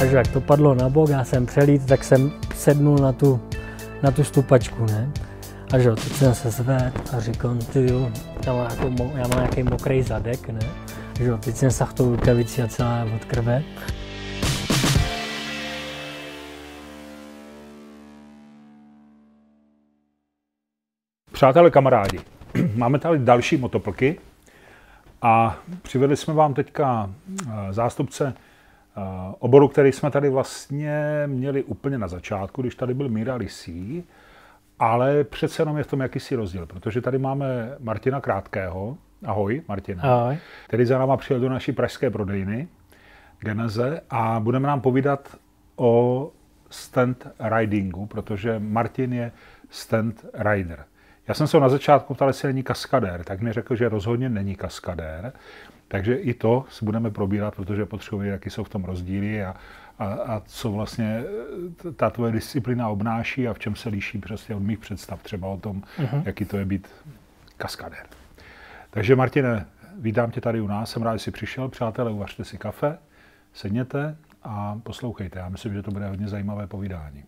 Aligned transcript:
Takže 0.00 0.16
jak 0.16 0.28
to 0.28 0.40
padlo 0.40 0.74
na 0.74 0.88
bok, 0.88 1.10
já 1.10 1.24
jsem 1.24 1.46
přelít, 1.46 1.86
tak 1.86 2.04
jsem 2.04 2.32
sednul 2.54 2.98
na 2.98 3.12
tu, 3.12 3.40
na 4.02 4.10
tu 4.10 4.24
stupačku, 4.24 4.86
ne? 4.86 5.12
A 5.72 5.78
že 5.78 5.90
teď 5.90 6.12
jsem 6.12 6.34
se 6.34 6.50
zved 6.50 7.14
a 7.16 7.20
říkám, 7.20 7.58
ty 7.58 7.86
jo, 7.90 8.10
já 8.46 8.52
mám, 8.52 8.64
jako, 8.70 9.12
já 9.14 9.28
mám 9.28 9.38
nějaký 9.38 9.62
mokrý 9.62 10.02
zadek, 10.02 10.48
ne? 10.48 10.60
Že 11.20 11.32
teď 11.36 11.56
jsem 11.56 11.70
se 11.70 11.84
tou 11.94 12.10
rukavici 12.10 12.62
a 12.62 12.68
celá 12.68 13.06
od 13.16 13.24
krve. 13.24 13.62
Přátelé, 21.32 21.70
kamarádi, 21.70 22.20
máme 22.74 22.98
tady 22.98 23.18
další 23.18 23.56
motoplky 23.56 24.20
a 25.22 25.58
přivedli 25.82 26.16
jsme 26.16 26.34
vám 26.34 26.54
teďka 26.54 27.10
eh, 27.48 27.72
zástupce 27.72 28.34
oboru, 29.38 29.68
který 29.68 29.92
jsme 29.92 30.10
tady 30.10 30.28
vlastně 30.28 31.22
měli 31.26 31.62
úplně 31.64 31.98
na 31.98 32.08
začátku, 32.08 32.62
když 32.62 32.74
tady 32.74 32.94
byl 32.94 33.08
Míra 33.08 33.34
Lisí, 33.34 34.04
ale 34.78 35.24
přece 35.24 35.62
jenom 35.62 35.76
je 35.76 35.84
v 35.84 35.86
tom 35.86 36.00
jakýsi 36.00 36.36
rozdíl, 36.36 36.66
protože 36.66 37.00
tady 37.00 37.18
máme 37.18 37.76
Martina 37.78 38.20
Krátkého, 38.20 38.96
ahoj 39.24 39.62
Martina, 39.68 40.02
Ahoj. 40.02 40.38
který 40.66 40.84
za 40.84 40.98
náma 40.98 41.16
přijel 41.16 41.40
do 41.40 41.48
naší 41.48 41.72
pražské 41.72 42.10
prodejny 42.10 42.68
Geneze 43.40 44.00
a 44.10 44.40
budeme 44.40 44.68
nám 44.68 44.80
povídat 44.80 45.36
o 45.76 46.32
stand 46.70 47.26
ridingu, 47.56 48.06
protože 48.06 48.58
Martin 48.58 49.12
je 49.12 49.32
stand 49.70 50.24
rider. 50.34 50.84
Já 51.28 51.34
jsem 51.34 51.46
se 51.46 51.56
ho 51.56 51.60
na 51.60 51.68
začátku 51.68 52.14
ptal, 52.14 52.28
jestli 52.28 52.48
není 52.48 52.62
kaskadér, 52.62 53.24
tak 53.24 53.40
mi 53.40 53.52
řekl, 53.52 53.76
že 53.76 53.88
rozhodně 53.88 54.28
není 54.28 54.54
kaskadér. 54.54 55.32
Takže 55.90 56.14
i 56.14 56.34
to 56.34 56.64
si 56.68 56.84
budeme 56.84 57.10
probírat, 57.10 57.54
protože 57.54 57.86
potřebujeme, 57.86 58.32
jaký 58.32 58.50
jsou 58.50 58.64
v 58.64 58.68
tom 58.68 58.84
rozdíly 58.84 59.44
a, 59.44 59.54
a, 59.98 60.04
a 60.06 60.42
co 60.46 60.72
vlastně 60.72 61.24
eh, 61.88 61.92
ta 61.92 62.10
tvoje 62.10 62.32
disciplína 62.32 62.88
obnáší 62.88 63.48
a 63.48 63.54
v 63.54 63.58
čem 63.58 63.76
se 63.76 63.88
liší 63.88 64.18
přesně 64.18 64.54
od 64.54 64.62
mých 64.62 64.78
představ, 64.78 65.22
třeba 65.22 65.48
o 65.48 65.56
tom, 65.56 65.82
uh-huh. 65.98 66.22
jaký 66.24 66.44
to 66.44 66.56
je 66.56 66.64
být 66.64 66.88
kaskadér. 67.56 68.06
Takže 68.90 69.16
Martine, 69.16 69.66
vítám 69.98 70.30
tě 70.30 70.40
tady 70.40 70.60
u 70.60 70.66
nás, 70.66 70.90
jsem 70.90 71.02
rád, 71.02 71.16
že 71.16 71.24
jsi 71.24 71.30
přišel. 71.30 71.68
Přátelé, 71.68 72.10
uvařte 72.10 72.44
si 72.44 72.58
kafe, 72.58 72.98
sedněte 73.52 74.16
a 74.42 74.80
poslouchejte. 74.82 75.38
Já 75.38 75.48
myslím, 75.48 75.74
že 75.74 75.82
to 75.82 75.90
bude 75.90 76.08
hodně 76.08 76.28
zajímavé 76.28 76.66
povídání. 76.66 77.24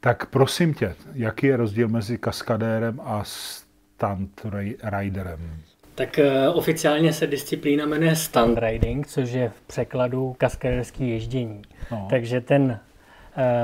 Tak 0.00 0.26
prosím 0.26 0.74
tě, 0.74 0.94
jaký 1.12 1.46
je 1.46 1.56
rozdíl 1.56 1.88
mezi 1.88 2.18
kaskadérem 2.18 3.00
a 3.04 3.24
stunt 3.24 4.46
riderem? 4.82 5.60
Tak 6.00 6.18
uh, 6.18 6.56
oficiálně 6.56 7.12
se 7.12 7.26
disciplína 7.26 7.86
jmenuje 7.86 8.16
stunt 8.16 8.58
riding, 8.58 9.06
což 9.06 9.30
je 9.30 9.48
v 9.48 9.60
překladu 9.60 10.34
kaskadérský 10.38 11.10
ježdění. 11.10 11.62
No. 11.90 12.06
Takže 12.10 12.40
ten 12.40 12.62
uh, 12.62 12.78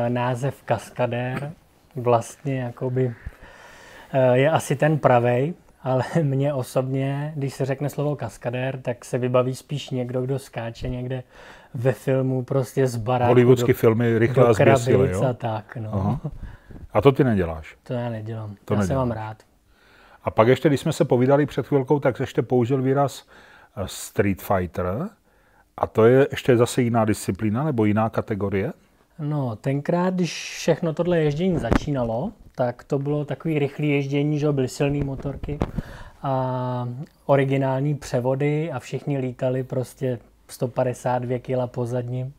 název 0.09 0.63
kaskadér 0.63 1.53
vlastně 1.95 2.61
jakoby 2.61 3.07
uh, 3.07 3.13
je 4.33 4.51
asi 4.51 4.77
ten 4.77 4.99
pravej, 4.99 5.55
ale 5.83 6.05
mně 6.23 6.55
osobně, 6.55 7.33
když 7.37 7.55
se 7.55 7.65
řekne 7.65 7.91
slovo 7.91 8.17
kaskadér, 8.17 8.81
tak 8.83 9.05
se 9.05 9.19
vybaví 9.19 9.55
spíš 9.55 9.91
někdo, 9.91 10.23
kdo 10.23 10.39
skáče 10.39 10.89
někde 10.89 11.23
ve 11.75 11.93
filmu 11.93 12.45
prostě 12.45 12.87
z 12.87 12.97
baráku. 12.97 13.29
Hollywoodský 13.29 13.73
filmy 13.73 14.19
rychle 14.19 14.47
a 14.47 14.53
zběsile, 14.53 15.11
jo? 15.11 15.25
a 15.25 15.33
tak, 15.33 15.77
no. 15.77 15.91
Aha. 15.95 16.21
A 16.93 17.01
to 17.01 17.13
ty 17.13 17.25
neděláš? 17.25 17.77
To 17.83 17.93
já 17.93 18.11
nedělám, 18.11 18.57
to 18.65 18.75
já 18.75 18.81
nedělám. 18.81 19.09
se 19.09 19.09
mám 19.09 19.11
rád. 19.11 19.37
A 20.27 20.31
pak 20.31 20.49
ještě, 20.49 20.69
když 20.69 20.81
jsme 20.81 20.93
se 20.93 21.05
povídali 21.05 21.47
před 21.47 21.67
chvilkou, 21.67 22.01
tak 22.01 22.21
ještě 22.21 22.43
použil 22.43 22.83
výraz 22.83 23.27
eh, 23.77 23.83
Street 23.87 24.43
Fighter. 24.43 25.09
A 25.77 25.87
to 25.87 26.05
je 26.05 26.29
ještě 26.31 26.57
zase 26.57 26.83
jiná 26.83 27.05
disciplína 27.05 27.65
nebo 27.65 27.85
jiná 27.85 28.11
kategorie? 28.11 28.73
No, 29.19 29.57
tenkrát, 29.57 30.15
když 30.15 30.57
všechno 30.59 30.95
tohle 30.95 31.19
ježdění 31.19 31.59
začínalo, 31.59 32.33
tak 32.55 32.85
to 32.85 32.99
bylo 32.99 33.25
takový 33.25 33.59
rychlý 33.59 33.91
ježdění, 33.91 34.39
že 34.39 34.53
byly 34.53 34.69
silné 34.69 35.05
motorky 35.05 35.59
a 36.23 36.89
originální 37.27 37.95
převody 37.95 38.73
a 38.73 38.79
všichni 38.79 39.19
lítali 39.19 39.65
prostě 39.65 40.19
152 40.49 41.39
kg 41.39 41.73
po 41.73 41.87
zadním 41.87 42.33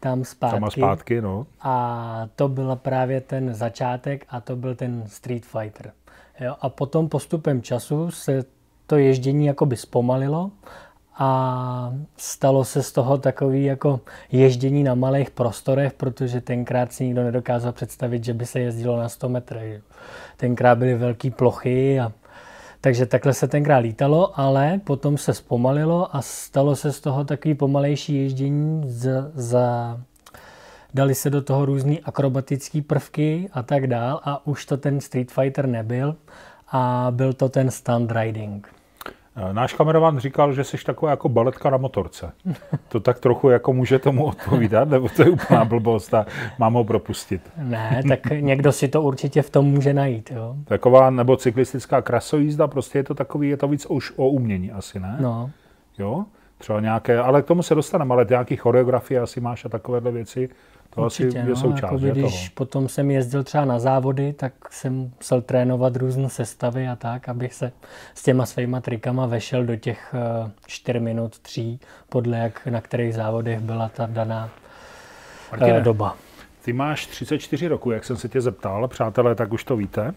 tam 0.00 0.24
zpátky. 0.24 0.60
Tam 0.60 0.70
zpátky, 0.70 1.20
no. 1.20 1.46
A 1.60 2.28
to 2.36 2.48
byl 2.48 2.76
právě 2.76 3.20
ten 3.20 3.54
začátek 3.54 4.26
a 4.28 4.40
to 4.40 4.56
byl 4.56 4.74
ten 4.74 5.04
Street 5.06 5.44
Fighter. 5.44 5.92
Jo? 6.40 6.56
A 6.60 6.68
potom 6.68 7.08
postupem 7.08 7.62
času 7.62 8.10
se 8.10 8.44
to 8.86 8.96
ježdění 8.96 9.46
jakoby 9.46 9.76
zpomalilo 9.76 10.50
a 11.18 11.94
stalo 12.16 12.64
se 12.64 12.82
z 12.82 12.92
toho 12.92 13.18
takový 13.18 13.64
jako 13.64 14.00
ježdění 14.32 14.84
na 14.84 14.94
malých 14.94 15.30
prostorech, 15.30 15.92
protože 15.92 16.40
tenkrát 16.40 16.92
si 16.92 17.04
nikdo 17.04 17.24
nedokázal 17.24 17.72
představit, 17.72 18.24
že 18.24 18.34
by 18.34 18.46
se 18.46 18.60
jezdilo 18.60 18.96
na 18.96 19.08
100 19.08 19.28
metrech. 19.28 19.82
Tenkrát 20.36 20.78
byly 20.78 20.94
velké 20.94 21.30
plochy 21.30 22.00
a 22.00 22.12
takže 22.80 23.06
takhle 23.06 23.34
se 23.34 23.48
tenkrát 23.48 23.78
lítalo, 23.78 24.40
ale 24.40 24.80
potom 24.84 25.18
se 25.18 25.34
zpomalilo 25.34 26.16
a 26.16 26.22
stalo 26.22 26.76
se 26.76 26.92
z 26.92 27.00
toho 27.00 27.24
takový 27.24 27.54
pomalejší 27.54 28.14
ježdění 28.22 28.82
za, 28.86 29.30
za 29.34 30.00
dali 30.94 31.14
se 31.14 31.30
do 31.30 31.42
toho 31.42 31.64
různý 31.64 32.00
akrobatický 32.00 32.82
prvky 32.82 33.48
a 33.52 33.62
tak 33.62 33.86
dál 33.86 34.20
a 34.24 34.46
už 34.46 34.66
to 34.66 34.76
ten 34.76 35.00
Street 35.00 35.32
Fighter 35.32 35.66
nebyl 35.66 36.16
a 36.72 37.06
byl 37.10 37.32
to 37.32 37.48
ten 37.48 37.70
stunt 37.70 38.12
riding. 38.12 38.68
Náš 39.52 39.72
kameraman 39.72 40.18
říkal, 40.18 40.52
že 40.52 40.64
jsi 40.64 40.76
taková 40.84 41.10
jako 41.10 41.28
baletka 41.28 41.70
na 41.70 41.76
motorce. 41.76 42.32
To 42.88 43.00
tak 43.00 43.20
trochu 43.20 43.48
jako 43.50 43.72
může 43.72 43.98
tomu 43.98 44.24
odpovídat, 44.24 44.88
nebo 44.88 45.08
to 45.08 45.22
je 45.22 45.30
úplná 45.30 45.64
blbost 45.64 46.14
a 46.14 46.26
mám 46.58 46.74
ho 46.74 46.84
propustit? 46.84 47.42
Ne, 47.56 48.02
tak 48.08 48.20
někdo 48.30 48.72
si 48.72 48.88
to 48.88 49.02
určitě 49.02 49.42
v 49.42 49.50
tom 49.50 49.66
může 49.66 49.94
najít. 49.94 50.30
Jo. 50.30 50.56
Taková 50.64 51.10
nebo 51.10 51.36
cyklistická 51.36 52.02
krasojízda, 52.02 52.66
prostě 52.66 52.98
je 52.98 53.04
to 53.04 53.14
takový, 53.14 53.48
je 53.48 53.56
to 53.56 53.68
víc 53.68 53.86
už 53.86 54.12
o 54.16 54.28
umění 54.28 54.72
asi, 54.72 55.00
ne? 55.00 55.16
No. 55.20 55.50
Jo? 55.98 56.24
Třeba 56.58 56.80
nějaké, 56.80 57.18
ale 57.18 57.42
k 57.42 57.46
tomu 57.46 57.62
se 57.62 57.74
dostaneme, 57.74 58.14
ale 58.14 58.26
nějaký 58.30 58.56
choreografie 58.56 59.20
asi 59.20 59.40
máš 59.40 59.64
a 59.64 59.68
takovéhle 59.68 60.10
věci, 60.10 60.48
to 60.94 61.02
Určitě, 61.02 61.28
asi 61.28 61.38
je 61.38 61.44
no, 61.44 61.56
součást 61.56 61.82
jakoby, 61.82 62.10
když 62.10 62.22
toho. 62.22 62.54
potom 62.54 62.88
jsem 62.88 63.10
jezdil 63.10 63.44
třeba 63.44 63.64
na 63.64 63.78
závody, 63.78 64.32
tak 64.32 64.52
jsem 64.70 65.12
musel 65.18 65.42
trénovat 65.42 65.96
různé 65.96 66.28
sestavy 66.28 66.88
a 66.88 66.96
tak, 66.96 67.28
abych 67.28 67.54
se 67.54 67.72
s 68.14 68.22
těma 68.22 68.46
svýma 68.46 68.80
trikama 68.80 69.26
vešel 69.26 69.64
do 69.64 69.76
těch 69.76 70.14
4 70.66 70.98
eh, 70.98 71.00
minut, 71.00 71.38
3, 71.38 71.78
podle 72.08 72.38
jak 72.38 72.66
na 72.66 72.80
kterých 72.80 73.14
závodech 73.14 73.60
byla 73.60 73.88
ta 73.88 74.06
daná 74.06 74.50
eh, 75.52 75.56
Martine, 75.56 75.80
doba. 75.80 76.16
Ty 76.64 76.72
máš 76.72 77.06
34 77.06 77.68
roku, 77.68 77.90
jak 77.90 78.04
jsem 78.04 78.16
se 78.16 78.28
tě 78.28 78.40
zeptal, 78.40 78.88
přátelé, 78.88 79.34
tak 79.34 79.52
už 79.52 79.64
to 79.64 79.76
víte. 79.76 80.14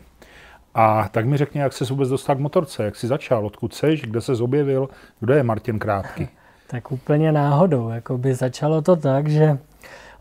A 0.74 1.10
tak 1.12 1.26
mi 1.26 1.38
řekni, 1.38 1.62
jak 1.62 1.74
se 1.74 1.86
vůbec 1.86 2.10
dostal 2.10 2.36
k 2.36 2.40
motorce, 2.40 2.84
jak 2.84 2.96
jsi 2.96 3.08
začal, 3.08 3.46
odkud 3.46 3.74
seš, 3.74 4.02
kde 4.02 4.22
se 4.22 4.34
objevil, 4.34 4.90
kdo 5.20 5.34
je 5.34 5.44
Martin 5.44 5.80
Krátký? 5.80 6.28
tak 6.68 6.92
úplně 6.92 7.32
náhodou, 7.32 7.90
jako 7.90 8.18
by 8.18 8.34
začalo 8.34 8.82
to 8.82 8.96
tak, 8.96 9.28
že 9.28 9.58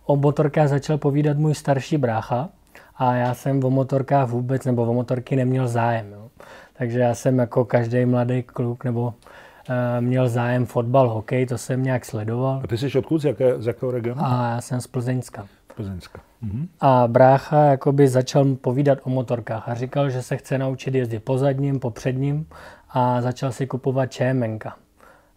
o 0.07 0.17
motorkách 0.17 0.69
začal 0.69 0.99
povídat 0.99 1.37
můj 1.37 1.55
starší 1.55 1.97
brácha 1.97 2.49
a 2.97 3.15
já 3.15 3.35
jsem 3.35 3.65
o 3.65 3.71
motorkách 3.71 4.29
vůbec 4.29 4.65
nebo 4.65 4.83
o 4.83 4.95
motorky 4.95 5.37
neměl 5.37 5.69
zájem. 5.69 6.13
Jo. 6.13 6.29
Takže 6.79 7.01
já 7.01 7.15
jsem 7.15 7.39
jako 7.39 7.65
každý 7.65 8.05
mladý 8.05 8.43
kluk 8.43 8.85
nebo 8.85 9.15
e, 9.69 10.01
měl 10.01 10.29
zájem 10.29 10.67
fotbal, 10.67 11.09
hokej, 11.09 11.47
to 11.47 11.59
jsem 11.59 11.83
nějak 11.83 12.05
sledoval. 12.05 12.61
A 12.65 12.67
ty 12.67 12.79
jsi 12.79 12.99
odkud, 12.99 13.19
z, 13.19 13.25
jaké, 13.25 13.63
z 13.63 13.67
jakého 13.67 13.93
regionu? 13.93 14.23
A 14.25 14.51
já 14.51 14.61
jsem 14.61 14.81
z 14.81 14.87
Plzeňska. 14.87 15.47
Plzeňska. 15.77 16.21
Mhm. 16.43 16.69
A 16.81 17.09
brácha 17.09 17.65
jakoby 17.65 18.09
začal 18.09 18.45
povídat 18.55 18.99
o 19.03 19.11
motorkách 19.11 19.69
a 19.69 19.75
říkal, 19.75 20.11
že 20.11 20.23
se 20.23 20.37
chce 20.37 20.59
naučit 20.59 20.95
jezdit 20.95 21.21
po 21.21 21.39
zadním, 21.39 21.81
po 21.81 21.91
předním 21.91 22.47
a 22.91 23.21
začal 23.21 23.53
si 23.53 23.67
kupovat 23.67 24.13
ČMNka. 24.13 24.77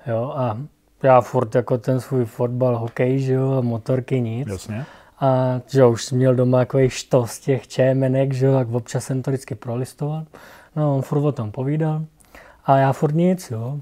Jo, 0.08 0.34
a 0.36 0.58
já 1.04 1.22
furt 1.22 1.56
jako 1.56 1.78
ten 1.78 2.00
svůj 2.00 2.26
fotbal, 2.26 2.78
hokej, 2.78 3.20
že 3.20 3.34
jo, 3.34 3.52
a 3.58 3.62
motorky 3.62 4.22
nic. 4.22 4.48
Jasně. 4.48 4.86
A 5.20 5.60
že 5.68 5.86
už 5.86 6.06
jsem 6.06 6.18
měl 6.18 6.36
doma 6.36 6.58
takový 6.58 6.90
štos 6.90 7.40
těch 7.40 7.68
čémenek, 7.68 8.34
že 8.34 8.46
jo, 8.46 8.54
tak 8.54 8.72
občas 8.72 9.04
jsem 9.06 9.22
to 9.22 9.32
vždycky 9.32 9.56
prolistoval. 9.56 10.26
No, 10.76 10.96
on 10.96 11.02
furt 11.02 11.20
o 11.20 11.32
tom 11.32 11.52
povídal. 11.52 12.02
A 12.66 12.78
já 12.78 12.94
furt 12.94 13.16
nic, 13.16 13.52
jo. 13.52 13.80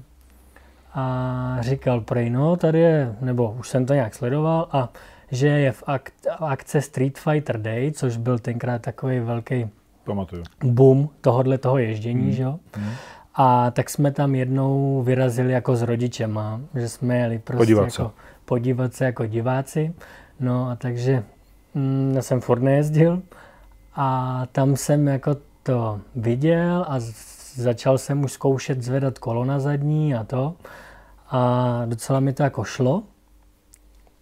A 0.94 1.56
říkal 1.60 2.00
prej, 2.00 2.30
no 2.30 2.56
tady 2.56 2.78
je, 2.80 3.16
nebo 3.20 3.56
už 3.58 3.68
jsem 3.68 3.86
to 3.86 3.94
nějak 3.94 4.14
sledoval, 4.14 4.68
a 4.72 4.88
že 5.30 5.48
je 5.48 5.72
v 5.72 5.82
ak- 5.82 6.36
akce 6.40 6.82
Street 6.82 7.18
Fighter 7.18 7.60
Day, 7.60 7.92
což 7.92 8.16
byl 8.16 8.38
tenkrát 8.38 8.82
takový 8.82 9.20
velký 9.20 9.70
Pamatuju. 10.04 10.42
boom 10.64 11.08
tohohle 11.20 11.58
toho 11.58 11.78
ježdění, 11.78 12.22
hmm. 12.22 12.32
že 12.32 12.42
jo. 12.42 12.58
Hmm. 12.74 12.90
A 13.40 13.70
tak 13.70 13.90
jsme 13.90 14.10
tam 14.12 14.34
jednou 14.34 15.02
vyrazili 15.02 15.52
jako 15.52 15.76
s 15.76 15.82
rodičema, 15.82 16.60
že 16.74 16.88
jsme 16.88 17.18
jeli 17.18 17.38
prostě 17.38 17.58
podívat 17.58 17.90
se. 17.92 18.02
Jako, 18.02 18.12
podívat 18.44 18.94
se 18.94 19.04
jako 19.04 19.26
diváci. 19.26 19.94
No 20.40 20.70
a 20.70 20.76
takže 20.76 21.24
mm, 21.74 22.12
já 22.16 22.22
jsem 22.22 22.40
furt 22.40 22.62
nejezdil 22.62 23.22
a 23.94 24.42
tam 24.52 24.76
jsem 24.76 25.08
jako 25.08 25.36
to 25.62 26.00
viděl 26.16 26.86
a 26.88 26.94
začal 27.54 27.98
jsem 27.98 28.24
už 28.24 28.32
zkoušet 28.32 28.82
zvedat 28.82 29.18
kolo 29.18 29.44
na 29.44 29.60
zadní 29.60 30.14
a 30.14 30.24
to. 30.24 30.54
A 31.30 31.82
docela 31.86 32.20
mi 32.20 32.32
to 32.32 32.42
jako 32.42 32.64
šlo. 32.64 33.02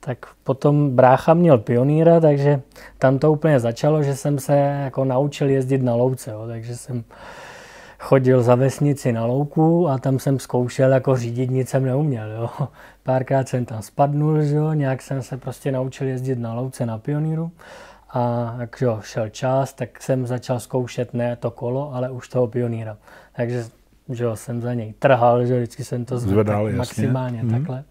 tak 0.00 0.26
potom 0.44 0.90
brácha 0.90 1.34
měl 1.34 1.58
pionýra, 1.58 2.20
takže 2.20 2.62
tam 2.98 3.18
to 3.18 3.32
úplně 3.32 3.60
začalo, 3.60 4.02
že 4.02 4.16
jsem 4.16 4.38
se 4.38 4.56
jako 4.56 5.04
naučil 5.04 5.48
jezdit 5.48 5.82
na 5.82 5.94
louce, 5.94 6.30
jo, 6.30 6.46
takže 6.46 6.76
jsem 6.76 7.04
chodil 7.98 8.42
za 8.42 8.54
vesnici 8.54 9.12
na 9.12 9.26
louku 9.26 9.88
a 9.88 9.98
tam 9.98 10.18
jsem 10.18 10.38
zkoušel 10.38 10.92
jako 10.92 11.16
řídit, 11.16 11.50
nic 11.50 11.68
jsem 11.68 11.84
neuměl. 11.84 12.30
Jo. 12.30 12.50
Párkrát 13.02 13.48
jsem 13.48 13.64
tam 13.64 13.82
spadnul, 13.82 14.42
že 14.42 14.56
jo, 14.56 14.72
nějak 14.72 15.02
jsem 15.02 15.22
se 15.22 15.36
prostě 15.36 15.72
naučil 15.72 16.06
jezdit 16.06 16.38
na 16.38 16.54
louce 16.54 16.86
na 16.86 16.98
pioníru 16.98 17.50
a 18.10 18.54
jak 18.60 18.80
jo, 18.80 18.98
šel 19.02 19.28
čas, 19.28 19.72
tak 19.72 20.02
jsem 20.02 20.26
začal 20.26 20.60
zkoušet 20.60 21.14
ne 21.14 21.36
to 21.36 21.50
kolo, 21.50 21.94
ale 21.94 22.10
už 22.10 22.28
toho 22.28 22.46
pioníra. 22.46 22.96
Takže 23.32 23.64
že 24.08 24.24
jo, 24.24 24.36
jsem 24.36 24.60
za 24.60 24.74
něj 24.74 24.94
trhal, 24.98 25.46
že 25.46 25.56
vždycky 25.56 25.84
jsem 25.84 26.04
to 26.04 26.18
zvedal 26.18 26.72
maximálně 26.72 27.42
mm. 27.42 27.50
takhle. 27.50 27.84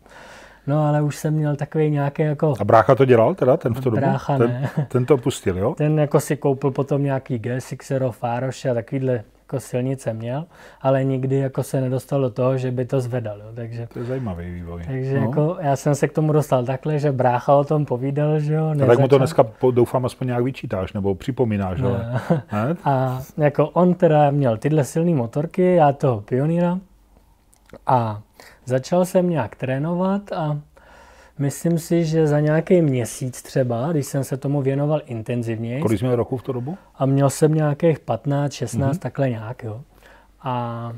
No 0.68 0.88
ale 0.88 1.02
už 1.02 1.16
jsem 1.16 1.34
měl 1.34 1.56
takový 1.56 1.90
nějaký 1.90 2.22
jako... 2.22 2.54
A 2.60 2.63
brácha 2.63 2.96
to 2.96 3.06
dělal 3.06 3.36
teda, 3.36 3.57
ten 3.57 3.74
v 3.74 3.81
to 3.81 3.92
Brácha 3.92 4.38
dobu? 4.38 4.52
ne. 4.52 4.69
Ten, 4.75 4.86
ten 4.86 5.06
to 5.06 5.18
pustil, 5.18 5.57
jo? 5.57 5.75
Ten 5.75 6.00
jako 6.00 6.19
si 6.19 6.38
koupil 6.38 6.72
potom 6.72 7.04
nějaký 7.04 7.40
G6 7.40 8.12
Fároše 8.12 8.69
a 8.69 8.74
takovýhle 8.74 9.24
jako 9.45 9.59
silnice 9.59 10.13
měl, 10.13 10.45
ale 10.81 11.03
nikdy 11.03 11.36
jako 11.36 11.63
se 11.63 11.81
nedostal 11.81 12.21
do 12.21 12.30
toho, 12.30 12.57
že 12.57 12.71
by 12.71 12.86
to 12.86 13.01
zvedal. 13.01 13.39
Jo. 13.39 13.45
Takže, 13.56 13.88
to 13.94 14.00
je 14.00 14.06
zajímavý 14.06 14.51
vývoj. 14.51 14.83
Takže 14.88 15.19
no. 15.19 15.21
jako 15.21 15.57
já 15.59 15.75
jsem 15.75 15.95
se 15.95 16.07
k 16.07 16.13
tomu 16.13 16.33
dostal 16.33 16.65
takhle, 16.65 17.00
že 17.00 17.12
brácha 17.12 17.56
o 17.56 17.63
tom 17.63 17.86
povídal, 17.86 18.39
že 18.39 18.53
jo. 18.53 18.74
Tak 18.88 19.00
mu 19.00 19.07
to 19.07 19.18
dneska 19.18 19.45
doufám 19.71 20.06
aspoň 20.06 20.27
nějak 20.27 20.44
vyčítáš 20.44 20.94
nebo 20.94 21.15
připomínáš, 21.15 21.81
ne. 21.81 21.88
ale... 21.88 22.21
Ne? 22.53 22.75
A 22.83 23.21
jako 23.38 23.69
on 23.69 23.94
teda 23.94 24.31
měl 24.31 24.57
tyhle 24.57 24.83
silné 24.83 25.15
motorky, 25.15 25.75
já 25.75 25.92
toho 25.92 26.21
pioníra 26.21 26.80
a 27.88 28.21
začal 28.65 29.06
jsem 29.06 29.30
nějak 29.30 29.56
trénovat 29.56 30.31
a 30.31 30.59
Myslím 31.39 31.79
si, 31.79 32.05
že 32.05 32.27
za 32.27 32.39
nějaký 32.39 32.81
měsíc 32.81 33.41
třeba, 33.41 33.91
když 33.91 34.05
jsem 34.05 34.23
se 34.23 34.37
tomu 34.37 34.61
věnoval 34.61 35.01
intenzivně. 35.05 35.81
Kolik 35.81 35.99
jsi 35.99 36.05
měl 36.05 36.15
roku 36.15 36.37
v 36.37 36.43
tu 36.43 36.53
dobu? 36.53 36.77
A 36.95 37.05
měl 37.05 37.29
jsem 37.29 37.53
nějakých 37.53 37.99
15, 37.99 38.53
16, 38.53 38.95
mm-hmm. 38.95 38.99
takhle 38.99 39.29
nějak, 39.29 39.63
jo. 39.63 39.81
A 40.41 40.93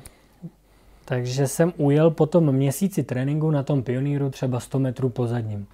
takže 1.06 1.48
jsem 1.48 1.74
ujel 1.78 2.12
po 2.12 2.26
tom 2.26 2.52
měsíci 2.52 3.04
tréninku 3.04 3.52
na 3.52 3.64
tom 3.64 3.84
pioníru 3.84 4.30
třeba 4.30 4.60
100 4.60 4.80
metrů 4.80 5.10
po 5.10 5.28
zadním. 5.28 5.68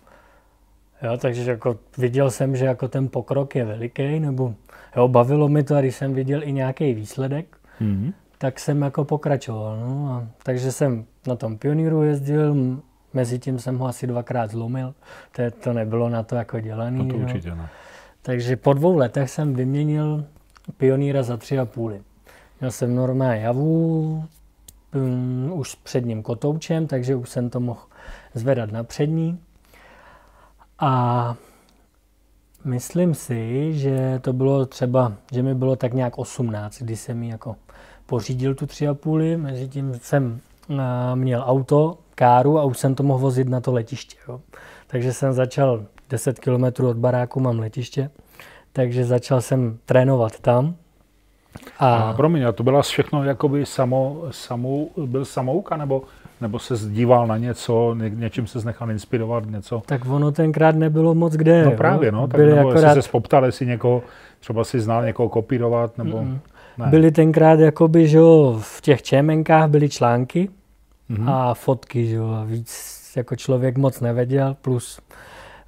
Jo, 1.01 1.17
takže 1.17 1.51
jako 1.51 1.77
viděl 1.97 2.31
jsem, 2.31 2.55
že 2.55 2.65
jako 2.65 2.87
ten 2.87 3.07
pokrok 3.07 3.55
je 3.55 3.65
veliký, 3.65 4.19
nebo 4.19 4.53
jo, 4.95 5.07
bavilo 5.07 5.49
mi 5.49 5.63
to 5.63 5.75
a 5.75 5.81
když 5.81 5.95
jsem 5.95 6.13
viděl 6.13 6.43
i 6.43 6.51
nějaký 6.51 6.93
výsledek, 6.93 7.57
mm-hmm. 7.81 8.13
tak 8.37 8.59
jsem 8.59 8.81
jako 8.81 9.05
pokračoval. 9.05 9.79
No, 9.79 10.07
a, 10.11 10.27
takže 10.43 10.71
jsem 10.71 11.05
na 11.27 11.35
tom 11.35 11.57
pioníru 11.57 12.03
jezdil, 12.03 12.55
Mezi 13.13 13.39
tím 13.39 13.59
jsem 13.59 13.77
ho 13.77 13.87
asi 13.87 14.07
dvakrát 14.07 14.51
zlomil, 14.51 14.93
to, 15.35 15.41
je, 15.41 15.51
to 15.51 15.73
nebylo 15.73 16.09
na 16.09 16.23
to 16.23 16.35
jako 16.35 16.59
dělaný. 16.59 16.97
No 16.97 17.13
to 17.13 17.15
určitě 17.15 17.55
ne. 17.55 17.69
Takže 18.21 18.55
po 18.55 18.73
dvou 18.73 18.97
letech 18.97 19.29
jsem 19.29 19.53
vyměnil 19.53 20.25
pioníra 20.77 21.23
za 21.23 21.37
tři 21.37 21.59
a 21.59 21.65
půly. 21.65 22.01
Měl 22.59 22.71
jsem 22.71 22.95
normální 22.95 23.41
javu, 23.41 24.25
um, 24.95 25.51
už 25.53 25.71
s 25.71 25.75
předním 25.75 26.23
kotoučem, 26.23 26.87
takže 26.87 27.15
už 27.15 27.29
jsem 27.29 27.49
to 27.49 27.59
mohl 27.59 27.81
zvedat 28.33 28.71
na 28.71 28.83
přední. 28.83 29.39
A 30.79 31.35
myslím 32.65 33.13
si, 33.13 33.73
že 33.73 34.19
to 34.19 34.33
bylo 34.33 34.65
třeba, 34.65 35.13
že 35.31 35.43
mi 35.43 35.55
bylo 35.55 35.75
tak 35.75 35.93
nějak 35.93 36.17
18, 36.17 36.81
kdy 36.81 36.95
jsem 36.95 37.23
ji 37.23 37.29
jako 37.29 37.55
pořídil 38.05 38.55
tu 38.55 38.65
tři 38.65 38.87
a 38.87 38.93
půly. 38.93 39.37
Mezi 39.37 39.67
tím 39.67 39.93
jsem 39.93 40.39
měl 41.15 41.43
auto, 41.45 41.97
káru 42.15 42.59
a 42.59 42.63
už 42.63 42.77
jsem 42.77 42.95
to 42.95 43.03
mohl 43.03 43.19
vozit 43.19 43.49
na 43.49 43.61
to 43.61 43.71
letiště. 43.71 44.17
Jo. 44.27 44.39
Takže 44.87 45.13
jsem 45.13 45.33
začal 45.33 45.85
10 46.09 46.39
km 46.39 46.85
od 46.85 46.97
baráku, 46.97 47.39
mám 47.39 47.59
letiště, 47.59 48.09
takže 48.73 49.05
začal 49.05 49.41
jsem 49.41 49.77
trénovat 49.85 50.39
tam. 50.39 50.75
A, 51.79 51.95
a 51.95 52.13
promiň, 52.13 52.43
a 52.43 52.51
to 52.51 52.63
byla 52.63 52.81
všechno 52.81 53.23
jakoby 53.23 53.65
samo, 53.65 54.23
samou, 54.31 54.89
byl 55.05 55.25
samouka, 55.25 55.77
nebo, 55.77 56.03
nebo 56.41 56.59
se 56.59 56.75
zdíval 56.75 57.27
na 57.27 57.37
něco, 57.37 57.95
ně, 57.95 58.09
něčím 58.09 58.47
se 58.47 58.65
nechal 58.65 58.91
inspirovat, 58.91 59.45
něco? 59.45 59.81
Tak 59.85 60.05
ono 60.05 60.31
tenkrát 60.31 60.75
nebylo 60.75 61.15
moc 61.15 61.33
kde. 61.33 61.65
No 61.65 61.71
právě, 61.71 62.11
no, 62.11 62.27
tak 62.27 62.39
Byli 62.39 62.55
nebo 62.55 62.69
akorát... 62.69 62.87
jestli 62.87 63.01
se 63.01 63.09
poptal, 63.09 63.45
jestli 63.45 63.65
někoho, 63.65 64.03
třeba 64.39 64.63
si 64.63 64.79
znal 64.79 65.05
někoho 65.05 65.29
kopírovat, 65.29 65.97
nebo... 65.97 66.17
Mm-mm. 66.17 66.39
Ne. 66.77 66.87
Byly 66.87 67.11
tenkrát 67.11 67.59
jakoby, 67.59 68.07
že 68.07 68.17
jo, 68.17 68.57
v 68.61 68.81
těch 68.81 69.01
čemenkách 69.01 69.69
byly 69.69 69.89
články 69.89 70.49
mm-hmm. 71.13 71.29
a 71.29 71.53
fotky, 71.53 72.07
že 72.07 72.15
jo, 72.15 72.31
a 72.31 72.43
víc 72.43 73.11
jako 73.15 73.35
člověk 73.35 73.77
moc 73.77 73.99
nevěděl, 73.99 74.55
plus 74.61 74.99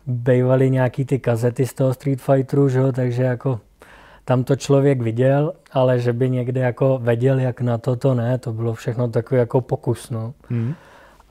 bývaly 0.08 0.70
nějaký 0.70 1.06
ty 1.06 1.20
kazety 1.20 1.66
z 1.66 1.74
toho 1.74 1.94
Street 1.94 2.22
Fighteru, 2.22 2.70
že 2.70 2.80
jo, 2.80 2.92
takže 2.92 3.24
jako 3.24 3.60
tam 4.26 4.44
to 4.44 4.56
člověk 4.56 5.02
viděl, 5.02 5.54
ale 5.72 6.00
že 6.00 6.14
by 6.14 6.30
někde 6.30 6.62
jako 6.62 6.98
věděl, 6.98 7.40
jak 7.40 7.62
na 7.62 7.78
to, 7.78 7.96
to 7.96 8.14
ne, 8.14 8.38
to 8.38 8.54
bylo 8.54 8.74
všechno 8.74 9.08
takový 9.08 9.40
jako 9.40 9.62
pokus, 9.62 10.10
no. 10.10 10.34
Mm. 10.50 10.74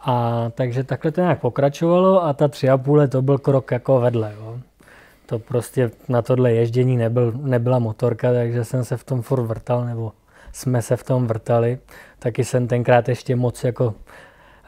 A 0.06 0.46
takže 0.54 0.84
takhle 0.84 1.10
to 1.10 1.20
nějak 1.20 1.40
pokračovalo 1.40 2.24
a 2.24 2.32
ta 2.32 2.48
tři 2.48 2.70
a 2.70 2.78
půle 2.78 3.08
to 3.08 3.22
byl 3.22 3.38
krok 3.38 3.70
jako 3.70 4.00
vedle, 4.00 4.34
jo. 4.36 4.58
To 5.26 5.38
prostě 5.38 5.90
na 6.08 6.22
tohle 6.22 6.52
ježdění 6.52 6.96
nebyl, 6.96 7.32
nebyla 7.32 7.78
motorka, 7.78 8.32
takže 8.32 8.64
jsem 8.64 8.84
se 8.84 8.96
v 8.96 9.04
tom 9.04 9.22
furt 9.22 9.42
vrtal, 9.42 9.84
nebo 9.84 10.12
jsme 10.54 10.82
se 10.82 10.96
v 10.96 11.02
tom 11.02 11.26
vrtali. 11.26 11.78
Taky 12.18 12.44
jsem 12.44 12.68
tenkrát 12.68 13.08
ještě 13.08 13.36
moc 13.36 13.64
jako 13.64 13.94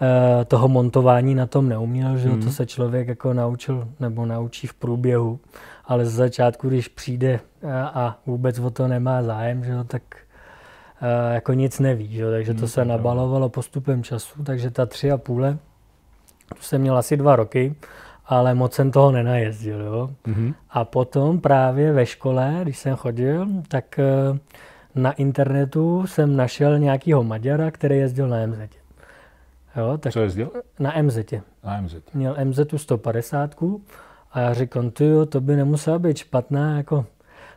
eh, 0.03 0.45
toho 0.45 0.69
montování 0.69 1.35
na 1.35 1.47
tom 1.47 1.69
neuměl, 1.69 2.19
že 2.19 2.29
mm. 2.29 2.43
to 2.43 2.51
se 2.51 2.67
člověk 2.67 3.09
jako 3.09 3.35
naučil 3.35 3.89
nebo 4.01 4.27
naučí 4.27 4.67
v 4.67 4.75
průběhu, 4.75 5.41
ale 5.85 6.07
z 6.07 6.13
začátku, 6.13 6.69
když 6.69 6.89
přijde 6.89 7.35
a, 7.35 7.41
eh, 7.63 7.83
a 7.95 8.19
vůbec 8.27 8.59
o 8.59 8.71
to 8.71 8.89
nemá 8.89 9.23
zájem, 9.23 9.65
že 9.65 9.73
tak 9.87 10.03
a, 11.01 11.07
eh, 11.31 11.35
jako 11.35 11.53
nic 11.53 11.79
neví, 11.79 12.13
že 12.13 12.31
takže 12.31 12.55
to 12.55 12.61
mm, 12.61 12.69
se 12.69 12.85
nabalovalo 12.85 13.49
postupem 13.49 14.03
času, 14.03 14.43
takže 14.45 14.71
ta 14.71 14.87
tři 14.87 15.11
a 15.11 15.19
půle, 15.19 15.59
to 16.49 16.63
jsem 16.63 16.81
měl 16.81 16.99
asi 16.99 17.17
dva 17.17 17.37
roky, 17.37 17.75
ale 18.27 18.55
moc 18.55 18.75
jsem 18.75 18.91
toho 18.91 19.11
nenajezdil. 19.13 19.81
Jo? 19.81 20.11
Mm-hmm. 20.27 20.55
A 20.71 20.85
potom 20.85 21.41
právě 21.41 21.93
ve 21.93 22.07
škole, 22.07 22.59
když 22.63 22.79
jsem 22.79 22.97
chodil, 22.97 23.47
tak 23.69 24.01
na 24.97 25.13
internetu 25.13 26.07
jsem 26.07 26.37
našel 26.37 26.79
nějakého 26.79 27.25
Maďara, 27.25 27.71
který 27.71 27.97
jezdil 27.97 28.29
na 28.29 28.47
MZ. 28.47 28.59
Jo, 29.77 29.99
tak 29.99 30.13
Co 30.13 30.21
jezdil? 30.21 30.51
Na 30.79 30.95
MZ. 31.03 31.19
Na 31.65 31.81
MZ. 31.81 31.95
Měl 32.15 32.37
MZ 32.45 32.61
150 32.77 33.55
a 34.33 34.41
já 34.41 34.55
říkám, 34.55 34.91
ty 34.91 35.05
jo, 35.05 35.27
to 35.27 35.41
by 35.41 35.57
nemusela 35.57 35.99
být 35.99 36.17
špatná 36.17 36.77
jako 36.77 37.07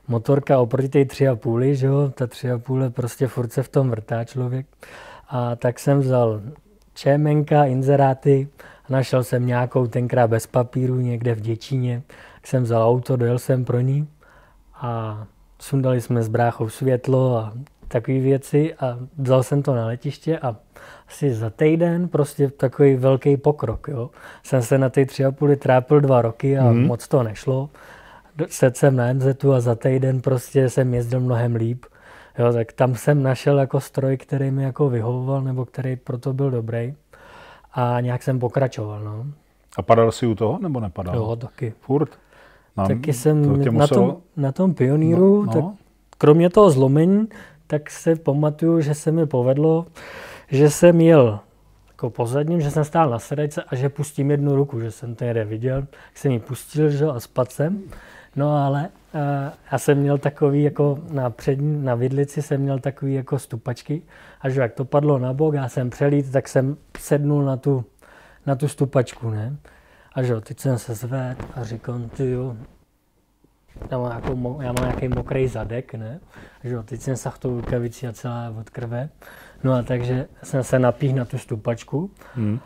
motorka 0.08 0.60
oproti 0.60 0.90
té 0.90 1.06
tři 1.06 1.28
a 1.28 1.36
půli, 1.36 1.76
že 1.76 1.88
jo, 1.88 2.12
ta 2.16 2.28
tři 2.28 2.52
a 2.52 2.58
půle 2.58 2.90
prostě 2.90 3.28
furt 3.28 3.54
se 3.54 3.64
v 3.64 3.70
tom 3.70 3.90
vrtá 3.90 4.24
člověk. 4.24 4.68
A 5.30 5.56
tak 5.56 5.80
jsem 5.80 6.00
vzal 6.00 6.42
čemenka, 6.94 7.66
inzeráty, 7.66 8.48
našel 8.90 9.24
jsem 9.24 9.46
nějakou 9.46 9.88
tenkrát 9.88 10.28
bez 10.28 10.48
papíru 10.48 11.00
někde 11.00 11.36
v 11.36 11.42
Děčíně, 11.42 12.02
tak 12.36 12.48
jsem 12.48 12.64
vzal 12.64 12.90
auto, 12.90 13.16
dojel 13.16 13.40
jsem 13.40 13.66
pro 13.66 13.80
ní 13.80 14.08
a 14.74 15.24
sundali 15.60 16.02
jsme 16.02 16.24
s 16.24 16.28
bráchou 16.28 16.70
světlo 16.70 17.38
a 17.38 17.54
takové 17.88 18.20
věci 18.20 18.74
a 18.74 18.98
vzal 19.18 19.44
jsem 19.44 19.64
to 19.64 19.76
na 19.76 19.86
letiště 19.86 20.40
a 20.40 20.56
asi 21.08 21.34
za 21.34 21.50
týden 21.50 22.08
prostě 22.08 22.50
takový 22.50 22.96
velký 22.96 23.38
pokrok. 23.38 23.88
Jo. 23.88 24.10
Jsem 24.44 24.62
se 24.62 24.78
na 24.78 24.90
ty 24.90 25.06
tři 25.06 25.26
a 25.26 25.32
půl 25.32 25.56
trápil 25.56 26.02
dva 26.02 26.22
roky 26.22 26.58
a 26.58 26.64
mm. 26.64 26.88
moc 26.88 27.08
to 27.08 27.24
nešlo. 27.24 27.70
Sedl 28.48 28.76
jsem 28.76 28.96
na 28.96 29.14
MZ 29.14 29.26
a 29.56 29.60
za 29.60 29.76
týden 29.76 30.22
prostě 30.22 30.70
jsem 30.70 30.94
jezdil 30.94 31.20
mnohem 31.20 31.56
líp. 31.56 31.86
Jo, 32.40 32.54
tak 32.54 32.74
tam 32.74 32.96
jsem 32.96 33.24
našel 33.24 33.60
jako 33.60 33.80
stroj, 33.80 34.18
který 34.18 34.52
mi 34.52 34.64
jako 34.64 34.90
vyhovoval 34.90 35.42
nebo 35.42 35.66
který 35.66 35.96
proto 35.96 36.34
byl 36.34 36.52
dobrý. 36.52 36.94
A 37.74 37.98
nějak 38.02 38.24
jsem 38.24 38.40
pokračoval. 38.40 39.04
No. 39.04 39.26
A 39.78 39.82
padal 39.82 40.12
si 40.12 40.26
u 40.26 40.36
toho 40.36 40.60
nebo 40.62 40.80
nepadal? 40.80 41.16
Jo, 41.16 41.36
taky. 41.36 41.74
Furt? 41.82 42.10
Mám, 42.76 42.88
Taky 42.88 43.14
jsem 43.14 43.64
to 43.64 43.72
na, 43.72 43.88
tom, 43.88 44.18
na 44.38 44.52
tom 44.52 44.74
pioníru, 44.74 45.46
no, 45.46 45.46
no. 45.46 45.54
tak 45.54 45.80
kromě 46.18 46.50
toho 46.50 46.70
zlomení, 46.70 47.28
tak 47.68 47.90
se 47.90 48.16
pamatuju, 48.16 48.82
že 48.82 48.94
se 48.94 49.12
mi 49.12 49.26
povedlo, 49.26 49.86
že 50.48 50.70
jsem 50.70 51.02
jel 51.02 51.40
jako 51.90 52.10
pozadním, 52.10 52.62
že 52.62 52.72
jsem 52.72 52.84
stál 52.84 53.10
na 53.10 53.20
sedačce 53.20 53.64
a 53.64 53.76
že 53.76 53.90
pustím 53.90 54.32
jednu 54.32 54.56
ruku, 54.56 54.80
že 54.80 54.92
jsem 54.92 55.16
to 55.16 55.24
někde 55.26 55.46
viděl, 55.46 55.82
tak 55.82 56.18
jsem 56.18 56.32
ji 56.32 56.40
pustil 56.40 56.90
že, 56.90 57.06
a 57.06 57.20
spadl 57.20 57.50
jsem. 57.52 57.82
No 58.36 58.66
ale 58.66 58.90
uh, 59.14 59.20
já 59.72 59.78
jsem 59.78 59.98
měl 59.98 60.18
takový, 60.18 60.64
jako 60.64 61.00
na 61.12 61.30
přední, 61.30 61.84
na 61.84 61.96
vidlici 61.96 62.42
jsem 62.42 62.62
měl 62.62 62.80
takový 62.80 63.14
jako 63.14 63.40
stupačky 63.40 64.02
a 64.42 64.50
že 64.50 64.62
jak 64.62 64.74
to 64.74 64.86
padlo 64.86 65.20
na 65.20 65.34
bok, 65.34 65.54
já 65.54 65.70
jsem 65.70 65.90
přelít, 65.90 66.32
tak 66.32 66.48
jsem 66.48 66.78
sednul 67.00 67.44
na 67.44 67.58
tu, 67.58 67.86
na 68.46 68.56
tu 68.56 68.68
stupačku, 68.68 69.30
ne. 69.30 69.56
A 70.14 70.24
že 70.24 70.42
teď 70.42 70.60
jsem 70.60 70.78
se 70.78 70.96
zvedl 70.96 71.46
a 71.56 71.64
říkám, 71.64 72.10
ty 72.10 72.32
jo, 72.32 72.58
já 73.92 73.98
mám, 73.98 74.12
jako, 74.12 74.60
já 74.62 74.74
mám 74.74 74.84
nějaký 74.84 75.08
mokrý 75.08 75.48
zadek, 75.48 75.94
ne? 75.94 76.20
Že 76.64 76.70
jo, 76.70 76.84
teď 76.84 77.02
jsem 77.02 77.18
se 77.18 77.30
tou 77.40 77.62
rukavici 77.62 78.08
a 78.08 78.14
celá 78.14 78.54
od 78.60 78.70
krve. 78.70 79.10
No 79.64 79.74
a 79.74 79.82
takže 79.82 80.28
jsem 80.44 80.64
se 80.64 80.80
napíhl 80.80 81.18
na 81.18 81.26
tu 81.26 81.38
stupačku. 81.38 82.12
Hmm. 82.36 82.60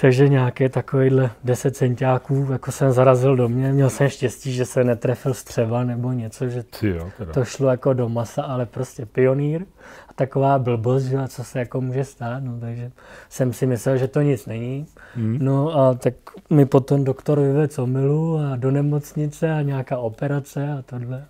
Takže 0.00 0.28
nějaké 0.28 0.68
takovýhle 0.68 1.30
10 1.44 1.76
centiáků 1.76 2.46
jako 2.52 2.72
jsem 2.72 2.92
zarazil 2.92 3.36
do 3.36 3.48
mě. 3.48 3.72
Měl 3.72 3.90
jsem 3.90 4.08
štěstí, 4.08 4.52
že 4.52 4.64
se 4.64 4.84
netrefil 4.84 5.34
střeva 5.34 5.84
nebo 5.84 6.12
něco, 6.12 6.48
že 6.48 6.64
jo, 6.82 7.10
to 7.32 7.44
šlo 7.44 7.70
jako 7.70 7.92
do 7.92 8.08
masa, 8.08 8.42
ale 8.42 8.66
prostě 8.66 9.06
pionýr. 9.06 9.64
A 10.08 10.12
taková 10.14 10.58
blbost, 10.58 11.02
že 11.02 11.18
co 11.28 11.44
se 11.44 11.58
jako 11.58 11.80
může 11.80 12.04
stát. 12.04 12.42
No, 12.42 12.60
takže 12.60 12.90
jsem 13.28 13.52
si 13.52 13.66
myslel, 13.66 13.96
že 13.96 14.08
to 14.08 14.20
nic 14.20 14.46
není. 14.46 14.86
Hmm. 15.14 15.38
No 15.40 15.78
a 15.78 15.94
tak 15.94 16.14
mi 16.50 16.66
potom 16.66 17.04
doktor 17.04 17.40
vyvedl 17.40 17.82
omylu 17.82 18.38
a 18.38 18.56
do 18.56 18.70
nemocnice 18.70 19.52
a 19.52 19.62
nějaká 19.62 19.98
operace 19.98 20.72
a 20.72 20.82
tohle. 20.82 21.24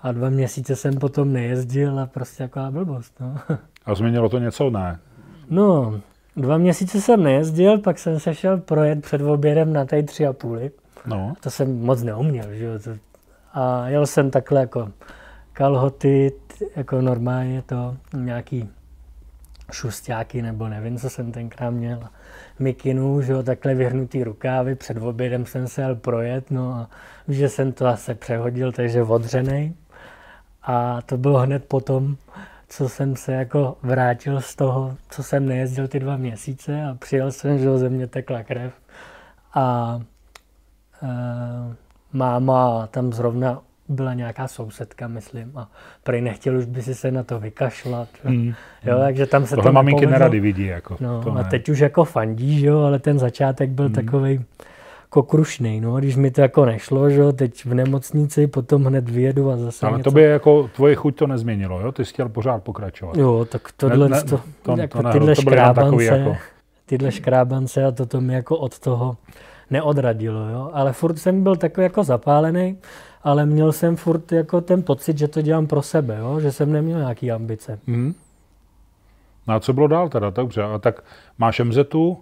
A 0.00 0.12
dva 0.12 0.30
měsíce 0.30 0.76
jsem 0.76 0.94
potom 0.94 1.32
nejezdil 1.32 2.00
a 2.00 2.06
prostě 2.06 2.42
taková 2.42 2.70
blbost. 2.70 3.14
No. 3.20 3.36
A 3.84 3.94
změnilo 3.94 4.28
to 4.28 4.38
něco? 4.38 4.70
Ne. 4.70 4.98
No, 5.50 6.00
dva 6.36 6.58
měsíce 6.58 7.00
jsem 7.00 7.22
nejezdil, 7.22 7.78
pak 7.78 7.98
jsem 7.98 8.20
se 8.20 8.34
šel 8.34 8.58
projet 8.58 9.02
před 9.02 9.20
obědem 9.20 9.72
na 9.72 9.84
tej 9.84 10.02
tři 10.02 10.26
a 10.26 10.32
půli. 10.32 10.70
No. 11.06 11.34
To 11.40 11.50
jsem 11.50 11.80
moc 11.80 12.02
neuměl, 12.02 12.54
že 12.54 12.64
jo. 12.64 12.72
A 13.52 13.88
jel 13.88 14.06
jsem 14.06 14.30
takhle 14.30 14.60
jako 14.60 14.88
kalhoty, 15.52 16.32
jako 16.76 17.00
normálně 17.00 17.62
to, 17.62 17.96
nějaký 18.16 18.68
šustáky 19.72 20.42
nebo 20.42 20.68
nevím, 20.68 20.98
co 20.98 21.10
jsem 21.10 21.32
tenkrát 21.32 21.70
měl. 21.70 22.02
Mikinu, 22.58 23.22
že 23.22 23.32
jo, 23.32 23.42
takhle 23.42 23.74
vyhrnutý 23.74 24.24
rukávy, 24.24 24.74
před 24.74 24.96
obědem 24.96 25.46
jsem 25.46 25.68
se 25.68 25.82
jel 25.82 25.94
projet, 25.94 26.50
no 26.50 26.74
a 26.74 26.90
že 27.28 27.48
jsem 27.48 27.72
to 27.72 27.84
zase 27.84 28.14
přehodil, 28.14 28.72
takže 28.72 29.02
odřenej. 29.02 29.72
A 30.62 31.02
to 31.02 31.16
bylo 31.16 31.38
hned 31.38 31.64
potom, 31.64 32.16
co 32.70 32.88
jsem 32.88 33.16
se 33.16 33.32
jako 33.32 33.76
vrátil 33.82 34.40
z 34.40 34.56
toho, 34.56 34.96
co 35.10 35.22
jsem 35.22 35.46
nejezdil 35.46 35.88
ty 35.88 36.00
dva 36.00 36.16
měsíce 36.16 36.84
a 36.84 36.94
přijel 36.94 37.32
jsem, 37.32 37.58
že 37.58 37.78
ze 37.78 37.88
mě 37.88 38.06
tekla 38.06 38.42
krev. 38.42 38.72
A 39.54 39.98
e, 41.02 41.06
máma 42.12 42.86
tam 42.86 43.12
zrovna 43.12 43.62
byla 43.88 44.14
nějaká 44.14 44.48
sousedka, 44.48 45.08
myslím, 45.08 45.58
a 45.58 45.70
prej 46.02 46.20
nechtěl 46.20 46.56
už 46.56 46.64
by 46.64 46.82
si 46.82 46.94
se 46.94 47.10
na 47.10 47.22
to 47.22 47.40
vykašlat. 47.40 48.08
Mm. 48.24 48.54
Jo, 48.84 48.98
takže 48.98 49.26
tam 49.26 49.46
se 49.46 49.56
Tohle 49.56 49.72
maminky 49.72 50.06
nerady 50.06 50.40
vidí. 50.40 50.66
Jako, 50.66 50.96
no, 51.00 51.22
to 51.22 51.32
a 51.32 51.44
teď 51.44 51.68
už 51.68 51.78
jako 51.78 52.04
fandí, 52.04 52.64
jo, 52.64 52.78
ale 52.78 52.98
ten 52.98 53.18
začátek 53.18 53.70
byl 53.70 53.88
mm. 53.88 53.94
takový 53.94 54.44
jako 55.10 55.22
krušný, 55.22 55.80
no, 55.80 55.96
když 55.96 56.16
mi 56.16 56.30
to 56.30 56.40
jako 56.40 56.64
nešlo, 56.64 57.10
že 57.10 57.32
teď 57.32 57.64
v 57.64 57.74
nemocnici, 57.74 58.46
potom 58.46 58.84
hned 58.84 59.10
vyjedu 59.10 59.50
a 59.50 59.56
zase 59.56 59.86
Ale 59.86 59.98
něco. 59.98 60.10
to 60.10 60.14
by 60.14 60.22
jako 60.22 60.70
tvoje 60.76 60.94
chuť 60.94 61.16
to 61.16 61.26
nezměnilo, 61.26 61.80
jo? 61.80 61.92
Ty 61.92 62.04
jsi 62.04 62.12
chtěl 62.12 62.28
pořád 62.28 62.62
pokračovat. 62.62 63.16
Jo, 63.16 63.46
tak 63.50 63.72
tohle, 63.76 64.08
ne, 64.08 64.16
ne, 64.16 64.22
to, 64.22 64.40
to, 64.62 64.76
jako 64.76 65.02
to 65.02 65.10
tyhle 65.10 65.34
to 65.34 65.42
škrábance, 65.42 66.04
jako... 66.04 66.36
tyhle 66.86 67.12
škrábance 67.12 67.84
a 67.84 67.90
toto 67.90 68.20
mi 68.20 68.34
jako 68.34 68.56
od 68.56 68.78
toho 68.78 69.16
neodradilo, 69.70 70.48
jo? 70.48 70.70
ale 70.72 70.92
furt 70.92 71.18
jsem 71.18 71.42
byl 71.42 71.56
takový 71.56 71.84
jako 71.84 72.04
zapálený, 72.04 72.78
ale 73.22 73.46
měl 73.46 73.72
jsem 73.72 73.96
furt 73.96 74.32
jako 74.32 74.60
ten 74.60 74.82
pocit, 74.82 75.18
že 75.18 75.28
to 75.28 75.42
dělám 75.42 75.66
pro 75.66 75.82
sebe, 75.82 76.18
jo? 76.18 76.40
že 76.40 76.52
jsem 76.52 76.72
neměl 76.72 76.98
nějaký 76.98 77.32
ambice. 77.32 77.78
Hmm. 77.86 78.14
No 79.48 79.54
a 79.54 79.60
co 79.60 79.72
bylo 79.72 79.86
dál 79.86 80.08
teda? 80.08 80.30
Dobře, 80.30 80.62
a 80.62 80.78
tak 80.78 81.02
máš 81.38 81.60
MZu, 81.60 82.18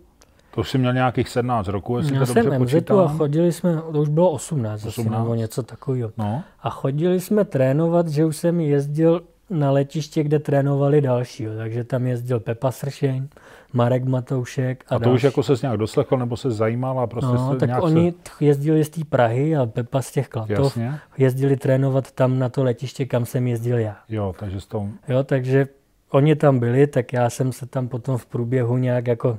to 0.59 0.65
jsi 0.65 0.79
měl 0.79 0.93
nějakých 0.93 1.29
17 1.29 1.69
roků, 1.69 1.97
jestli 1.97 2.13
Měl 2.13 2.27
to 2.27 2.35
dobře 2.35 2.51
jsem 2.51 2.63
MZ 2.63 2.91
a 2.91 3.09
chodili 3.09 3.53
jsme, 3.53 3.83
to 3.93 4.01
už 4.01 4.09
bylo 4.09 4.31
18, 4.31 4.85
18. 4.85 5.19
nebo 5.19 5.35
něco 5.35 5.63
takového. 5.63 6.13
No. 6.17 6.43
A 6.63 6.71
chodili 6.71 7.21
jsme 7.21 7.45
trénovat, 7.45 8.09
že 8.09 8.25
už 8.25 8.37
jsem 8.37 8.61
jezdil 8.61 9.21
na 9.51 9.71
letiště, 9.71 10.23
kde 10.23 10.39
trénovali 10.39 11.01
dalšího. 11.01 11.57
Takže 11.57 11.85
tam 11.85 12.07
jezdil 12.07 12.41
Pepa 12.41 12.71
Sršeň, 12.71 13.29
Marek 13.73 14.05
Matoušek 14.05 14.85
a, 14.89 14.95
a 14.95 14.99
to 14.99 15.05
další. 15.05 15.15
už 15.15 15.23
jako 15.23 15.43
se 15.43 15.53
nějak 15.63 15.79
doslechl, 15.79 16.17
nebo 16.17 16.37
se 16.37 16.51
zajímal 16.51 17.01
a 17.01 17.07
prostě 17.07 17.35
no, 17.35 17.53
se 17.53 17.59
tak 17.59 17.69
nějak 17.69 17.83
oni 17.83 18.13
se... 18.13 18.45
jezdili 18.45 18.85
z 18.85 18.91
té 18.91 19.01
Prahy 19.05 19.57
a 19.57 19.67
Pepa 19.67 20.03
z 20.03 20.13
těch 20.13 20.29
Klatov. 20.29 20.59
Jasně. 20.59 20.95
Jezdili 21.19 21.57
trénovat 21.57 22.13
tam 22.13 22.39
na 22.39 22.49
to 22.49 22.65
letiště, 22.65 23.07
kam 23.07 23.27
jsem 23.27 23.47
jezdil 23.47 23.79
já. 23.79 23.97
Jo, 24.09 24.35
takže 24.39 24.61
s 24.61 24.67
tom... 24.67 24.93
Jo, 25.09 25.23
takže 25.23 25.69
oni 26.11 26.37
tam 26.37 26.59
byli, 26.59 26.87
tak 26.87 27.13
já 27.13 27.31
jsem 27.31 27.53
se 27.53 27.67
tam 27.67 27.89
potom 27.89 28.19
v 28.19 28.27
průběhu 28.27 28.77
nějak 28.77 29.07
jako 29.07 29.39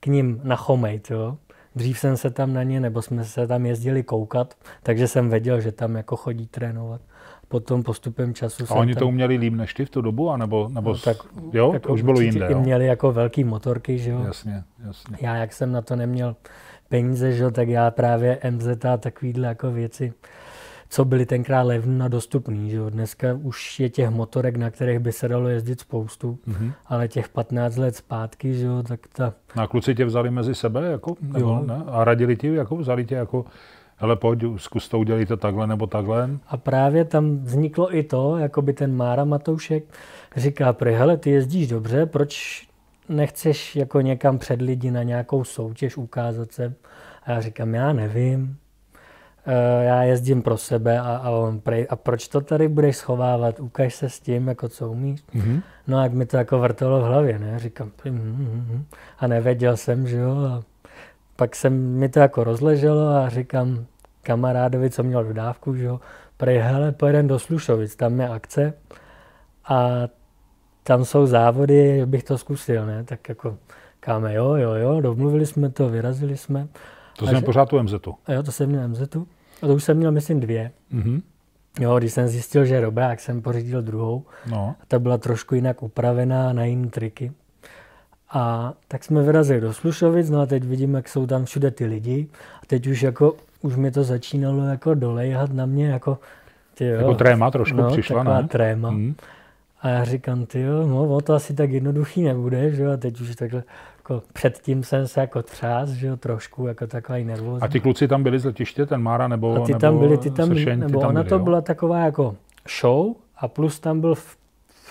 k 0.00 0.06
ním 0.06 0.40
nachomejt, 0.44 1.10
jo. 1.10 1.36
Dřív 1.76 1.98
jsem 1.98 2.16
se 2.16 2.30
tam 2.30 2.52
na 2.52 2.62
ně, 2.62 2.80
nebo 2.80 3.02
jsme 3.02 3.24
se 3.24 3.46
tam 3.46 3.66
jezdili 3.66 4.02
koukat, 4.02 4.54
takže 4.82 5.08
jsem 5.08 5.30
věděl, 5.30 5.60
že 5.60 5.72
tam 5.72 5.96
jako 5.96 6.16
chodí 6.16 6.46
trénovat. 6.46 7.00
Potom 7.48 7.82
postupem 7.82 8.34
času 8.34 8.64
A 8.68 8.74
oni 8.74 8.94
tam... 8.94 8.98
to 8.98 9.08
uměli 9.08 9.36
líp 9.36 9.54
než 9.54 9.74
ty 9.74 9.84
v 9.84 9.90
tu 9.90 10.02
dobu, 10.02 10.30
anebo, 10.30 10.68
nebo 10.68 10.92
no, 10.92 10.98
tak, 10.98 11.16
jo, 11.52 11.72
jako 11.72 11.88
to 11.88 11.94
už 11.94 12.02
bylo 12.02 12.20
jinde, 12.20 12.48
I 12.50 12.54
měli 12.54 12.86
jako 12.86 13.12
velký 13.12 13.44
motorky, 13.44 13.98
že 13.98 14.10
jo. 14.10 14.22
Jasně, 14.26 14.64
jasně. 14.86 15.16
Já, 15.20 15.36
jak 15.36 15.52
jsem 15.52 15.72
na 15.72 15.82
to 15.82 15.96
neměl 15.96 16.36
peníze, 16.88 17.32
že 17.32 17.42
jo, 17.42 17.50
tak 17.50 17.68
já 17.68 17.90
právě 17.90 18.38
MZ 18.50 18.84
a 18.84 18.96
takovýhle 18.96 19.48
jako 19.48 19.70
věci 19.70 20.12
co 20.88 21.04
byly 21.04 21.26
tenkrát 21.26 21.62
levný 21.62 22.00
a 22.00 22.08
dostupný. 22.08 22.70
Že 22.70 22.78
Dneska 22.90 23.38
už 23.42 23.80
je 23.80 23.90
těch 23.90 24.10
motorek, 24.10 24.56
na 24.56 24.70
kterých 24.70 24.98
by 24.98 25.12
se 25.12 25.28
dalo 25.28 25.48
jezdit 25.48 25.80
spoustu, 25.80 26.38
mm-hmm. 26.48 26.72
ale 26.86 27.08
těch 27.08 27.28
15 27.28 27.76
let 27.76 27.96
zpátky, 27.96 28.54
že 28.54 28.66
jo, 28.66 28.82
tak 28.82 29.00
ta... 29.12 29.34
No 29.56 29.62
a 29.62 29.66
kluci 29.66 29.94
tě 29.94 30.04
vzali 30.04 30.30
mezi 30.30 30.54
sebe, 30.54 30.90
jako, 30.90 31.16
nebo, 31.20 31.38
jo. 31.38 31.64
ne? 31.66 31.82
A 31.86 32.04
radili 32.04 32.36
ti, 32.36 32.54
jako 32.54 32.76
vzali 32.76 33.04
tě 33.04 33.14
jako 33.14 33.44
hele 33.96 34.16
pojď, 34.16 34.42
zkus 34.56 34.88
to 34.88 34.98
udělit 34.98 35.26
to 35.26 35.36
takhle 35.36 35.66
nebo 35.66 35.86
takhle. 35.86 36.30
A 36.48 36.56
právě 36.56 37.04
tam 37.04 37.38
vzniklo 37.38 37.96
i 37.96 38.02
to, 38.02 38.36
jako 38.36 38.62
by 38.62 38.72
ten 38.72 38.96
Mára 38.96 39.24
Matoušek 39.24 39.84
říká, 40.36 40.72
prý, 40.72 40.92
hele, 40.92 41.16
ty 41.16 41.30
jezdíš 41.30 41.68
dobře, 41.68 42.06
proč 42.06 42.62
nechceš 43.08 43.76
jako 43.76 44.00
někam 44.00 44.38
před 44.38 44.62
lidi 44.62 44.90
na 44.90 45.02
nějakou 45.02 45.44
soutěž 45.44 45.96
ukázat 45.96 46.52
se? 46.52 46.74
A 47.22 47.30
já 47.30 47.40
říkám, 47.40 47.74
já 47.74 47.92
nevím, 47.92 48.56
já 49.80 50.02
jezdím 50.02 50.42
pro 50.42 50.56
sebe 50.56 51.00
a, 51.00 51.16
a 51.16 51.30
on 51.30 51.60
prej, 51.60 51.86
a 51.90 51.96
proč 51.96 52.28
to 52.28 52.40
tady 52.40 52.68
budeš 52.68 52.96
schovávat, 52.96 53.60
ukaž 53.60 53.94
se 53.94 54.10
s 54.10 54.20
tím, 54.20 54.48
jako 54.48 54.68
co 54.68 54.90
umíš. 54.90 55.24
Mm-hmm. 55.34 55.62
No 55.86 55.98
a 55.98 56.02
jak 56.02 56.12
mi 56.12 56.26
to 56.26 56.36
jako 56.36 56.58
vrtalo 56.58 57.00
v 57.00 57.04
hlavě, 57.04 57.38
ne, 57.38 57.58
říkám, 57.58 57.90
mm-hmm. 58.04 58.82
a 59.18 59.26
nevěděl 59.26 59.76
jsem, 59.76 60.08
že 60.08 60.16
jo, 60.16 60.30
a 60.30 60.62
pak 61.36 61.56
jsem 61.56 61.72
mi 61.72 62.08
to 62.08 62.20
jako 62.20 62.44
rozleželo 62.44 63.08
a 63.08 63.28
říkám 63.28 63.84
kamarádovi, 64.22 64.90
co 64.90 65.02
měl 65.02 65.24
dodávku, 65.24 65.74
že 65.74 65.84
jo, 65.84 66.00
prej, 66.36 66.58
hele, 66.58 66.92
pojedem 66.92 67.28
do 67.28 67.38
Slušovic, 67.38 67.96
tam 67.96 68.20
je 68.20 68.28
akce 68.28 68.72
a 69.68 69.88
tam 70.82 71.04
jsou 71.04 71.26
závody, 71.26 71.96
že 71.96 72.06
bych 72.06 72.24
to 72.24 72.38
zkusil, 72.38 72.86
ne, 72.86 73.04
tak 73.04 73.28
jako 73.28 73.56
káme, 74.00 74.34
jo, 74.34 74.54
jo, 74.54 74.74
jo, 74.74 75.00
domluvili 75.00 75.46
jsme 75.46 75.70
to, 75.70 75.88
vyrazili 75.88 76.36
jsme. 76.36 76.68
To 77.18 77.26
jsem 77.26 77.42
pořád 77.42 77.68
tu 77.68 77.82
MZu. 77.82 77.98
Jo, 78.28 78.42
to 78.42 78.52
jsem 78.52 78.68
měl 78.68 78.88
MZu. 78.88 79.26
A 79.62 79.66
to 79.66 79.74
už 79.74 79.84
jsem 79.84 79.96
měl, 79.96 80.12
myslím, 80.12 80.40
dvě. 80.40 80.70
Mm-hmm. 80.94 81.22
Jo, 81.80 81.98
když 81.98 82.12
jsem 82.12 82.28
zjistil, 82.28 82.64
že 82.64 82.74
je 82.74 82.80
dobrá, 82.80 83.10
jak 83.10 83.20
jsem 83.20 83.42
pořídil 83.42 83.82
druhou. 83.82 84.24
No. 84.50 84.74
A 84.80 84.84
ta 84.88 84.98
byla 84.98 85.18
trošku 85.18 85.54
jinak 85.54 85.82
upravená 85.82 86.52
na 86.52 86.64
jiné 86.64 86.88
triky. 86.88 87.32
A 88.30 88.74
tak 88.88 89.04
jsme 89.04 89.22
vyrazili 89.22 89.60
do 89.60 89.72
Slušovic, 89.72 90.30
no 90.30 90.40
a 90.40 90.46
teď 90.46 90.64
vidím, 90.64 90.94
jak 90.94 91.08
jsou 91.08 91.26
tam 91.26 91.44
všude 91.44 91.70
ty 91.70 91.86
lidi. 91.86 92.26
A 92.62 92.66
teď 92.66 92.86
už 92.86 93.02
jako, 93.02 93.36
už 93.62 93.76
mi 93.76 93.90
to 93.90 94.04
začínalo 94.04 94.64
jako 94.64 94.94
dolejhat 94.94 95.52
na 95.52 95.66
mě, 95.66 95.88
jako 95.88 96.18
ty 96.74 96.86
jo. 96.86 96.96
Jako 96.96 97.14
tréma 97.14 97.50
trošku 97.50 97.76
no, 97.76 97.90
přišla, 97.90 98.18
taková 98.18 98.42
ne? 98.42 98.48
tréma. 98.48 98.90
Mm. 98.90 99.14
A 99.80 99.88
já 99.88 100.04
říkám, 100.04 100.46
ty 100.46 100.60
jo, 100.60 100.86
no, 100.86 101.20
to 101.20 101.34
asi 101.34 101.54
tak 101.54 101.70
jednoduchý 101.70 102.22
nebude, 102.22 102.70
že 102.70 102.82
jo, 102.82 102.92
a 102.92 102.96
teď 102.96 103.20
už 103.20 103.36
takhle 103.36 103.62
jako 104.10 104.22
předtím 104.32 104.84
jsem 104.84 105.08
se 105.08 105.20
jako 105.20 105.42
třás, 105.42 105.90
že 105.90 106.06
jo, 106.06 106.16
trošku, 106.16 106.66
jako 106.66 106.86
takový 106.86 107.24
nervózní. 107.24 107.62
A 107.62 107.68
ty 107.68 107.80
kluci 107.80 108.08
tam 108.08 108.22
byli 108.22 108.38
z 108.38 108.44
letiště, 108.44 108.86
ten 108.86 109.02
Mára 109.02 109.28
nebo 109.28 109.54
A 109.56 109.60
ty 109.60 109.72
nebo 109.72 109.80
tam 109.80 109.98
byli, 109.98 110.18
ty 110.18 110.30
tam, 110.30 110.48
sršen, 110.48 110.80
nebo 110.80 110.98
ty 110.98 111.00
tam 111.00 111.10
ona 111.10 111.20
byli, 111.20 111.28
to 111.28 111.34
jo? 111.34 111.44
byla 111.44 111.60
taková 111.60 111.98
jako 111.98 112.36
show 112.80 113.14
a 113.36 113.48
plus 113.48 113.80
tam 113.80 114.00
byl 114.00 114.14
v, 114.14 114.36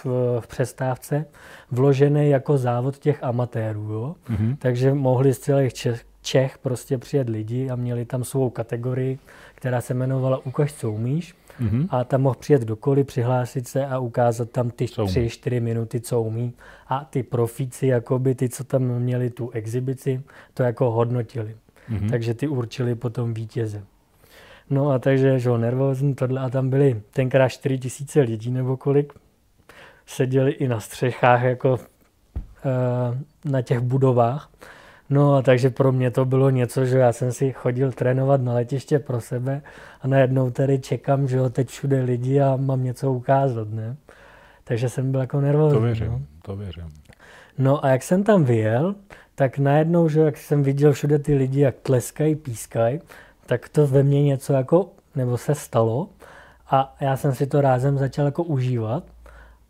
v, 0.03 0.05
v 0.39 0.47
přestávce 0.47 1.25
vložený 1.71 2.29
jako 2.29 2.57
závod 2.57 2.97
těch 2.97 3.23
amatérů, 3.23 3.93
jo. 3.93 4.15
Mm-hmm. 4.29 4.55
Takže 4.59 4.93
mohli 4.93 5.33
z 5.33 5.39
celých 5.39 5.73
Čech, 5.73 6.05
Čech 6.21 6.57
prostě 6.57 6.97
přijet 6.97 7.29
lidi 7.29 7.69
a 7.69 7.75
měli 7.75 8.05
tam 8.05 8.23
svou 8.23 8.49
kategorii, 8.49 9.19
která 9.55 9.81
se 9.81 9.93
jmenovala 9.93 10.45
Ukaž, 10.45 10.73
co 10.73 10.91
umíš. 10.91 11.35
Mm-hmm. 11.61 11.87
A 11.89 12.03
tam 12.03 12.21
mohl 12.21 12.35
přijet 12.39 12.61
kdokoliv, 12.61 13.07
přihlásit 13.07 13.67
se 13.67 13.85
a 13.85 13.99
ukázat 13.99 14.49
tam 14.49 14.69
ty 14.69 14.85
tři, 15.05 15.29
čtyři 15.29 15.59
minuty, 15.59 16.01
co 16.01 16.21
umí. 16.21 16.53
A 16.87 17.05
ty 17.09 17.23
profíci, 17.23 17.87
jakoby 17.87 18.35
ty, 18.35 18.49
co 18.49 18.63
tam 18.63 18.81
měli 18.83 19.29
tu 19.29 19.49
exibici, 19.49 20.21
to 20.53 20.63
jako 20.63 20.91
hodnotili. 20.91 21.55
Mm-hmm. 21.91 22.09
Takže 22.09 22.33
ty 22.33 22.47
určili 22.47 22.95
potom 22.95 23.33
vítěze. 23.33 23.83
No 24.69 24.89
a 24.89 24.99
takže, 24.99 25.39
že 25.39 25.49
nervózní 25.49 26.15
tohle 26.15 26.41
a 26.41 26.49
tam 26.49 26.69
byli 26.69 27.01
tenkrát 27.13 27.49
4 27.49 27.77
tisíce 27.77 28.21
lidí 28.21 28.51
nebo 28.51 28.77
kolik. 28.77 29.13
Seděli 30.05 30.51
i 30.51 30.67
na 30.67 30.79
střechách 30.79 31.43
jako 31.43 31.77
e, 32.65 33.49
na 33.51 33.61
těch 33.61 33.79
budovách. 33.79 34.49
No 35.09 35.35
a 35.35 35.41
takže 35.41 35.69
pro 35.69 35.91
mě 35.91 36.11
to 36.11 36.25
bylo 36.25 36.49
něco, 36.49 36.85
že 36.85 36.97
já 36.97 37.13
jsem 37.13 37.31
si 37.31 37.51
chodil 37.51 37.91
trénovat 37.91 38.41
na 38.41 38.53
letiště 38.53 38.99
pro 38.99 39.21
sebe 39.21 39.61
a 40.01 40.07
najednou 40.07 40.49
tady 40.51 40.79
čekám, 40.79 41.27
že 41.27 41.37
jo, 41.37 41.49
teď 41.49 41.69
všude 41.69 42.01
lidi 42.01 42.41
a 42.41 42.55
mám 42.55 42.83
něco 42.83 43.13
ukázat, 43.13 43.67
ne? 43.69 43.95
Takže 44.63 44.89
jsem 44.89 45.11
byl 45.11 45.19
jako 45.19 45.41
nervózní. 45.41 45.79
To 45.79 45.85
věřím, 45.85 46.07
no. 46.11 46.21
to 46.41 46.55
věřím. 46.55 46.89
No 47.57 47.85
a 47.85 47.89
jak 47.89 48.03
jsem 48.03 48.23
tam 48.23 48.43
vyjel, 48.43 48.95
tak 49.35 49.57
najednou, 49.59 50.09
že 50.09 50.19
jak 50.19 50.37
jsem 50.37 50.63
viděl 50.63 50.93
všude 50.93 51.19
ty 51.19 51.35
lidi, 51.35 51.59
jak 51.59 51.75
tleskají, 51.75 52.35
pískají, 52.35 52.99
tak 53.45 53.69
to 53.69 53.87
ve 53.87 54.03
mně 54.03 54.23
něco 54.23 54.53
jako, 54.53 54.89
nebo 55.15 55.37
se 55.37 55.55
stalo 55.55 56.09
a 56.69 56.95
já 57.01 57.17
jsem 57.17 57.35
si 57.35 57.47
to 57.47 57.61
rázem 57.61 57.97
začal 57.97 58.25
jako 58.25 58.43
užívat 58.43 59.03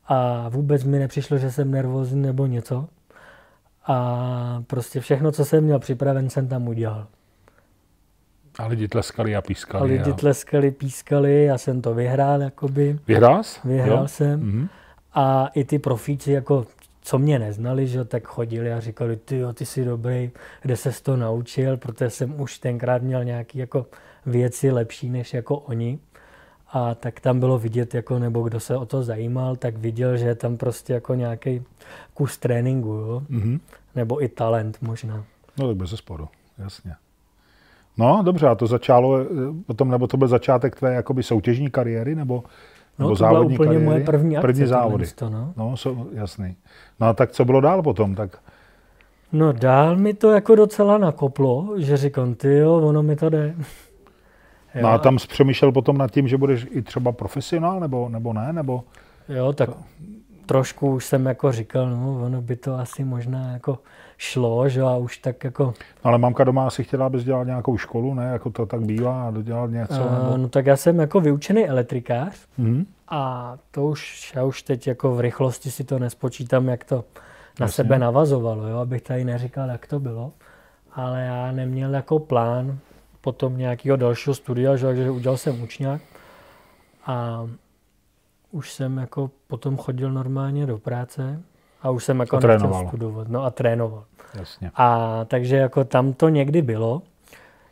a 0.07 0.49
vůbec 0.49 0.83
mi 0.83 0.99
nepřišlo, 0.99 1.37
že 1.37 1.51
jsem 1.51 1.71
nervózní 1.71 2.21
nebo 2.21 2.45
něco. 2.45 2.87
A 3.87 4.63
prostě 4.67 4.99
všechno, 4.99 5.31
co 5.31 5.45
jsem 5.45 5.63
měl 5.63 5.79
připraven, 5.79 6.29
jsem 6.29 6.47
tam 6.47 6.67
udělal. 6.67 7.07
A 8.59 8.67
lidi 8.67 8.87
tleskali 8.87 9.35
a 9.35 9.41
pískali. 9.41 9.81
A 9.81 9.85
lidi 9.85 10.11
a... 10.11 10.13
tleskali, 10.13 10.71
pískali, 10.71 11.43
já 11.43 11.57
jsem 11.57 11.81
to 11.81 11.93
vyhrál, 11.93 12.41
jakoby. 12.41 12.99
Vyhrál 13.07 13.43
jsi? 13.43 13.59
Vyhrál 13.63 14.01
jo? 14.01 14.07
jsem. 14.07 14.41
Mm-hmm. 14.41 14.67
A 15.13 15.47
i 15.47 15.63
ty 15.63 15.79
profíci, 15.79 16.31
jako 16.31 16.65
co 17.01 17.19
mě 17.19 17.39
neznali, 17.39 17.87
že 17.87 18.05
tak 18.05 18.27
chodili 18.27 18.73
a 18.73 18.79
říkali, 18.79 19.17
ty 19.17 19.37
jo, 19.37 19.53
ty 19.53 19.65
jsi 19.65 19.85
dobrý, 19.85 20.31
kde 20.61 20.75
se 20.75 21.03
to 21.03 21.17
naučil, 21.17 21.77
protože 21.77 22.09
jsem 22.09 22.41
už 22.41 22.59
tenkrát 22.59 23.01
měl 23.01 23.23
nějaký 23.23 23.57
jako 23.57 23.85
věci 24.25 24.71
lepší 24.71 25.09
než 25.09 25.33
jako 25.33 25.57
oni. 25.57 25.99
A 26.71 26.95
tak 26.95 27.19
tam 27.19 27.39
bylo 27.39 27.59
vidět, 27.59 27.93
jako, 27.93 28.19
nebo 28.19 28.41
kdo 28.41 28.59
se 28.59 28.77
o 28.77 28.85
to 28.85 29.03
zajímal, 29.03 29.55
tak 29.55 29.77
viděl, 29.77 30.17
že 30.17 30.25
je 30.25 30.35
tam 30.35 30.57
prostě 30.57 30.93
jako 30.93 31.13
nějaký 31.13 31.61
kus 32.13 32.37
tréninku, 32.37 32.89
jo? 32.89 33.21
Mm-hmm. 33.29 33.59
nebo 33.95 34.23
i 34.23 34.27
talent 34.27 34.77
možná. 34.81 35.23
No 35.59 35.67
tak 35.67 35.77
bez 35.77 35.89
sporu, 35.89 36.27
jasně. 36.57 36.95
No 37.97 38.21
dobře, 38.23 38.47
a 38.47 38.55
to 38.55 38.67
začalo 38.67 39.19
eh, 39.19 39.25
potom, 39.65 39.91
nebo 39.91 40.07
to 40.07 40.17
byl 40.17 40.27
začátek 40.27 40.75
tvé 40.75 40.93
jakoby 40.93 41.23
soutěžní 41.23 41.69
kariéry, 41.69 42.15
nebo, 42.15 42.43
no, 42.99 43.03
nebo 43.03 43.09
to 43.09 43.15
závodní 43.15 43.53
úplně 43.53 43.67
kariéry? 43.67 43.85
moje 43.85 44.03
první 44.03 44.37
akce. 44.37 44.47
První 44.47 44.65
závody. 44.65 45.05
To, 45.15 45.29
no. 45.29 45.53
no 45.57 45.77
so, 45.77 46.07
jasný. 46.13 46.55
No 46.99 47.07
a 47.07 47.13
tak 47.13 47.31
co 47.31 47.45
bylo 47.45 47.61
dál 47.61 47.83
potom? 47.83 48.15
Tak... 48.15 48.37
No 49.31 49.53
dál 49.53 49.95
mi 49.95 50.13
to 50.13 50.31
jako 50.31 50.55
docela 50.55 50.97
nakoplo, 50.97 51.73
že 51.77 51.97
říkám, 51.97 52.35
ty 52.35 52.57
jo, 52.57 52.75
ono 52.75 53.03
mi 53.03 53.15
to 53.15 53.29
jde. 53.29 53.55
Jo. 54.75 54.81
No 54.81 54.89
a 54.89 54.97
tam 54.97 55.19
jsi 55.19 55.27
přemýšlel 55.27 55.71
potom 55.71 55.97
nad 55.97 56.11
tím, 56.11 56.27
že 56.27 56.37
budeš 56.37 56.67
i 56.69 56.81
třeba 56.81 57.11
profesionál, 57.11 57.79
nebo, 57.79 58.09
nebo 58.09 58.33
ne? 58.33 58.53
Nebo... 58.53 58.83
Jo, 59.29 59.53
tak 59.53 59.69
trošku 60.47 60.93
už 60.93 61.05
jsem 61.05 61.25
jako 61.25 61.51
říkal, 61.51 61.89
no, 61.89 62.21
ono 62.25 62.41
by 62.41 62.55
to 62.55 62.75
asi 62.75 63.03
možná 63.03 63.51
jako 63.51 63.79
šlo, 64.17 64.69
že 64.69 64.81
a 64.81 64.95
už 64.95 65.17
tak 65.17 65.43
jako... 65.43 65.73
Ale 66.03 66.17
mamka 66.17 66.43
doma 66.43 66.67
asi 66.67 66.83
chtěla, 66.83 67.05
abys 67.05 67.23
dělal 67.23 67.45
nějakou 67.45 67.77
školu, 67.77 68.13
ne? 68.13 68.25
Jako 68.25 68.49
to 68.49 68.65
tak 68.65 68.81
bývá 68.81 69.27
a 69.27 69.31
dodělat 69.31 69.71
něco? 69.71 70.03
Uh, 70.03 70.23
nebo... 70.23 70.37
No 70.37 70.49
tak 70.49 70.65
já 70.65 70.75
jsem 70.75 70.99
jako 70.99 71.19
vyučený 71.19 71.67
elektrikář 71.67 72.33
mm-hmm. 72.59 72.85
a 73.07 73.53
to 73.71 73.85
už, 73.85 74.31
já 74.35 74.43
už 74.43 74.61
teď 74.63 74.87
jako 74.87 75.15
v 75.15 75.19
rychlosti 75.19 75.71
si 75.71 75.83
to 75.83 75.99
nespočítám, 75.99 76.67
jak 76.67 76.83
to 76.83 76.95
na 77.59 77.63
Jasně. 77.63 77.75
sebe 77.75 77.99
navazovalo, 77.99 78.67
jo? 78.67 78.77
abych 78.77 79.01
tady 79.01 79.25
neříkal, 79.25 79.69
jak 79.69 79.87
to 79.87 79.99
bylo. 79.99 80.31
Ale 80.93 81.21
já 81.21 81.51
neměl 81.51 81.93
jako 81.93 82.19
plán 82.19 82.77
potom 83.27 83.57
nějakého 83.57 83.97
dalšího 83.97 84.33
studia, 84.33 84.75
že, 84.75 84.85
takže 84.85 85.11
udělal 85.11 85.37
jsem 85.37 85.61
učňák 85.61 86.01
a 87.05 87.47
už 88.51 88.73
jsem 88.73 88.97
jako 88.97 89.31
potom 89.47 89.77
chodil 89.77 90.11
normálně 90.11 90.65
do 90.65 90.77
práce 90.77 91.41
a 91.81 91.89
už 91.89 92.03
jsem 92.03 92.19
jako 92.19 92.39
nechtěl 92.39 92.87
studovat. 92.87 93.27
No 93.27 93.43
a 93.43 93.49
trénoval. 93.49 94.03
Jasně. 94.33 94.71
A 94.75 95.25
takže 95.25 95.55
jako 95.55 95.83
tam 95.83 96.13
to 96.13 96.29
někdy 96.29 96.61
bylo, 96.61 97.01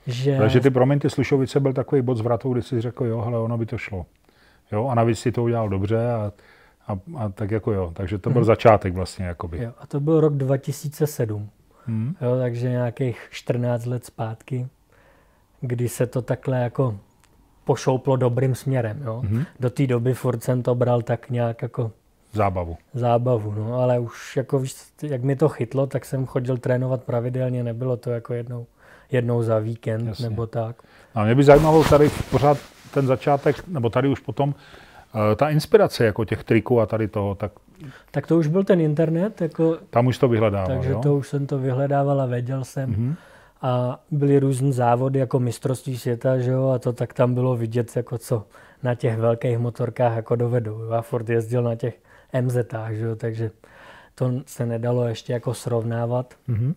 že... 0.07 0.37
Takže 0.37 0.59
ty, 0.59 0.69
promiň, 0.69 0.99
ty 0.99 1.09
Slušovice 1.09 1.59
byl 1.59 1.73
takový 1.73 2.01
bod 2.01 2.17
zvratou, 2.17 2.53
kdy 2.53 2.61
jsi 2.61 2.81
řekl, 2.81 3.05
jo, 3.05 3.21
hele, 3.21 3.39
ono 3.39 3.57
by 3.57 3.65
to 3.65 3.77
šlo. 3.77 4.05
Jo, 4.71 4.87
a 4.87 4.95
navíc 4.95 5.19
si 5.19 5.31
to 5.31 5.43
udělal 5.43 5.69
dobře 5.69 6.11
a, 6.11 6.31
a, 6.87 6.99
a 7.17 7.29
tak 7.29 7.51
jako 7.51 7.71
jo. 7.71 7.91
Takže 7.95 8.17
to 8.17 8.29
byl 8.29 8.41
hmm. 8.41 8.45
začátek 8.45 8.93
vlastně, 8.93 9.25
jakoby. 9.25 9.63
Jo, 9.63 9.71
a 9.79 9.87
to 9.87 9.99
byl 9.99 10.21
rok 10.21 10.33
2007. 10.33 11.49
Hmm. 11.85 12.15
Jo, 12.21 12.37
takže 12.39 12.69
nějakých 12.69 13.27
14 13.31 13.85
let 13.85 14.05
zpátky 14.05 14.67
kdy 15.67 15.89
se 15.89 16.07
to 16.07 16.21
takhle 16.21 16.59
jako 16.59 16.99
pošouplo 17.63 18.15
dobrým 18.15 18.55
směrem. 18.55 19.01
Jo? 19.05 19.21
Mm-hmm. 19.25 19.45
Do 19.59 19.69
té 19.69 19.87
doby 19.87 20.13
furt 20.13 20.43
jsem 20.43 20.63
to 20.63 20.75
bral 20.75 21.01
tak 21.01 21.29
nějak 21.29 21.61
jako 21.61 21.91
Zábavu. 22.35 22.77
Zábavu, 22.93 23.53
no, 23.57 23.73
ale 23.73 23.99
už 23.99 24.37
jako 24.37 24.59
víš, 24.59 24.75
jak 25.01 25.23
mi 25.23 25.35
to 25.35 25.49
chytlo, 25.49 25.87
tak 25.87 26.05
jsem 26.05 26.25
chodil 26.25 26.57
trénovat 26.57 27.03
pravidelně, 27.03 27.63
nebylo 27.63 27.97
to 27.97 28.11
jako 28.11 28.33
jednou, 28.33 28.65
jednou 29.11 29.43
za 29.43 29.59
víkend 29.59 30.07
Jasně. 30.07 30.29
nebo 30.29 30.47
tak. 30.47 30.75
A 31.15 31.23
mě 31.23 31.35
by 31.35 31.43
zajímalo 31.43 31.83
tady 31.83 32.09
pořád 32.31 32.57
ten 32.93 33.07
začátek, 33.07 33.67
nebo 33.67 33.89
tady 33.89 34.07
už 34.07 34.19
potom 34.19 34.49
uh, 34.49 34.55
ta 35.35 35.49
inspirace 35.49 36.05
jako 36.05 36.25
těch 36.25 36.43
triků 36.43 36.81
a 36.81 36.85
tady 36.85 37.07
toho, 37.07 37.35
tak... 37.35 37.51
Tak 38.11 38.27
to 38.27 38.37
už 38.37 38.47
byl 38.47 38.63
ten 38.63 38.81
internet. 38.81 39.41
Jako, 39.41 39.77
Tam 39.89 40.07
už 40.07 40.17
to 40.17 40.27
vyhledával, 40.27 40.67
Takže 40.67 40.89
jo? 40.89 40.99
to 41.03 41.15
už 41.15 41.27
jsem 41.27 41.47
to 41.47 41.57
vyhledával 41.57 42.21
a 42.21 42.25
věděl 42.25 42.63
jsem. 42.63 42.93
Mm-hmm 42.93 43.15
a 43.61 43.99
byly 44.11 44.39
různé 44.39 44.71
závody 44.71 45.19
jako 45.19 45.39
mistrovství 45.39 45.97
světa, 45.97 46.37
že 46.37 46.51
jo, 46.51 46.69
a 46.69 46.79
to 46.79 46.93
tak 46.93 47.13
tam 47.13 47.33
bylo 47.33 47.57
vidět, 47.57 47.95
jako 47.95 48.17
co 48.17 48.47
na 48.83 48.95
těch 48.95 49.17
velkých 49.17 49.57
motorkách 49.57 50.15
jako 50.15 50.35
dovedou. 50.35 50.91
Já 50.91 51.01
furt 51.01 51.29
jezdil 51.29 51.63
na 51.63 51.75
těch 51.75 51.99
MZ, 52.41 52.57
že 52.91 53.05
jo, 53.05 53.15
takže 53.15 53.51
to 54.15 54.31
se 54.45 54.65
nedalo 54.65 55.07
ještě 55.07 55.33
jako 55.33 55.53
srovnávat. 55.53 56.33
Mm-hmm. 56.49 56.73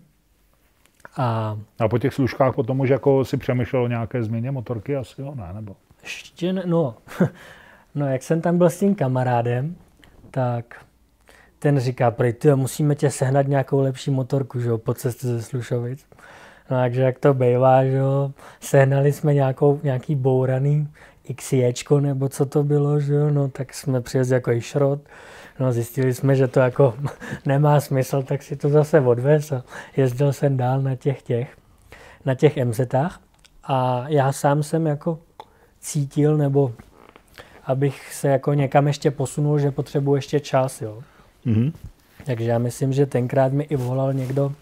A, 1.16 1.58
a 1.78 1.88
po 1.88 1.98
těch 1.98 2.14
služkách 2.14 2.54
potom 2.54 2.80
už 2.80 2.88
jako 2.88 3.24
si 3.24 3.36
přemýšlel 3.36 3.82
o 3.82 3.88
nějaké 3.88 4.22
změně 4.22 4.50
motorky 4.50 4.96
asi, 4.96 5.20
jo, 5.20 5.34
ne, 5.34 5.48
nebo? 5.52 5.76
Ještě 6.02 6.52
ne, 6.52 6.62
no, 6.66 6.94
no, 7.94 8.06
jak 8.06 8.22
jsem 8.22 8.40
tam 8.40 8.58
byl 8.58 8.70
s 8.70 8.78
tím 8.78 8.94
kamarádem, 8.94 9.76
tak 10.30 10.84
ten 11.58 11.80
říká, 11.80 12.10
prej, 12.10 12.32
ty 12.32 12.54
musíme 12.54 12.94
tě 12.94 13.10
sehnat 13.10 13.46
nějakou 13.46 13.80
lepší 13.80 14.10
motorku, 14.10 14.60
že 14.60 14.68
jo, 14.68 14.78
po 14.78 14.94
cestě 14.94 15.26
ze 15.26 15.42
Slušovic. 15.42 16.06
No 16.70 16.76
takže 16.76 17.02
jak 17.02 17.18
to 17.18 17.34
bývá, 17.34 17.84
že 17.84 17.96
jo, 17.96 18.32
sehnali 18.60 19.12
jsme 19.12 19.34
nějakou, 19.34 19.80
nějaký 19.82 20.14
bouraný 20.14 20.88
XJčko, 21.36 22.00
nebo 22.00 22.28
co 22.28 22.46
to 22.46 22.64
bylo, 22.64 23.00
že 23.00 23.14
jo, 23.14 23.30
no 23.30 23.48
tak 23.48 23.74
jsme 23.74 24.00
přijeli 24.00 24.30
jako 24.30 24.52
i 24.52 24.60
šrot. 24.60 25.00
No 25.60 25.72
zjistili 25.72 26.14
jsme, 26.14 26.36
že 26.36 26.48
to 26.48 26.60
jako 26.60 26.94
nemá 27.46 27.80
smysl, 27.80 28.22
tak 28.22 28.42
si 28.42 28.56
to 28.56 28.68
zase 28.68 29.00
odvez 29.00 29.52
a 29.52 29.64
jezdil 29.96 30.32
jsem 30.32 30.56
dál 30.56 30.82
na 30.82 30.96
těch 30.96 31.22
těch, 31.22 31.56
na 32.24 32.34
těch 32.34 32.56
MZách. 32.56 33.20
A 33.64 34.04
já 34.08 34.32
sám 34.32 34.62
jsem 34.62 34.86
jako 34.86 35.18
cítil, 35.80 36.36
nebo 36.36 36.72
abych 37.64 38.14
se 38.14 38.28
jako 38.28 38.54
někam 38.54 38.86
ještě 38.86 39.10
posunul, 39.10 39.58
že 39.58 39.70
potřebuji 39.70 40.14
ještě 40.14 40.40
čas, 40.40 40.82
jo. 40.82 41.02
Mm-hmm. 41.46 41.72
Takže 42.26 42.50
já 42.50 42.58
myslím, 42.58 42.92
že 42.92 43.06
tenkrát 43.06 43.52
mi 43.52 43.64
i 43.64 43.76
volal 43.76 44.12
někdo, 44.12 44.52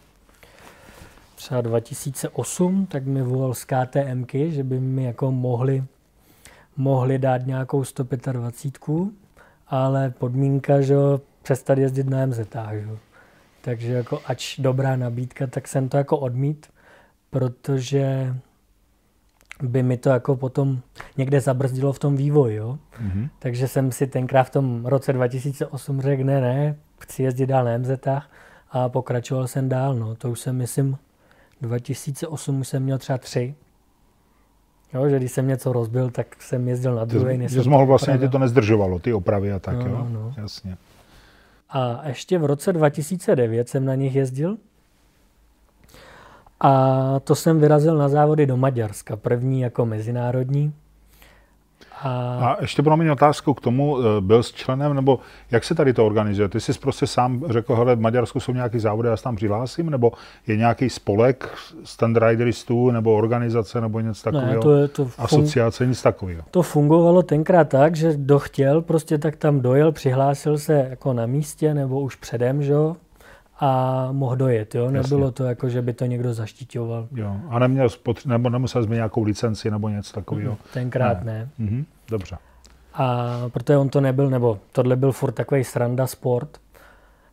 třeba 1.37 1.61
2008, 1.61 2.87
tak 2.87 3.07
mi 3.07 3.23
volal 3.23 3.55
z 3.55 3.65
KTMky, 3.65 4.53
že 4.53 4.65
by 4.65 4.81
mi 4.81 5.05
jako 5.05 5.33
mohli, 5.33 5.85
mohli 6.77 7.19
dát 7.19 7.47
nějakou 7.47 7.85
125, 7.85 9.13
ale 9.69 10.11
podmínka, 10.11 10.81
že 10.81 10.95
přestat 11.43 11.79
jezdit 11.79 12.09
na 12.11 12.27
MZ. 12.27 12.39
Že? 12.73 12.89
Takže 13.61 13.93
jako 13.93 14.21
ač 14.27 14.61
dobrá 14.61 14.97
nabídka, 14.97 15.47
tak 15.47 15.69
jsem 15.69 15.89
to 15.89 15.97
jako 15.97 16.19
odmít, 16.19 16.67
protože 17.31 18.35
by 19.63 19.83
mi 19.83 19.97
to 19.97 20.09
jako 20.09 20.37
potom 20.37 20.81
někde 21.17 21.41
zabrzdilo 21.41 21.93
v 21.93 21.99
tom 21.99 22.17
vývoji. 22.17 22.57
Jo? 22.57 22.79
Mm-hmm. 23.03 23.29
Takže 23.39 23.69
jsem 23.69 23.93
si 23.93 24.07
tenkrát 24.07 24.45
v 24.45 24.51
tom 24.51 24.87
roce 24.87 25.13
2008 25.13 26.01
řekl, 26.01 26.25
ne, 26.25 26.41
ne, 26.41 26.77
chci 27.01 27.23
jezdit 27.23 27.47
dál 27.47 27.65
na 27.65 27.79
MZ 27.79 27.91
a 28.71 28.89
pokračoval 28.89 29.47
jsem 29.47 29.69
dál. 29.69 29.95
No. 29.95 30.15
To 30.15 30.31
už 30.31 30.41
jsem, 30.41 30.57
myslím, 30.57 30.97
2008 31.61 32.65
jsem 32.65 32.83
měl 32.83 32.99
třeba 32.99 33.19
tři. 33.19 33.55
Jo, 34.95 35.09
že 35.09 35.17
když 35.17 35.33
jsem 35.33 35.49
něco 35.49 35.73
rozbil, 35.73 36.11
tak 36.11 36.43
jsem 36.43 36.69
jezdil 36.69 36.95
na 36.95 37.05
druhý. 37.05 37.49
Že 37.49 37.63
jsi 37.63 37.69
mohl 37.69 37.87
vlastně, 37.87 38.19
tě 38.19 38.29
to 38.29 38.39
nezdržovalo, 38.39 38.99
ty 38.99 39.13
opravy 39.13 39.53
a 39.53 39.59
tak, 39.59 39.77
no, 39.77 39.87
jo? 39.87 40.07
No. 40.11 40.35
Jasně. 40.37 40.77
A 41.71 42.09
ještě 42.09 42.39
v 42.39 42.45
roce 42.45 42.73
2009 42.73 43.69
jsem 43.69 43.85
na 43.85 43.95
nich 43.95 44.15
jezdil. 44.15 44.57
A 46.61 47.21
to 47.21 47.35
jsem 47.35 47.61
vyrazil 47.61 47.97
na 47.99 48.09
závody 48.09 48.47
do 48.47 48.57
Maďarska, 48.57 49.17
první 49.17 49.61
jako 49.61 49.87
mezinárodní. 49.87 50.73
A, 52.03 52.09
a 52.47 52.61
ještě 52.61 52.83
pro 52.83 52.97
mě 52.97 53.13
otázku 53.13 53.55
k 53.55 53.61
tomu, 53.61 53.99
eh, 53.99 54.21
byl 54.21 54.43
s 54.43 54.53
členem, 54.53 54.95
nebo 54.95 55.19
jak 55.51 55.65
se 55.65 55.75
tady 55.75 55.93
to 55.93 56.07
organizuje? 56.07 56.49
Ty 56.49 56.61
jsi 56.61 56.73
prostě 56.73 57.07
sám 57.07 57.43
řekl, 57.49 57.75
hele, 57.75 57.97
v 57.97 58.01
Maďarsku 58.01 58.41
jsou 58.41 58.53
nějaký 58.53 58.79
závody, 58.79 59.09
já 59.09 59.17
se 59.17 59.23
tam 59.23 59.37
přihlásím, 59.37 59.91
nebo 59.91 60.13
je 60.47 60.57
nějaký 60.57 60.91
spolek 60.91 61.49
standrideristů, 61.85 62.91
nebo 62.91 63.17
organizace, 63.17 63.81
nebo 63.81 64.01
něco 64.01 64.23
takového? 64.23 64.55
Ne, 64.55 64.61
to 64.61 64.77
je, 64.77 64.89
to 64.89 65.05
fun... 65.05 65.25
Asociace, 65.25 65.87
nic 65.87 66.03
takového. 66.03 66.43
To 66.51 66.63
fungovalo 66.63 67.23
tenkrát 67.23 67.69
tak, 67.69 67.97
že 67.97 68.13
kdo 68.15 68.39
chtěl, 68.39 68.83
prostě 68.83 69.19
tak 69.19 69.37
tam 69.37 69.61
dojel, 69.61 69.93
přihlásil 69.93 70.59
se 70.59 70.87
jako 70.91 71.13
na 71.13 71.27
místě, 71.27 71.75
nebo 71.75 72.01
už 72.01 72.17
předem, 72.17 72.63
že 72.63 72.75
a 73.61 74.09
mohl 74.13 74.37
dojet, 74.37 74.75
jo? 74.75 74.91
Nebylo 74.91 75.21
Jasně. 75.21 75.33
to 75.33 75.45
jako, 75.45 75.69
že 75.69 75.83
by 75.83 75.93
to 75.93 76.07
někdo 76.07 76.35
zaštiťoval. 76.35 77.09
Jo. 77.15 77.37
A 77.49 77.59
neměl, 77.59 77.89
nebo 78.27 78.51
nemusel 78.51 78.83
jsi 78.83 78.89
mít 78.89 78.95
nějakou 78.95 79.23
licenci 79.23 79.71
nebo 79.71 79.89
něco 79.89 80.13
takového? 80.13 80.53
Mm, 80.53 80.59
tenkrát 80.73 81.25
ne. 81.25 81.51
ne. 81.59 81.67
Mhm. 81.67 81.85
Dobře. 82.09 82.39
A 82.95 83.35
protože 83.49 83.77
on 83.77 83.89
to 83.89 84.01
nebyl, 84.01 84.31
nebo 84.31 84.59
tohle 84.73 84.97
byl 84.97 85.13
furt 85.13 85.33
takový 85.33 85.65
sranda 85.65 86.07
sport, 86.07 86.61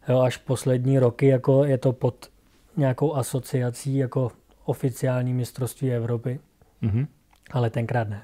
jo, 0.09 0.19
až 0.21 0.37
poslední 0.37 0.99
roky 0.99 1.27
jako 1.27 1.63
je 1.63 1.77
to 1.77 1.91
pod 1.91 2.29
nějakou 2.77 3.15
asociací 3.15 3.97
jako 3.97 4.31
oficiální 4.65 5.33
mistrovství 5.33 5.91
Evropy, 5.91 6.39
mm-hmm. 6.83 7.07
ale 7.51 7.69
tenkrát 7.69 8.09
ne. 8.09 8.21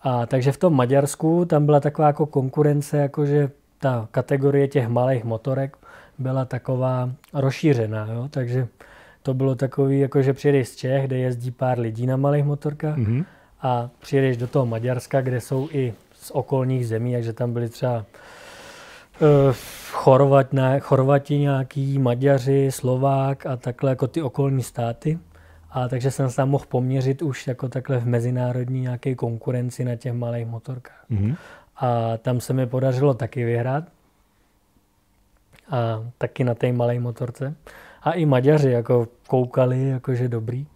A 0.00 0.26
takže 0.26 0.52
v 0.52 0.56
tom 0.56 0.76
Maďarsku 0.76 1.44
tam 1.44 1.66
byla 1.66 1.80
taková 1.80 2.06
jako 2.06 2.26
konkurence, 2.26 2.98
jakože 2.98 3.50
ta 3.78 4.08
kategorie 4.10 4.68
těch 4.68 4.88
malých 4.88 5.24
motorek 5.24 5.76
byla 6.18 6.44
taková 6.44 7.10
rozšířená, 7.32 8.08
jo? 8.12 8.28
takže 8.30 8.68
to 9.22 9.34
bylo 9.34 9.54
takový, 9.54 10.00
jako 10.00 10.22
že 10.22 10.32
přijedeš 10.32 10.68
z 10.68 10.76
Čech, 10.76 11.06
kde 11.06 11.18
jezdí 11.18 11.50
pár 11.50 11.78
lidí 11.78 12.06
na 12.06 12.16
malých 12.16 12.44
motorkách 12.44 12.98
mm-hmm. 12.98 13.24
a 13.62 13.90
přijedeš 14.00 14.36
do 14.36 14.46
toho 14.46 14.66
Maďarska, 14.66 15.20
kde 15.20 15.40
jsou 15.40 15.68
i 15.72 15.94
z 16.14 16.30
okolních 16.30 16.86
zemí, 16.86 17.12
takže 17.12 17.32
tam 17.32 17.52
byly 17.52 17.68
třeba 17.68 18.04
uh, 19.20 19.54
Chorvat, 19.90 20.52
ne, 20.52 20.80
Chorvati 20.80 21.38
nějaký, 21.38 21.98
Maďaři, 21.98 22.68
Slovák 22.72 23.46
a 23.46 23.56
takhle 23.56 23.90
jako 23.90 24.06
ty 24.06 24.22
okolní 24.22 24.62
státy. 24.62 25.18
A 25.70 25.88
takže 25.88 26.10
jsem 26.10 26.30
se 26.30 26.36
tam 26.36 26.50
mohl 26.50 26.64
poměřit 26.68 27.22
už 27.22 27.46
jako 27.46 27.68
takhle 27.68 27.98
v 27.98 28.06
mezinárodní 28.06 28.80
nějaké 28.80 29.14
konkurenci 29.14 29.84
na 29.84 29.96
těch 29.96 30.12
malých 30.12 30.46
motorkách. 30.46 31.04
Mm-hmm. 31.10 31.36
A 31.76 32.16
tam 32.16 32.40
se 32.40 32.52
mi 32.52 32.66
podařilo 32.66 33.14
taky 33.14 33.44
vyhrát. 33.44 33.84
A 35.72 36.04
taky 36.18 36.44
na 36.44 36.54
té 36.54 36.72
malé 36.72 36.98
motorce. 36.98 37.54
A 38.02 38.12
i 38.12 38.26
Maďaři 38.26 38.70
jako 38.70 39.08
koukali, 39.28 39.88
jakože 39.88 40.28
dobrý. 40.28 40.66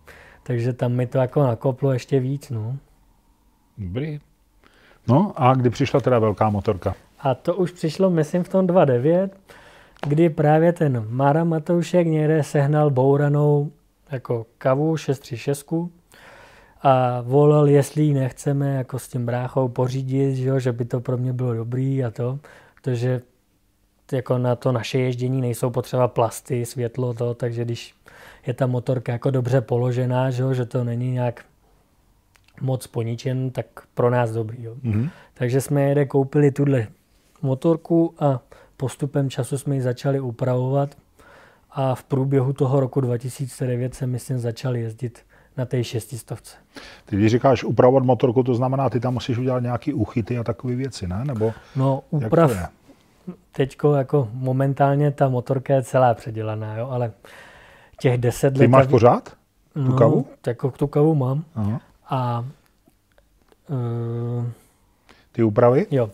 Takže 0.43 0.73
tam 0.73 0.93
mi 0.93 1.07
to 1.07 1.19
jako 1.19 1.43
nakoplo 1.43 1.93
ještě 1.93 2.21
víc. 2.21 2.51
No. 2.51 2.77
Dobrý. 3.79 4.21
No 5.09 5.33
a 5.37 5.55
kdy 5.55 5.71
přišla 5.71 6.01
teda 6.01 6.19
velká 6.19 6.51
motorka? 6.51 6.95
A 7.21 7.35
to 7.35 7.55
už 7.55 7.71
přišlo, 7.71 8.11
myslím, 8.11 8.43
v 8.43 8.49
tom 8.49 8.67
2.9, 8.67 9.31
kdy 10.07 10.31
právě 10.31 10.73
ten 10.73 11.07
Mara 11.09 11.45
Matoušek 11.45 12.07
někde 12.07 12.43
sehnal 12.43 12.91
bouranou 12.91 13.73
jako 14.11 14.47
kavu 14.59 14.97
636 14.97 15.73
a 16.83 17.21
volal, 17.21 17.69
jestli 17.69 18.03
ji 18.03 18.15
nechceme 18.15 18.75
jako 18.75 18.99
s 18.99 19.09
tím 19.09 19.27
bráchou 19.27 19.69
pořídit, 19.69 20.35
že, 20.35 20.49
jo, 20.49 20.59
že 20.59 20.73
by 20.73 20.85
to 20.85 21.01
pro 21.01 21.17
mě 21.17 21.33
bylo 21.33 21.55
dobrý 21.55 22.05
a 22.05 22.11
to, 22.11 22.39
protože 22.83 23.21
jako 24.13 24.39
na 24.39 24.57
to 24.57 24.73
naše 24.73 24.99
ježdění 24.99 25.41
nejsou 25.41 25.71
potřeba 25.71 26.09
plasty, 26.09 26.67
světlo, 26.67 27.15
to, 27.15 27.35
takže 27.35 27.65
když 27.65 27.95
je 28.47 28.55
ta 28.55 28.67
motorka 28.67 29.13
jako 29.13 29.31
dobře 29.31 29.61
položená, 29.61 30.31
že, 30.31 30.43
jo, 30.43 30.55
že 30.55 30.65
to 30.65 30.85
není 30.85 31.11
nějak 31.11 31.45
moc 32.61 32.87
poničen, 32.87 33.51
tak 33.51 33.67
pro 33.95 34.11
nás 34.11 34.31
dobrý. 34.31 34.63
Jo. 34.63 34.75
Mm-hmm. 34.85 35.11
Takže 35.35 35.61
jsme 35.61 35.83
jede 35.83 36.05
koupili 36.05 36.51
tuhle 36.51 36.87
motorku 37.43 38.15
a 38.19 38.41
postupem 38.77 39.31
času 39.31 39.59
jsme 39.59 39.75
ji 39.75 39.83
začali 39.83 40.21
upravovat 40.21 40.97
a 41.71 41.95
v 41.95 42.05
průběhu 42.05 42.53
toho 42.53 42.81
roku 42.81 43.01
2009 43.01 43.95
jsem 43.95 44.11
myslím 44.11 44.39
začal 44.39 44.77
jezdit 44.77 45.19
na 45.57 45.65
té 45.65 45.85
šestistovce. 45.85 46.57
Ty 47.05 47.17
když 47.17 47.33
říkáš 47.33 47.65
upravovat 47.65 48.05
motorku, 48.05 48.43
to 48.43 48.55
znamená, 48.55 48.91
ty 48.91 49.01
tam 49.01 49.15
musíš 49.15 49.39
udělat 49.39 49.63
nějaký 49.63 49.93
uchyty 49.95 50.39
a 50.39 50.45
takové 50.45 50.75
věci, 50.75 51.07
ne? 51.07 51.25
Nebo 51.25 51.53
no, 51.77 52.03
uprav, 52.11 52.71
teďko 53.53 53.95
jako 53.95 54.29
momentálně 54.33 55.11
ta 55.11 55.29
motorka 55.29 55.75
je 55.75 55.83
celá 55.83 56.15
předělaná, 56.15 56.77
jo, 56.77 56.89
ale 56.91 57.13
těch 58.01 58.19
deset 58.19 58.57
let... 58.57 58.59
Ty 58.59 58.69
máš 58.69 58.87
pořád 58.87 59.37
tu 59.73 59.83
no, 59.83 59.97
kavu? 59.97 60.27
Jako 60.47 60.71
tu 60.71 60.87
kavu 60.87 61.15
mám. 61.15 61.45
Aha. 61.55 61.81
A 62.09 62.45
uh, 63.69 64.47
ty 65.33 65.43
úpravy? 65.43 65.87
Jo, 65.91 66.11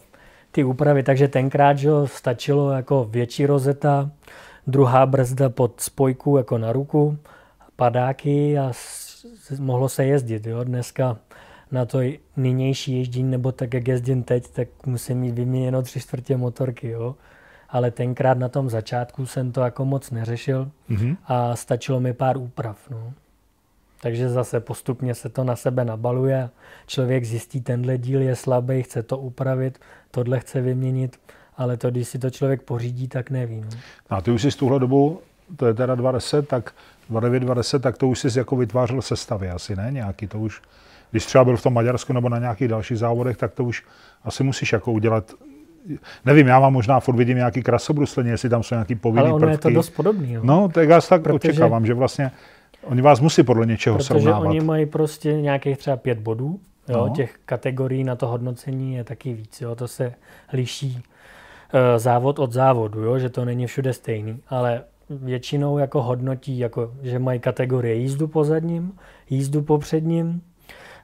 ty 0.50 0.64
úpravy, 0.64 1.02
takže 1.02 1.28
tenkrát 1.28 1.78
že 1.78 1.90
stačilo 2.04 2.70
jako 2.70 3.04
větší 3.04 3.46
rozeta, 3.46 4.10
druhá 4.66 5.06
brzda 5.06 5.48
pod 5.48 5.80
spojku 5.80 6.36
jako 6.36 6.58
na 6.58 6.72
ruku, 6.72 7.18
padáky 7.76 8.58
a 8.58 8.72
mohlo 9.58 9.88
se 9.88 10.04
jezdit. 10.04 10.46
Jo. 10.46 10.64
Dneska 10.64 11.16
na 11.72 11.84
to 11.84 11.98
nynější 12.36 12.98
ježdění, 12.98 13.30
nebo 13.30 13.52
tak, 13.52 13.74
jak 13.74 13.88
jezdím 13.88 14.22
teď, 14.22 14.48
tak 14.48 14.68
musím 14.86 15.18
mít 15.18 15.34
vyměněno 15.34 15.82
tři 15.82 16.00
čtvrtě 16.00 16.36
motorky. 16.36 16.88
Jo. 16.88 17.14
Ale 17.68 17.90
tenkrát 17.90 18.38
na 18.38 18.48
tom 18.48 18.70
začátku 18.70 19.26
jsem 19.26 19.52
to 19.52 19.60
jako 19.60 19.84
moc 19.84 20.10
neřešil 20.10 20.70
mm-hmm. 20.90 21.16
a 21.24 21.56
stačilo 21.56 22.00
mi 22.00 22.12
pár 22.12 22.36
úprav. 22.36 22.78
No. 22.90 23.12
Takže 24.00 24.28
zase 24.28 24.60
postupně 24.60 25.14
se 25.14 25.28
to 25.28 25.44
na 25.44 25.56
sebe 25.56 25.84
nabaluje. 25.84 26.50
Člověk 26.86 27.24
zjistí, 27.24 27.60
tenhle 27.60 27.98
díl 27.98 28.22
je 28.22 28.36
slabý, 28.36 28.82
chce 28.82 29.02
to 29.02 29.18
upravit, 29.18 29.78
tohle 30.10 30.40
chce 30.40 30.60
vyměnit, 30.60 31.20
ale 31.56 31.76
to, 31.76 31.90
když 31.90 32.08
si 32.08 32.18
to 32.18 32.30
člověk 32.30 32.62
pořídí, 32.62 33.08
tak 33.08 33.30
neví. 33.30 33.60
No. 33.60 33.78
A 34.10 34.20
ty 34.20 34.30
už 34.30 34.42
jsi 34.42 34.50
z 34.50 34.56
tuhle 34.56 34.80
dobu, 34.80 35.20
to 35.56 35.66
je 35.66 35.74
teda 35.74 35.94
20, 35.94 36.48
tak 36.48 36.74
29, 37.08 37.40
20, 37.40 37.82
tak 37.82 37.98
to 37.98 38.08
už 38.08 38.18
jsi 38.18 38.38
jako 38.38 38.56
vytvářel 38.56 39.02
sestavy 39.02 39.50
asi, 39.50 39.76
ne? 39.76 39.88
Nějaký 39.90 40.26
to 40.26 40.38
už, 40.38 40.62
když 41.12 41.26
třeba 41.26 41.44
byl 41.44 41.56
v 41.56 41.62
tom 41.62 41.74
Maďarsku 41.74 42.12
nebo 42.12 42.28
na 42.28 42.38
nějakých 42.38 42.68
dalších 42.68 42.98
závodech, 42.98 43.36
tak 43.36 43.52
to 43.52 43.64
už 43.64 43.84
asi 44.24 44.44
musíš 44.44 44.72
jako 44.72 44.92
udělat 44.92 45.32
nevím, 46.24 46.46
já 46.46 46.60
mám 46.60 46.72
možná 46.72 47.00
furt 47.00 47.16
vidím 47.16 47.36
nějaký 47.36 47.62
krasobruslení, 47.62 48.30
jestli 48.30 48.48
tam 48.48 48.62
jsou 48.62 48.74
nějaký 48.74 48.94
povinný 48.94 49.20
Ale 49.20 49.32
ono 49.32 49.46
prvky. 49.46 49.54
je 49.54 49.58
to 49.58 49.70
dost 49.70 49.90
podobný. 49.90 50.32
Jo. 50.32 50.40
No, 50.44 50.68
tak 50.68 50.88
já 50.88 51.00
tak 51.00 51.22
Protože... 51.22 51.50
očekávám, 51.50 51.86
že 51.86 51.94
vlastně 51.94 52.30
Oni 52.82 53.02
vás 53.02 53.20
musí 53.20 53.42
podle 53.42 53.66
něčeho 53.66 53.96
Protože 53.96 54.06
srovnávat. 54.06 54.48
oni 54.48 54.60
mají 54.60 54.86
prostě 54.86 55.32
nějakých 55.32 55.78
třeba 55.78 55.96
pět 55.96 56.18
bodů. 56.18 56.60
Jo, 56.88 57.06
no. 57.08 57.14
Těch 57.14 57.38
kategorií 57.44 58.04
na 58.04 58.16
to 58.16 58.26
hodnocení 58.26 58.94
je 58.94 59.04
taky 59.04 59.34
víc. 59.34 59.60
Jo. 59.60 59.74
To 59.74 59.88
se 59.88 60.14
liší 60.52 61.02
e, 61.72 61.98
závod 61.98 62.38
od 62.38 62.52
závodu, 62.52 63.00
jo, 63.00 63.18
že 63.18 63.28
to 63.28 63.44
není 63.44 63.66
všude 63.66 63.92
stejný. 63.92 64.40
Ale 64.48 64.82
většinou 65.10 65.78
jako 65.78 66.02
hodnotí, 66.02 66.58
jako, 66.58 66.92
že 67.02 67.18
mají 67.18 67.40
kategorie 67.40 67.94
jízdu 67.94 68.28
po 68.28 68.44
zadním, 68.44 68.92
jízdu 69.30 69.62
po 69.62 69.78
předním, 69.78 70.42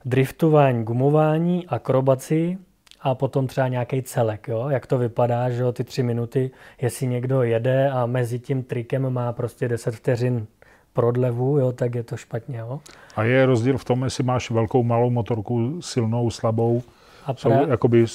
driftování, 0.09 0.85
gumování, 0.85 1.67
akrobaci 1.67 2.59
a 3.01 3.15
potom 3.15 3.47
třeba 3.47 3.69
nějaký 3.69 4.03
celek, 4.03 4.49
jo? 4.49 4.69
jak 4.69 4.87
to 4.87 4.99
vypadá, 4.99 5.51
že 5.51 5.63
jo, 5.63 5.73
ty 5.73 5.85
tři 5.85 6.03
minuty, 6.03 6.51
jestli 6.81 7.07
někdo 7.07 7.43
jede 7.43 7.91
a 7.91 8.07
mezi 8.07 8.39
tím 8.39 8.63
trikem 8.63 9.11
má 9.11 9.33
prostě 9.33 9.69
10 9.69 9.95
vteřin 9.95 10.47
prodlevu, 10.93 11.59
jo, 11.59 11.73
tak 11.73 11.95
je 11.95 12.03
to 12.03 12.17
špatně. 12.17 12.59
Jo. 12.59 12.81
A 13.17 13.23
je 13.23 13.47
rozdíl 13.47 13.79
v 13.79 13.85
tom, 13.85 14.05
jestli 14.05 14.25
máš 14.25 14.51
velkou, 14.51 14.83
malou 14.83 15.11
motorku, 15.11 15.83
silnou, 15.83 16.31
slabou, 16.31 16.83
a 17.27 17.35
pra... 17.35 17.41
jsou 17.43 17.69
jakoby 17.69 18.07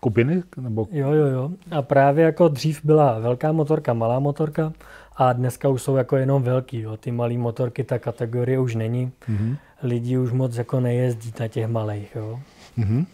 kupiny? 0.00 0.42
Nebo... 0.56 0.86
Jo, 0.90 1.12
jo, 1.12 1.26
jo. 1.26 1.50
A 1.70 1.82
právě 1.82 2.24
jako 2.24 2.48
dřív 2.48 2.80
byla 2.84 3.18
velká 3.18 3.52
motorka, 3.52 3.94
malá 3.94 4.18
motorka 4.18 4.72
a 5.16 5.32
dneska 5.32 5.68
už 5.68 5.82
jsou 5.82 5.96
jako 5.96 6.16
jenom 6.16 6.42
velký. 6.42 6.80
Jo. 6.80 6.96
Ty 6.96 7.10
malé 7.10 7.34
motorky, 7.34 7.84
ta 7.84 7.98
kategorie 7.98 8.58
už 8.58 8.74
není. 8.74 9.12
Mm-hmm. 9.28 9.56
Lidi 9.82 10.18
už 10.18 10.32
moc 10.32 10.56
jako 10.56 10.80
nejezdí 10.80 11.32
na 11.40 11.48
těch 11.48 11.66
malých. 11.66 12.16
Jo. 12.16 12.40
Mm-hmm. 12.78 13.06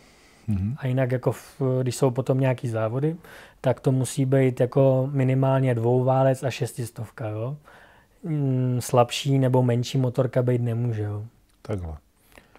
A 0.77 0.87
jinak 0.87 1.13
jako 1.13 1.33
v, 1.33 1.61
když 1.83 1.97
jsou 1.97 2.11
potom 2.11 2.41
nějaký 2.41 2.69
závody, 2.69 3.17
tak 3.61 3.81
to 3.81 3.93
musí 3.93 4.25
být 4.25 4.61
jako 4.61 5.09
minimálně 5.13 5.75
dvouválec 5.75 6.43
a 6.43 6.51
šestistovka. 6.51 7.29
Jo. 7.29 7.57
Mm, 8.23 8.79
slabší 8.81 9.39
nebo 9.39 9.63
menší 9.63 9.99
motorka 9.99 10.43
být 10.43 10.63
nemůže. 10.63 11.03
Jo. 11.03 11.23
Takhle. 11.63 11.97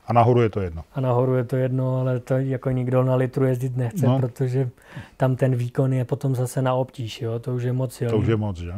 A 0.08 0.14
nahoru 0.14 0.42
je 0.42 0.50
to 0.50 0.60
jedno. 0.60 0.84
A 0.96 1.02
nahoru 1.02 1.36
je 1.36 1.44
to 1.44 1.56
jedno, 1.56 2.00
ale 2.00 2.20
to 2.20 2.34
jako 2.34 2.72
nikdo 2.72 3.04
na 3.04 3.16
litru 3.16 3.46
jezdit 3.46 3.78
nechce, 3.78 4.06
no. 4.06 4.20
protože 4.20 4.70
tam 5.18 5.36
ten 5.36 5.56
výkon 5.56 5.94
je 5.94 6.06
potom 6.06 6.36
zase 6.36 6.62
na 6.62 6.74
obtíž, 6.74 7.22
jo? 7.22 7.40
to 7.40 7.56
už 7.56 7.64
je 7.64 7.74
moc 7.74 7.94
silný. 7.94 8.12
To 8.12 8.18
už 8.18 8.28
je 8.28 8.36
moc, 8.36 8.58
že? 8.58 8.74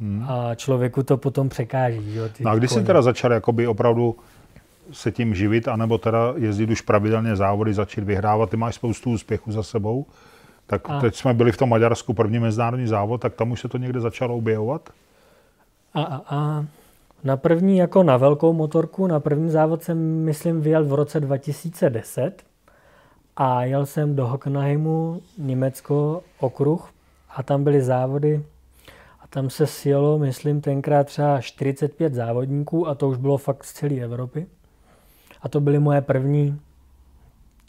Hmm. 0.00 0.26
A 0.28 0.54
člověku 0.54 1.02
to 1.02 1.16
potom 1.16 1.48
překáží. 1.48 2.14
Jo, 2.14 2.28
ty 2.28 2.44
no 2.44 2.50
a 2.50 2.54
když 2.54 2.70
jsi 2.70 2.84
teda 2.84 3.02
začal 3.02 3.32
jakoby 3.32 3.66
opravdu 3.66 4.16
se 4.92 5.12
tím 5.12 5.34
živit, 5.34 5.68
anebo 5.68 5.98
teda 5.98 6.34
jezdit 6.36 6.70
už 6.70 6.80
pravidelně 6.80 7.36
závody, 7.36 7.74
začít 7.74 8.04
vyhrávat, 8.04 8.50
ty 8.50 8.56
máš 8.56 8.74
spoustu 8.74 9.10
úspěchů 9.10 9.52
za 9.52 9.62
sebou, 9.62 10.06
tak 10.66 10.90
a... 10.90 11.00
teď 11.00 11.14
jsme 11.14 11.34
byli 11.34 11.52
v 11.52 11.56
tom 11.56 11.68
Maďarsku, 11.68 12.14
první 12.14 12.38
mezinárodní 12.38 12.86
závod, 12.86 13.20
tak 13.20 13.34
tam 13.34 13.50
už 13.50 13.60
se 13.60 13.68
to 13.68 13.78
někde 13.78 14.00
začalo 14.00 14.36
objevovat? 14.36 14.90
A, 15.94 16.02
a, 16.02 16.22
a 16.36 16.64
na 17.24 17.36
první, 17.36 17.78
jako 17.78 18.02
na 18.02 18.16
velkou 18.16 18.52
motorku, 18.52 19.06
na 19.06 19.20
první 19.20 19.50
závod 19.50 19.82
jsem, 19.82 20.24
myslím, 20.24 20.60
vyjel 20.60 20.84
v 20.84 20.94
roce 20.94 21.20
2010 21.20 22.42
a 23.36 23.64
jel 23.64 23.86
jsem 23.86 24.16
do 24.16 24.26
Hockenheimu, 24.26 25.20
Německo, 25.38 26.22
okruh 26.40 26.90
a 27.36 27.42
tam 27.42 27.64
byly 27.64 27.82
závody 27.82 28.42
tam 29.30 29.50
se 29.50 29.66
sjelo, 29.66 30.18
myslím, 30.18 30.60
tenkrát 30.60 31.06
třeba 31.06 31.40
45 31.40 32.14
závodníků 32.14 32.88
a 32.88 32.94
to 32.94 33.08
už 33.08 33.16
bylo 33.16 33.38
fakt 33.38 33.64
z 33.64 33.72
celé 33.72 33.94
Evropy. 33.94 34.46
A 35.42 35.48
to 35.48 35.60
byly 35.60 35.78
moje 35.78 36.00
první 36.00 36.60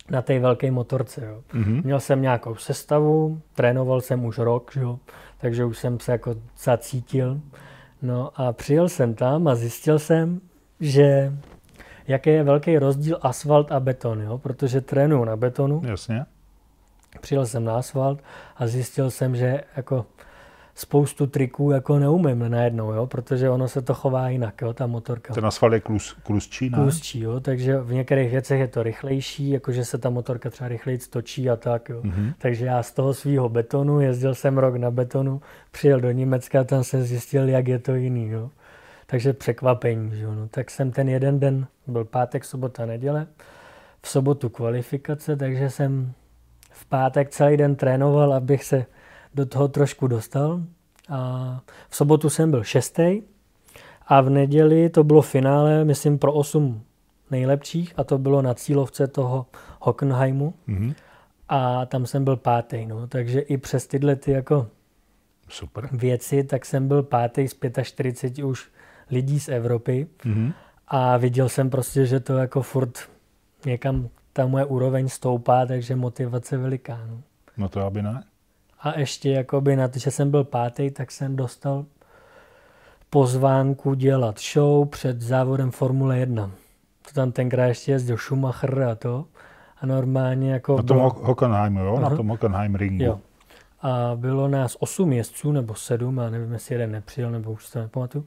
na 0.09 0.21
té 0.21 0.39
velké 0.39 0.71
motorce. 0.71 1.25
Jo. 1.25 1.43
Mm-hmm. 1.53 1.83
Měl 1.83 1.99
jsem 1.99 2.21
nějakou 2.21 2.55
sestavu, 2.55 3.41
trénoval 3.55 4.01
jsem 4.01 4.25
už 4.25 4.37
rok, 4.37 4.75
jo, 4.75 4.99
takže 5.37 5.65
už 5.65 5.77
jsem 5.77 5.99
se 5.99 6.11
jako 6.11 6.35
zacítil. 6.63 7.41
No 8.01 8.31
a 8.35 8.53
přijel 8.53 8.89
jsem 8.89 9.13
tam 9.13 9.47
a 9.47 9.55
zjistil 9.55 9.99
jsem, 9.99 10.41
že 10.79 11.33
jaký 12.07 12.29
je 12.29 12.43
velký 12.43 12.77
rozdíl 12.77 13.19
asfalt 13.21 13.71
a 13.71 13.79
beton, 13.79 14.21
jo? 14.21 14.37
protože 14.37 14.81
trénuju 14.81 15.23
na 15.23 15.35
betonu. 15.35 15.81
Jasně. 15.85 16.25
Přijel 17.21 17.45
jsem 17.45 17.63
na 17.63 17.77
asfalt 17.77 18.19
a 18.57 18.67
zjistil 18.67 19.11
jsem, 19.11 19.35
že 19.35 19.63
jako 19.75 20.05
spoustu 20.81 21.27
triků 21.27 21.71
jako 21.71 21.99
neumím 21.99 22.49
najednou, 22.49 22.93
jo, 22.93 23.07
protože 23.07 23.49
ono 23.49 23.67
se 23.67 23.81
to 23.81 23.93
chová 23.93 24.29
jinak, 24.29 24.61
jo, 24.61 24.73
ta 24.73 24.87
motorka. 24.87 25.33
Ten 25.33 25.45
asfalt 25.45 25.73
je 25.73 25.79
klus, 25.79 26.15
klusčí, 26.23 26.69
ne? 26.69 26.77
Klusčí, 26.77 27.19
jo, 27.19 27.39
takže 27.39 27.77
v 27.77 27.93
některých 27.93 28.31
věcech 28.31 28.59
je 28.59 28.67
to 28.67 28.83
rychlejší, 28.83 29.49
jakože 29.49 29.85
se 29.85 29.97
ta 29.97 30.09
motorka 30.09 30.49
třeba 30.49 30.67
rychleji 30.67 30.97
točí 30.97 31.49
a 31.49 31.55
tak, 31.55 31.89
jo. 31.89 32.01
Mm-hmm. 32.01 32.33
Takže 32.37 32.65
já 32.65 32.83
z 32.83 32.91
toho 32.91 33.13
svého 33.13 33.49
betonu, 33.49 33.99
jezdil 33.99 34.35
jsem 34.35 34.57
rok 34.57 34.75
na 34.75 34.91
betonu, 34.91 35.41
přijel 35.71 35.99
do 35.99 36.11
Německa, 36.11 36.63
tam 36.63 36.83
jsem 36.83 37.03
zjistil, 37.03 37.49
jak 37.49 37.67
je 37.67 37.79
to 37.79 37.95
jiný, 37.95 38.29
jo. 38.29 38.49
Takže 39.05 39.33
překvapení, 39.33 40.15
že 40.15 40.23
jo. 40.23 40.35
No, 40.35 40.47
tak 40.47 40.71
jsem 40.71 40.91
ten 40.91 41.09
jeden 41.09 41.39
den, 41.39 41.67
byl 41.87 42.05
pátek, 42.05 42.45
sobota, 42.45 42.85
neděle, 42.85 43.27
v 44.01 44.09
sobotu 44.09 44.49
kvalifikace, 44.49 45.35
takže 45.35 45.69
jsem 45.69 46.13
v 46.71 46.85
pátek 46.85 47.29
celý 47.29 47.57
den 47.57 47.75
trénoval, 47.75 48.33
abych 48.33 48.63
se 48.63 48.85
do 49.33 49.45
toho 49.45 49.67
trošku 49.67 50.07
dostal. 50.07 50.61
A 51.09 51.61
v 51.89 51.95
sobotu 51.95 52.29
jsem 52.29 52.51
byl 52.51 52.63
šestý 52.63 53.21
a 54.07 54.21
v 54.21 54.29
neděli 54.29 54.89
to 54.89 55.03
bylo 55.03 55.21
finále, 55.21 55.85
myslím, 55.85 56.19
pro 56.19 56.33
osm 56.33 56.83
nejlepších 57.31 57.93
a 57.97 58.03
to 58.03 58.17
bylo 58.17 58.41
na 58.41 58.53
cílovce 58.53 59.07
toho 59.07 59.45
Hockenheimu. 59.79 60.53
Mm-hmm. 60.67 60.95
A 61.49 61.85
tam 61.85 62.05
jsem 62.05 62.23
byl 62.23 62.35
pátý, 62.35 62.85
no. 62.85 63.07
Takže 63.07 63.39
i 63.39 63.57
přes 63.57 63.87
tyhle 63.87 64.15
ty 64.15 64.31
jako 64.31 64.67
Super. 65.49 65.89
věci, 65.91 66.43
tak 66.43 66.65
jsem 66.65 66.87
byl 66.87 67.03
pátý 67.03 67.47
z 67.47 67.55
45 67.83 68.43
už 68.43 68.69
lidí 69.11 69.39
z 69.39 69.49
Evropy. 69.49 70.07
Mm-hmm. 70.25 70.53
A 70.87 71.17
viděl 71.17 71.49
jsem 71.49 71.69
prostě, 71.69 72.05
že 72.05 72.19
to 72.19 72.37
jako 72.37 72.61
furt 72.61 73.09
někam 73.65 74.09
ta 74.33 74.45
moje 74.45 74.65
úroveň 74.65 75.09
stoupá, 75.09 75.65
takže 75.65 75.95
motivace 75.95 76.57
veliká. 76.57 76.99
No, 77.07 77.21
no 77.57 77.69
to 77.69 77.81
aby 77.85 78.01
ne. 78.01 78.23
A 78.81 78.99
ještě 78.99 79.31
jakoby 79.31 79.75
na 79.75 79.87
to, 79.87 79.99
že 79.99 80.11
jsem 80.11 80.31
byl 80.31 80.43
pátý, 80.43 80.91
tak 80.91 81.11
jsem 81.11 81.35
dostal 81.35 81.85
pozvánku 83.09 83.93
dělat 83.93 84.39
show 84.53 84.87
před 84.87 85.21
závodem 85.21 85.71
Formule 85.71 86.17
1. 86.17 86.51
To 87.07 87.13
tam 87.13 87.31
tenkrát 87.31 87.65
ještě 87.65 87.91
jezdil 87.91 88.17
Schumacher 88.17 88.83
a 88.83 88.95
to. 88.95 89.25
A 89.81 89.85
normálně 89.85 90.51
jako... 90.51 90.77
Na 90.77 90.83
tom 90.83 90.97
bylo... 90.97 91.09
Hockenheimu, 91.09 91.79
jo? 91.79 91.95
Uh-huh. 91.95 92.01
Na 92.01 92.15
tom 92.15 92.27
Hockenheim 92.27 92.75
ringu. 92.75 93.03
Jo. 93.03 93.19
A 93.81 94.11
bylo 94.15 94.47
nás 94.47 94.77
osm 94.79 95.13
jezdců, 95.13 95.51
nebo 95.51 95.75
sedm, 95.75 96.19
a 96.19 96.29
nevím, 96.29 96.53
jestli 96.53 96.75
jeden 96.75 96.91
nepřijel, 96.91 97.31
nebo 97.31 97.51
už 97.51 97.69
to 97.69 97.79
nepamatuju. 97.79 98.25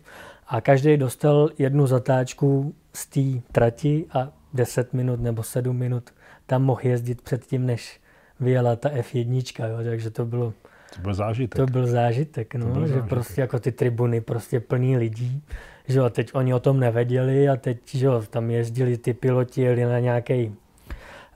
A 0.49 0.61
každý 0.61 0.97
dostal 0.97 1.49
jednu 1.59 1.87
zatáčku 1.87 2.75
z 2.93 3.07
té 3.07 3.49
trati 3.53 4.07
a 4.13 4.29
10 4.55 4.93
minut 4.93 5.21
nebo 5.21 5.43
7 5.43 5.77
minut 5.77 6.11
tam 6.47 6.63
mohl 6.63 6.81
jezdit 6.85 7.23
předtím, 7.23 7.67
než 7.67 8.01
vyjela 8.41 8.77
ta 8.77 8.89
F1, 8.89 9.69
jo, 9.69 9.77
takže 9.85 10.11
to 10.11 10.25
bylo... 10.25 10.53
To 10.97 11.01
byl 11.01 11.15
zážitek. 11.15 11.57
To 11.57 11.67
byl 11.67 11.87
zážitek, 11.87 12.55
no, 12.55 12.67
byl 12.67 12.83
že 12.83 12.89
zážitek. 12.89 13.09
prostě 13.09 13.41
jako 13.41 13.59
ty 13.59 13.73
tribuny 13.73 14.21
prostě 14.21 14.61
plný 14.61 14.97
lidí, 14.97 15.43
že 15.89 15.99
jo, 15.99 16.11
teď 16.11 16.31
oni 16.35 16.55
o 16.55 16.61
tom 16.61 16.81
nevěděli 16.81 17.49
a 17.49 17.57
teď, 17.57 17.79
že 17.95 18.07
jo, 18.07 18.23
tam 18.31 18.51
jezdili 18.51 18.99
ty 18.99 19.15
piloti, 19.15 19.63
jeli 19.63 19.85
na 19.85 19.99
nějaký 19.99 20.55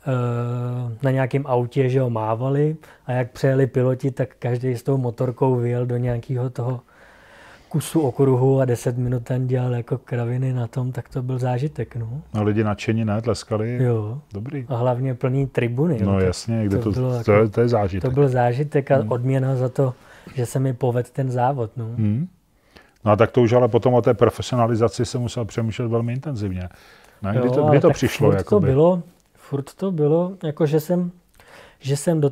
eh, 0.06 0.96
na 1.02 1.10
nějakém 1.10 1.46
autě, 1.46 1.88
že 1.88 1.98
jo, 1.98 2.10
mávali 2.10 2.76
a 3.06 3.12
jak 3.12 3.30
přejeli 3.30 3.66
piloti, 3.66 4.10
tak 4.10 4.34
každý 4.38 4.76
s 4.76 4.82
tou 4.82 4.96
motorkou 4.96 5.56
vyjel 5.56 5.86
do 5.86 5.96
nějakého 5.96 6.50
toho 6.50 6.80
kusu 7.68 8.00
okruhu 8.00 8.60
a 8.60 8.64
10 8.64 8.98
minut 8.98 9.24
ten 9.24 9.46
dělal 9.46 9.74
jako 9.74 9.98
kraviny 9.98 10.52
na 10.52 10.66
tom, 10.66 10.92
tak 10.92 11.08
to 11.08 11.22
byl 11.22 11.38
zážitek. 11.38 11.96
No. 11.96 12.22
A 12.32 12.42
lidi 12.42 12.64
nadšení, 12.64 13.04
ne? 13.04 13.22
Tleskali? 13.22 13.78
Jo. 13.82 14.18
Dobrý. 14.32 14.66
A 14.68 14.76
hlavně 14.76 15.14
plný 15.14 15.46
tribuny. 15.46 15.98
No 16.02 16.20
jo. 16.20 16.26
jasně, 16.26 16.64
kde 16.64 16.76
to, 16.76 16.82
to, 16.82 16.90
bylo 16.90 17.24
to, 17.24 17.32
jako, 17.32 17.48
to 17.48 17.60
je 17.60 17.68
zážitek. 17.68 18.10
To 18.10 18.14
byl 18.14 18.28
zážitek 18.28 18.90
a 18.90 18.96
hmm. 18.96 19.12
odměna 19.12 19.56
za 19.56 19.68
to, 19.68 19.94
že 20.34 20.46
se 20.46 20.58
mi 20.58 20.72
povedl 20.72 21.08
ten 21.12 21.30
závod. 21.30 21.70
No. 21.76 21.84
Hmm. 21.84 22.28
No 23.04 23.12
a 23.12 23.16
tak 23.16 23.30
to 23.30 23.42
už 23.42 23.52
ale 23.52 23.68
potom 23.68 23.94
o 23.94 24.02
té 24.02 24.14
profesionalizaci 24.14 25.04
se 25.04 25.18
musel 25.18 25.44
přemýšlet 25.44 25.88
velmi 25.88 26.12
intenzivně. 26.12 26.68
Ne? 27.22 27.30
Kdy, 27.30 27.46
jo, 27.46 27.54
to, 27.54 27.62
kdy 27.62 27.80
to 27.80 27.90
přišlo? 27.90 28.30
Furt 28.30 28.44
to 28.44 28.60
bylo, 28.60 29.02
furt 29.34 29.74
to 29.74 29.92
bylo, 29.92 30.32
jako 30.44 30.66
že 30.66 30.80
jsem, 30.80 31.10
že 31.78 31.96
jsem 31.96 32.20
do, 32.20 32.30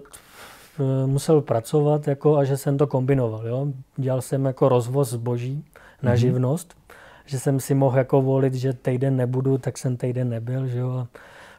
musel 1.06 1.40
pracovat 1.40 2.08
jako, 2.08 2.36
a 2.36 2.44
že 2.44 2.56
jsem 2.56 2.78
to 2.78 2.86
kombinoval. 2.86 3.46
Jo? 3.46 3.66
Dělal 3.96 4.22
jsem 4.22 4.44
jako 4.44 4.68
rozvoz 4.68 5.10
zboží 5.10 5.64
na 6.02 6.12
mm-hmm. 6.12 6.16
živnost, 6.16 6.74
že 7.26 7.38
jsem 7.38 7.60
si 7.60 7.74
mohl 7.74 7.98
jako 7.98 8.22
volit, 8.22 8.54
že 8.54 8.72
týden 8.72 9.16
nebudu, 9.16 9.58
tak 9.58 9.78
jsem 9.78 9.96
týden 9.96 10.28
nebyl. 10.28 10.66
Že 10.66 10.78
jo? 10.78 10.90
A 10.90 11.08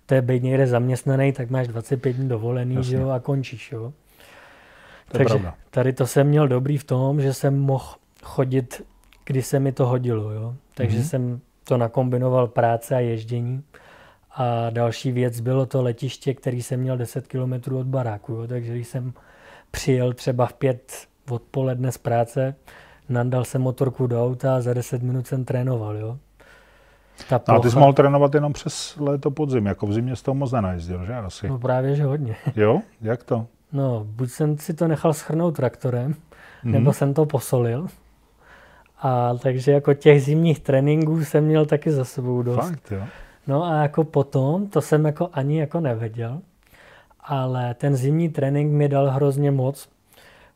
to 0.05 0.15
je 0.15 0.21
být 0.21 0.43
někde 0.43 0.67
zaměstnaný, 0.67 1.33
tak 1.33 1.49
máš 1.49 1.67
25 1.67 2.13
dní 2.13 2.29
dovolený 2.29 2.77
že 2.83 2.95
jo? 2.95 3.09
a 3.09 3.19
končíš. 3.19 3.71
Jo? 3.71 3.93
To 5.11 5.17
Takže 5.17 5.33
pravda. 5.33 5.55
tady 5.69 5.93
to 5.93 6.07
jsem 6.07 6.27
měl 6.27 6.47
dobrý 6.47 6.77
v 6.77 6.83
tom, 6.83 7.21
že 7.21 7.33
jsem 7.33 7.59
mohl 7.59 7.95
chodit, 8.23 8.81
kdy 9.25 9.41
se 9.41 9.59
mi 9.59 9.71
to 9.71 9.85
hodilo. 9.85 10.31
Jo? 10.31 10.55
Takže 10.73 10.99
mm-hmm. 10.99 11.09
jsem 11.09 11.41
to 11.63 11.77
nakombinoval 11.77 12.47
práce 12.47 12.95
a 12.95 12.99
ježdění. 12.99 13.63
A 14.37 14.69
další 14.69 15.11
věc 15.11 15.39
bylo 15.39 15.65
to 15.65 15.81
letiště, 15.81 16.33
který 16.33 16.61
jsem 16.61 16.79
měl 16.79 16.97
10 16.97 17.27
km 17.27 17.75
od 17.75 17.87
baráku. 17.87 18.33
Jo. 18.33 18.47
Takže 18.47 18.73
když 18.73 18.87
jsem 18.87 19.13
přijel 19.71 20.13
třeba 20.13 20.45
v 20.45 20.53
pět 20.53 21.07
odpoledne 21.29 21.91
z 21.91 21.97
práce, 21.97 22.55
nandal 23.09 23.45
jsem 23.45 23.61
motorku 23.61 24.07
do 24.07 24.25
auta 24.25 24.55
a 24.55 24.61
za 24.61 24.73
10 24.73 25.03
minut 25.03 25.27
jsem 25.27 25.45
trénoval. 25.45 25.97
Jo. 25.97 26.17
Ta 27.29 27.39
plocha... 27.39 27.53
No 27.53 27.59
a 27.59 27.61
ty 27.61 27.71
jsi 27.71 27.77
mohl 27.79 27.93
trénovat 27.93 28.35
jenom 28.35 28.53
přes 28.53 28.97
léto 28.99 29.31
podzim, 29.31 29.65
jako 29.65 29.87
v 29.87 29.93
zimě 29.93 30.15
z 30.15 30.21
toho 30.21 30.35
moc 30.35 30.51
nenajezdil, 30.51 31.05
že 31.05 31.13
asi? 31.13 31.47
No 31.47 31.59
právě, 31.59 31.95
že 31.95 32.03
hodně. 32.03 32.35
Jo? 32.55 32.81
Jak 33.01 33.23
to? 33.23 33.45
No, 33.71 34.03
buď 34.09 34.29
jsem 34.29 34.57
si 34.57 34.73
to 34.73 34.87
nechal 34.87 35.13
schrnout 35.13 35.55
traktorem, 35.55 36.13
mm-hmm. 36.13 36.71
nebo 36.71 36.93
jsem 36.93 37.13
to 37.13 37.25
posolil. 37.25 37.87
A 39.01 39.33
takže 39.33 39.71
jako 39.71 39.93
těch 39.93 40.23
zimních 40.23 40.59
tréninků 40.59 41.25
jsem 41.25 41.43
měl 41.43 41.65
taky 41.65 41.91
za 41.91 42.05
sebou 42.05 42.41
dost. 42.41 42.69
Fakt, 42.69 42.91
jo? 42.91 43.03
No 43.47 43.63
a 43.63 43.81
jako 43.81 44.03
potom, 44.03 44.67
to 44.67 44.81
jsem 44.81 45.05
jako 45.05 45.29
ani 45.33 45.59
jako 45.59 45.79
nevěděl, 45.79 46.41
ale 47.19 47.73
ten 47.73 47.95
zimní 47.95 48.29
trénink 48.29 48.71
mi 48.71 48.89
dal 48.89 49.09
hrozně 49.09 49.51
moc, 49.51 49.89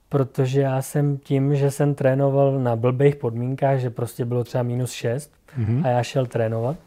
protože 0.09 0.61
já 0.61 0.81
jsem 0.81 1.17
tím, 1.17 1.55
že 1.55 1.71
jsem 1.71 1.95
trénoval 1.95 2.59
na 2.59 2.75
blbých 2.75 3.15
podmínkách, 3.15 3.79
že 3.79 3.89
prostě 3.89 4.25
bylo 4.25 4.43
třeba 4.43 4.63
minus 4.63 4.91
6 4.91 5.31
mm-hmm. 5.59 5.85
a 5.85 5.87
já 5.87 6.03
šel 6.03 6.25
trénovat, 6.25 6.77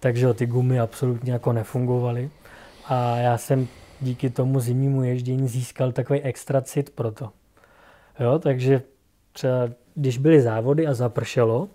takže 0.00 0.34
ty 0.34 0.46
gumy 0.46 0.80
absolutně 0.80 1.32
jako 1.32 1.52
nefungovaly 1.52 2.30
a 2.88 3.16
já 3.16 3.38
jsem 3.38 3.68
díky 4.00 4.30
tomu 4.30 4.60
zimnímu 4.60 5.04
ježdění 5.04 5.48
získal 5.48 5.92
takový 5.92 6.20
extra 6.20 6.60
cit 6.60 6.90
pro 6.90 7.10
to. 7.10 7.30
Jo, 8.20 8.38
takže 8.38 8.82
třeba 9.32 9.68
když 9.94 10.18
byly 10.18 10.40
závody 10.40 10.86
a 10.86 10.94
zapršelo, 10.94 11.68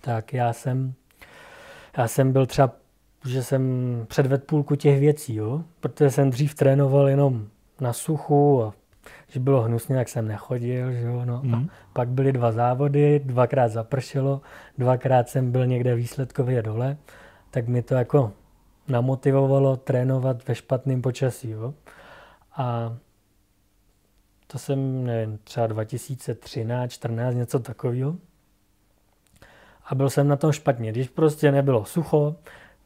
tak 0.00 0.32
já 0.32 0.52
jsem 0.52 0.94
já 1.96 2.08
jsem 2.08 2.32
byl 2.32 2.46
třeba, 2.46 2.72
že 3.26 3.42
jsem 3.42 3.62
předvedl 4.08 4.44
půlku 4.46 4.76
těch 4.76 5.00
věcí, 5.00 5.34
jo? 5.34 5.64
protože 5.80 6.10
jsem 6.10 6.30
dřív 6.30 6.54
trénoval 6.54 7.08
jenom 7.08 7.46
na 7.80 7.92
suchu 7.92 8.62
a 8.62 8.74
když 9.26 9.38
bylo 9.38 9.62
hnusně, 9.62 9.96
tak 9.96 10.08
jsem 10.08 10.28
nechodil. 10.28 10.92
Že 10.92 11.00
jo? 11.00 11.24
No. 11.24 11.40
Mm. 11.42 11.54
A 11.54 11.58
mhm. 11.58 11.68
pak 11.92 12.08
byly 12.08 12.32
dva 12.32 12.52
závody, 12.52 13.20
dvakrát 13.24 13.68
zapršelo, 13.68 14.40
dvakrát 14.78 15.28
jsem 15.28 15.52
byl 15.52 15.66
někde 15.66 15.94
výsledkově 15.94 16.62
dole, 16.62 16.96
tak 17.50 17.68
mi 17.68 17.82
to 17.82 17.94
jako 17.94 18.32
namotivovalo 18.88 19.76
trénovat 19.76 20.48
ve 20.48 20.54
špatném 20.54 21.02
počasí. 21.02 21.50
Jo? 21.50 21.74
A 22.56 22.96
to 24.46 24.58
jsem, 24.58 25.04
nevím, 25.04 25.38
třeba 25.44 25.66
2013, 25.66 26.90
14, 26.90 27.34
něco 27.34 27.58
takového 27.58 28.16
a 29.86 29.94
byl 29.94 30.10
jsem 30.10 30.28
na 30.28 30.36
tom 30.36 30.52
špatně. 30.52 30.92
Když 30.92 31.08
prostě 31.08 31.52
nebylo 31.52 31.84
sucho, 31.84 32.34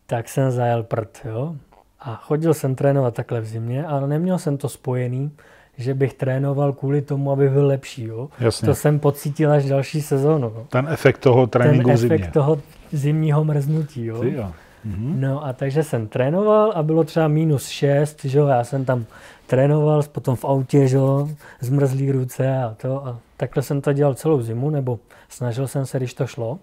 tak 0.06 0.28
jsem 0.28 0.50
zajel 0.50 0.82
prd, 0.82 1.18
jo. 1.24 1.54
A 2.00 2.16
chodil 2.16 2.54
jsem 2.54 2.74
trénovat 2.74 3.14
takhle 3.14 3.40
v 3.40 3.46
zimě, 3.46 3.86
ale 3.86 4.08
neměl 4.08 4.38
jsem 4.38 4.56
to 4.56 4.68
spojený, 4.68 5.30
že 5.78 5.94
bych 5.94 6.14
trénoval 6.14 6.72
kvůli 6.72 7.02
tomu, 7.02 7.32
aby 7.32 7.48
byl 7.48 7.66
lepší. 7.66 8.04
Jo? 8.04 8.28
Jasně. 8.40 8.66
To 8.66 8.74
jsem 8.74 8.98
pocítil 8.98 9.52
až 9.52 9.64
další 9.64 10.02
sezónu. 10.02 10.46
Jo? 10.46 10.66
Ten 10.68 10.88
efekt 10.90 11.18
toho 11.18 11.46
tréninku 11.46 11.88
Ten 11.88 11.96
v 11.96 11.98
zimě. 12.00 12.14
efekt 12.14 12.32
toho 12.32 12.58
zimního 12.92 13.44
mrznutí. 13.44 14.04
Jo? 14.04 14.20
Ty 14.20 14.34
jo. 14.34 14.52
Mhm. 14.84 15.20
No 15.20 15.44
a 15.46 15.52
takže 15.52 15.82
jsem 15.82 16.08
trénoval 16.08 16.72
a 16.74 16.82
bylo 16.82 17.04
třeba 17.04 17.28
minus 17.28 17.68
6, 17.68 18.24
že 18.24 18.38
jo? 18.38 18.46
já 18.46 18.64
jsem 18.64 18.84
tam 18.84 19.04
trénoval, 19.46 20.02
potom 20.02 20.36
v 20.36 20.44
autě, 20.44 20.88
že 20.88 20.96
jo? 20.96 21.28
zmrzlý 21.60 22.12
ruce 22.12 22.58
a 22.58 22.74
to. 22.82 23.06
A 23.06 23.18
takhle 23.36 23.62
jsem 23.62 23.80
to 23.80 23.92
dělal 23.92 24.14
celou 24.14 24.42
zimu, 24.42 24.70
nebo 24.70 24.98
snažil 25.28 25.68
jsem 25.68 25.86
se, 25.86 25.98
když 25.98 26.14
to 26.14 26.26
šlo. 26.26 26.58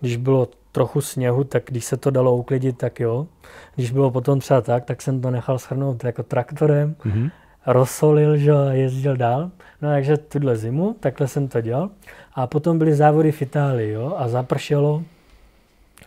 Když 0.00 0.16
bylo 0.16 0.48
trochu 0.72 1.00
sněhu, 1.00 1.44
tak 1.44 1.62
když 1.66 1.84
se 1.84 1.96
to 1.96 2.10
dalo 2.10 2.36
uklidit, 2.36 2.78
tak 2.78 3.00
jo. 3.00 3.26
Když 3.74 3.90
bylo 3.90 4.10
potom 4.10 4.40
třeba 4.40 4.60
tak, 4.60 4.84
tak 4.84 5.02
jsem 5.02 5.20
to 5.20 5.30
nechal 5.30 5.58
schrnout 5.58 6.04
jako 6.04 6.22
traktorem, 6.22 6.94
mm-hmm. 6.94 7.30
rozsolil, 7.66 8.36
že 8.36 8.52
a 8.52 8.72
jezdil 8.72 9.16
dál. 9.16 9.50
No 9.82 9.88
takže 9.88 10.16
tuhle 10.16 10.56
zimu, 10.56 10.96
takhle 11.00 11.28
jsem 11.28 11.48
to 11.48 11.60
dělal. 11.60 11.90
A 12.34 12.46
potom 12.46 12.78
byly 12.78 12.94
závody 12.94 13.32
v 13.32 13.42
Itálii, 13.42 13.92
jo, 13.92 14.14
a 14.18 14.28
zapršelo. 14.28 15.02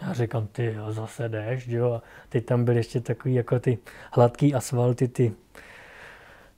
A 0.02 0.14
říkám, 0.14 0.48
ty 0.52 0.74
jo, 0.78 0.92
zase 0.92 1.30
jdeš, 1.30 1.68
jo. 1.68 1.94
A 1.94 2.02
teď 2.30 2.46
tam 2.46 2.66
byly 2.66 2.78
ještě 2.78 3.00
takový 3.02 3.34
jako 3.34 3.60
ty 3.60 3.78
hladký 4.12 4.54
asfalty, 4.54 5.08
ty, 5.08 5.34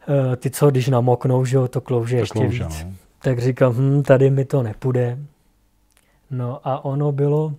uh, 0.07 0.35
ty 0.35 0.49
co, 0.49 0.71
když 0.71 0.87
namoknou, 0.87 1.45
že 1.45 1.57
jo, 1.57 1.67
to 1.67 1.81
klouže 1.81 2.15
to 2.15 2.21
ještě 2.21 2.39
klouže, 2.39 2.63
víc. 2.63 2.83
No. 2.83 2.91
Tak 3.21 3.39
říkám, 3.39 3.73
hm, 3.73 4.03
tady 4.03 4.29
mi 4.29 4.45
to 4.45 4.63
nepůjde. 4.63 5.17
No 6.31 6.59
a 6.63 6.85
ono 6.85 7.11
bylo, 7.11 7.53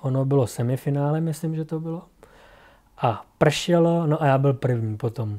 ono 0.00 0.24
bylo 0.24 0.46
semifinále, 0.46 1.20
myslím, 1.20 1.54
že 1.54 1.64
to 1.64 1.80
bylo. 1.80 2.02
A 2.98 3.24
pršelo, 3.38 4.06
no 4.06 4.22
a 4.22 4.26
já 4.26 4.38
byl 4.38 4.52
první 4.52 4.96
potom. 4.96 5.38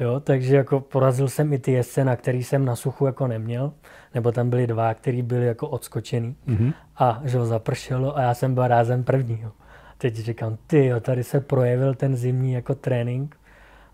Jo, 0.00 0.20
takže 0.20 0.56
jako 0.56 0.80
porazil 0.80 1.28
jsem 1.28 1.52
i 1.52 1.58
ty 1.58 1.72
jezdce, 1.72 2.04
na 2.04 2.16
který 2.16 2.44
jsem 2.44 2.64
na 2.64 2.76
suchu 2.76 3.06
jako 3.06 3.26
neměl, 3.26 3.72
nebo 4.14 4.32
tam 4.32 4.50
byly 4.50 4.66
dva, 4.66 4.94
který 4.94 5.22
byli 5.22 5.46
jako 5.46 5.68
odskočený. 5.68 6.36
Mm-hmm. 6.48 6.72
A 6.96 7.20
že 7.24 7.38
ho 7.38 7.46
zapršelo 7.46 8.16
a 8.16 8.20
já 8.20 8.34
jsem 8.34 8.54
byl 8.54 8.68
rázem 8.68 9.04
první. 9.04 9.40
Jo. 9.42 9.52
Teď 9.98 10.14
říkám, 10.14 10.56
ty 10.66 10.86
jo, 10.86 11.00
tady 11.00 11.24
se 11.24 11.40
projevil 11.40 11.94
ten 11.94 12.16
zimní 12.16 12.52
jako 12.52 12.74
trénink. 12.74 13.36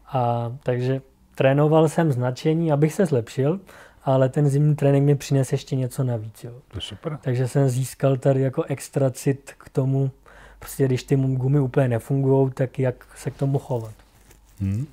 A 0.06 0.52
takže 0.62 1.00
trénoval 1.34 1.88
jsem 1.88 2.12
značení, 2.12 2.72
abych 2.72 2.92
se 2.92 3.06
zlepšil, 3.06 3.60
ale 4.04 4.28
ten 4.28 4.48
zimní 4.48 4.76
trénink 4.76 5.06
mi 5.06 5.14
přines 5.14 5.52
ještě 5.52 5.76
něco 5.76 6.04
navíc. 6.04 6.44
Jo. 6.44 6.52
To 6.68 6.76
je 6.76 6.80
super. 6.80 7.18
Takže 7.22 7.48
jsem 7.48 7.68
získal 7.68 8.16
tady 8.16 8.40
jako 8.40 8.62
extra 8.62 9.10
cit 9.10 9.54
k 9.58 9.68
tomu, 9.68 10.10
prostě 10.58 10.84
když 10.84 11.02
ty 11.02 11.16
gumy 11.16 11.60
úplně 11.60 11.88
nefungují, 11.88 12.50
tak 12.54 12.78
jak 12.78 12.94
se 13.16 13.30
k 13.30 13.36
tomu 13.36 13.58
chovat. 13.58 13.94
Hmm. 14.60 14.86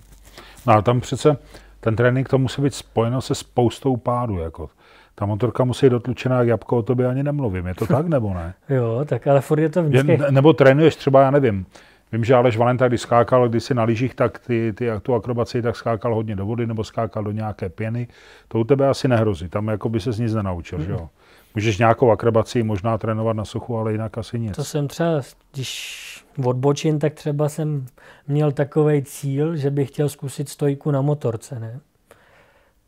No 0.67 0.73
ale 0.73 0.81
tam 0.81 1.01
přece 1.01 1.37
ten 1.79 1.95
trénink 1.95 2.29
to 2.29 2.37
musí 2.37 2.61
být 2.61 2.73
spojeno 2.73 3.21
se 3.21 3.35
spoustou 3.35 3.97
pádů. 3.97 4.37
Jako. 4.37 4.69
Ta 5.15 5.25
motorka 5.25 5.63
musí 5.63 5.85
být 5.85 5.89
dotlučená 5.89 6.39
jak 6.39 6.47
jabko, 6.47 6.77
o 6.77 6.81
tobě 6.81 7.07
ani 7.07 7.23
nemluvím. 7.23 7.67
Je 7.67 7.75
to 7.75 7.85
tak 7.85 8.07
nebo 8.07 8.33
ne? 8.33 8.53
jo, 8.75 9.05
tak 9.05 9.27
ale 9.27 9.41
furt 9.41 9.59
je 9.59 9.69
to 9.69 9.83
vždycky... 9.83 10.11
Je, 10.11 10.31
nebo 10.31 10.53
trénuješ 10.53 10.95
třeba, 10.95 11.21
já 11.21 11.31
nevím, 11.31 11.65
Vím, 12.11 12.23
že 12.23 12.35
Aleš 12.35 12.57
Valenta, 12.57 12.87
když 12.87 13.01
skákal 13.01 13.49
když 13.49 13.63
si 13.63 13.73
na 13.73 13.83
lyžích, 13.83 14.15
tak 14.15 14.39
ty, 14.39 14.73
ty, 14.73 14.87
tu 15.01 15.13
akrobaci 15.13 15.61
tak 15.61 15.75
skákal 15.75 16.15
hodně 16.15 16.35
do 16.35 16.45
vody 16.45 16.67
nebo 16.67 16.83
skákal 16.83 17.23
do 17.23 17.31
nějaké 17.31 17.69
pěny. 17.69 18.07
To 18.47 18.59
u 18.59 18.63
tebe 18.63 18.87
asi 18.87 19.07
nehrozí, 19.07 19.49
tam 19.49 19.67
jako 19.67 19.89
by 19.89 19.99
se 19.99 20.09
nic 20.09 20.33
nenaučil, 20.33 20.77
mm. 20.77 20.85
že 20.85 20.91
jo? 20.91 21.09
Můžeš 21.55 21.77
nějakou 21.77 22.11
akrobaci 22.11 22.63
možná 22.63 22.97
trénovat 22.97 23.35
na 23.35 23.45
suchu, 23.45 23.77
ale 23.77 23.91
jinak 23.91 24.17
asi 24.17 24.39
nic. 24.39 24.55
To 24.55 24.63
jsem 24.63 24.87
třeba, 24.87 25.21
když 25.53 26.25
odbočím, 26.45 26.99
tak 26.99 27.13
třeba 27.13 27.49
jsem 27.49 27.85
měl 28.27 28.51
takový 28.51 29.03
cíl, 29.03 29.55
že 29.55 29.71
bych 29.71 29.89
chtěl 29.89 30.09
zkusit 30.09 30.49
stojku 30.49 30.91
na 30.91 31.01
motorce, 31.01 31.59
ne? 31.59 31.79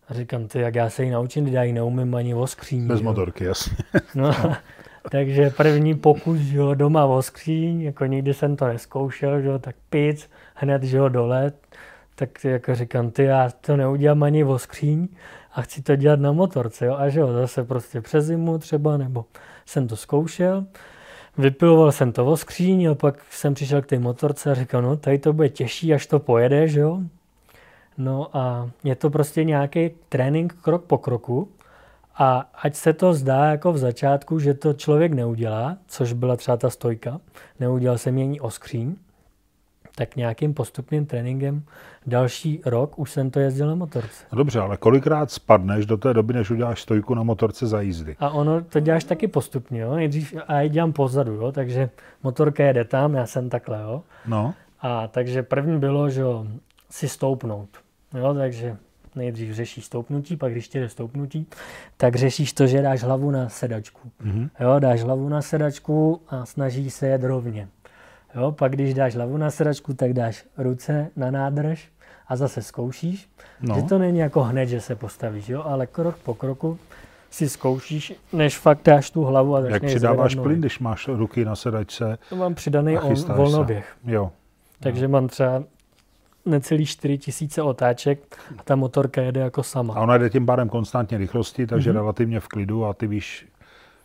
A 0.09 0.13
říkám, 0.13 0.47
ty, 0.47 0.59
jak 0.59 0.75
já 0.75 0.89
se 0.89 1.03
ji 1.03 1.11
naučím, 1.11 1.47
já 1.47 1.63
ji 1.63 1.73
neumím 1.73 2.15
ani 2.15 2.35
o 2.35 2.47
skříň. 2.47 2.87
Bez 2.87 2.99
jo. 2.99 3.03
motorky, 3.03 3.43
jasně. 3.43 3.77
No, 4.15 4.31
takže 5.09 5.49
první 5.49 5.95
pokus, 5.95 6.37
že 6.37 6.57
jo, 6.57 6.73
doma 6.73 7.05
o 7.05 7.21
skříň, 7.21 7.81
jako 7.81 8.05
nikdy 8.05 8.33
jsem 8.33 8.55
to 8.55 8.67
neskoušel, 8.67 9.41
že 9.41 9.47
jo, 9.47 9.59
tak 9.59 9.75
pic, 9.89 10.29
hned, 10.55 10.83
že 10.83 10.97
jo, 10.97 11.09
dole. 11.09 11.51
Tak 12.15 12.43
jako 12.43 12.75
říkám, 12.75 13.11
ty, 13.11 13.23
já 13.23 13.49
to 13.61 13.77
neudělám 13.77 14.23
ani 14.23 14.43
o 14.43 14.59
skříň 14.59 15.07
a 15.53 15.61
chci 15.61 15.81
to 15.81 15.95
dělat 15.95 16.19
na 16.19 16.31
motorce, 16.31 16.85
jo. 16.85 16.95
A 16.97 17.09
že 17.09 17.19
jo, 17.19 17.33
zase 17.33 17.63
prostě 17.63 18.01
přes 18.01 18.25
zimu 18.25 18.57
třeba, 18.57 18.97
nebo 18.97 19.25
jsem 19.65 19.87
to 19.87 19.95
zkoušel. 19.95 20.65
Vypiloval 21.37 21.91
jsem 21.91 22.11
to 22.11 22.25
o 22.25 22.37
skříň 22.37 22.89
a 22.89 22.95
pak 22.95 23.15
jsem 23.29 23.53
přišel 23.53 23.81
k 23.81 23.85
té 23.85 23.99
motorce 23.99 24.51
a 24.51 24.53
říkal, 24.53 24.81
no 24.81 24.97
tady 24.97 25.19
to 25.19 25.33
bude 25.33 25.49
těžší, 25.49 25.93
až 25.93 26.07
to 26.07 26.19
pojede, 26.19 26.67
že 26.67 26.79
jo. 26.79 26.99
No 27.97 28.37
a 28.37 28.69
je 28.83 28.95
to 28.95 29.09
prostě 29.09 29.43
nějaký 29.43 29.91
trénink 30.09 30.53
krok 30.53 30.83
po 30.83 30.97
kroku 30.97 31.49
a 32.15 32.49
ať 32.63 32.75
se 32.75 32.93
to 32.93 33.13
zdá 33.13 33.45
jako 33.45 33.73
v 33.73 33.77
začátku, 33.77 34.39
že 34.39 34.53
to 34.53 34.73
člověk 34.73 35.13
neudělá, 35.13 35.77
což 35.87 36.13
byla 36.13 36.35
třeba 36.35 36.57
ta 36.57 36.69
stojka, 36.69 37.19
neudělal 37.59 37.97
jsem 37.97 38.17
její 38.17 38.39
o 38.39 38.49
skříň, 38.49 38.95
tak 39.95 40.15
nějakým 40.15 40.53
postupným 40.53 41.05
tréninkem 41.05 41.63
další 42.05 42.61
rok 42.65 42.99
už 42.99 43.11
jsem 43.11 43.31
to 43.31 43.39
jezdil 43.39 43.67
na 43.67 43.75
motorce. 43.75 44.25
No 44.31 44.37
dobře, 44.37 44.59
ale 44.59 44.77
kolikrát 44.77 45.31
spadneš 45.31 45.85
do 45.85 45.97
té 45.97 46.13
doby, 46.13 46.33
než 46.33 46.51
uděláš 46.51 46.81
stojku 46.81 47.13
na 47.13 47.23
motorce 47.23 47.67
za 47.67 47.81
jízdy? 47.81 48.15
A 48.19 48.29
ono 48.29 48.61
to 48.61 48.79
děláš 48.79 49.03
taky 49.03 49.27
postupně, 49.27 49.81
jo? 49.81 49.95
Nejdřív 49.95 50.35
a 50.47 50.61
já 50.61 50.67
dělám 50.67 50.93
pozadu, 50.93 51.33
jo? 51.33 51.51
takže 51.51 51.89
motorka 52.23 52.63
jede 52.63 52.85
tam, 52.85 53.13
já 53.13 53.25
jsem 53.25 53.49
takhle, 53.49 53.81
jo? 53.81 54.03
No. 54.25 54.53
A 54.81 55.07
takže 55.07 55.43
první 55.43 55.79
bylo, 55.79 56.09
že 56.09 56.23
si 56.89 57.09
stoupnout, 57.09 57.69
jo? 58.13 58.33
takže 58.33 58.77
nejdřív 59.15 59.55
řešíš 59.55 59.85
stoupnutí, 59.85 60.37
pak 60.37 60.51
když 60.51 60.67
tě 60.67 60.79
jde 60.79 60.89
stoupnutí, 60.89 61.47
tak 61.97 62.15
řešíš 62.15 62.53
to, 62.53 62.67
že 62.67 62.81
dáš 62.81 63.03
hlavu 63.03 63.31
na 63.31 63.49
sedačku. 63.49 64.11
Mm-hmm. 64.25 64.49
Jo, 64.59 64.79
dáš 64.79 65.03
hlavu 65.03 65.29
na 65.29 65.41
sedačku 65.41 66.21
a 66.27 66.45
snažíš 66.45 66.93
se 66.93 67.07
jet 67.07 67.23
rovně. 67.23 67.67
Jo, 68.35 68.51
pak 68.51 68.71
když 68.71 68.93
dáš 68.93 69.15
hlavu 69.15 69.37
na 69.37 69.51
sedačku, 69.51 69.93
tak 69.93 70.13
dáš 70.13 70.45
ruce 70.57 71.07
na 71.15 71.31
nádrž 71.31 71.89
a 72.27 72.35
zase 72.35 72.61
zkoušíš. 72.61 73.29
No. 73.61 73.75
Že 73.75 73.81
to 73.81 73.97
není 73.97 74.19
jako 74.19 74.43
hned, 74.43 74.65
že 74.65 74.81
se 74.81 74.95
postavíš, 74.95 75.49
jo, 75.49 75.63
ale 75.65 75.87
krok 75.87 76.17
po 76.17 76.33
kroku 76.33 76.79
si 77.29 77.49
zkoušíš, 77.49 78.13
než 78.33 78.57
fakt 78.57 78.79
dáš 78.85 79.11
tu 79.11 79.23
hlavu 79.23 79.55
a 79.55 79.61
začneš 79.61 79.81
Jak 79.81 79.91
přidáváš 79.91 80.35
plyn, 80.35 80.59
když 80.59 80.79
máš 80.79 81.07
ruky 81.07 81.45
na 81.45 81.55
sedačce 81.55 82.17
To 82.29 82.35
mám 82.35 82.55
přidaný 82.55 82.99
on, 82.99 83.15
volnoběh. 83.35 83.95
Se. 84.05 84.11
Jo. 84.11 84.31
Takže 84.79 85.07
no. 85.07 85.11
mám 85.11 85.27
třeba 85.27 85.63
necelý 86.45 86.85
4 86.85 87.17
tisíce 87.17 87.61
otáček 87.61 88.37
a 88.57 88.63
ta 88.63 88.75
motorka 88.75 89.21
jede 89.21 89.41
jako 89.41 89.63
sama. 89.63 89.93
A 89.93 89.99
ona 89.99 90.13
jede 90.13 90.29
tím 90.29 90.45
pádem 90.45 90.69
konstantně 90.69 91.17
rychlosti, 91.17 91.67
takže 91.67 91.91
mm-hmm. 91.91 91.95
relativně 91.95 92.39
v 92.39 92.47
klidu 92.47 92.85
a 92.85 92.93
ty 92.93 93.07
víš, 93.07 93.47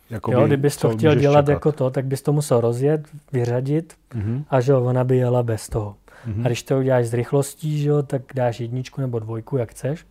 Jakoby, 0.09 0.37
jo, 0.37 0.47
kdybys 0.47 0.77
to 0.77 0.89
chtěl 0.89 1.15
dělat 1.15 1.41
čekat. 1.41 1.51
jako 1.51 1.71
to, 1.71 1.89
tak 1.89 2.05
bys 2.05 2.21
to 2.21 2.33
musel 2.33 2.61
rozjet, 2.61 3.07
vyřadit 3.31 3.93
mm-hmm. 4.15 4.43
a 4.49 4.61
že 4.61 4.71
jo, 4.71 4.83
ona 4.83 5.03
by 5.03 5.17
jela 5.17 5.43
bez 5.43 5.69
toho. 5.69 5.95
Mm-hmm. 6.27 6.45
A 6.45 6.47
když 6.47 6.63
to 6.63 6.77
uděláš 6.77 7.05
s 7.05 7.13
rychlostí, 7.13 7.81
že 7.81 7.89
jo, 7.89 8.03
tak 8.03 8.21
dáš 8.35 8.59
jedničku 8.59 9.01
nebo 9.01 9.19
dvojku, 9.19 9.57
jak 9.57 9.71
chceš. 9.71 10.05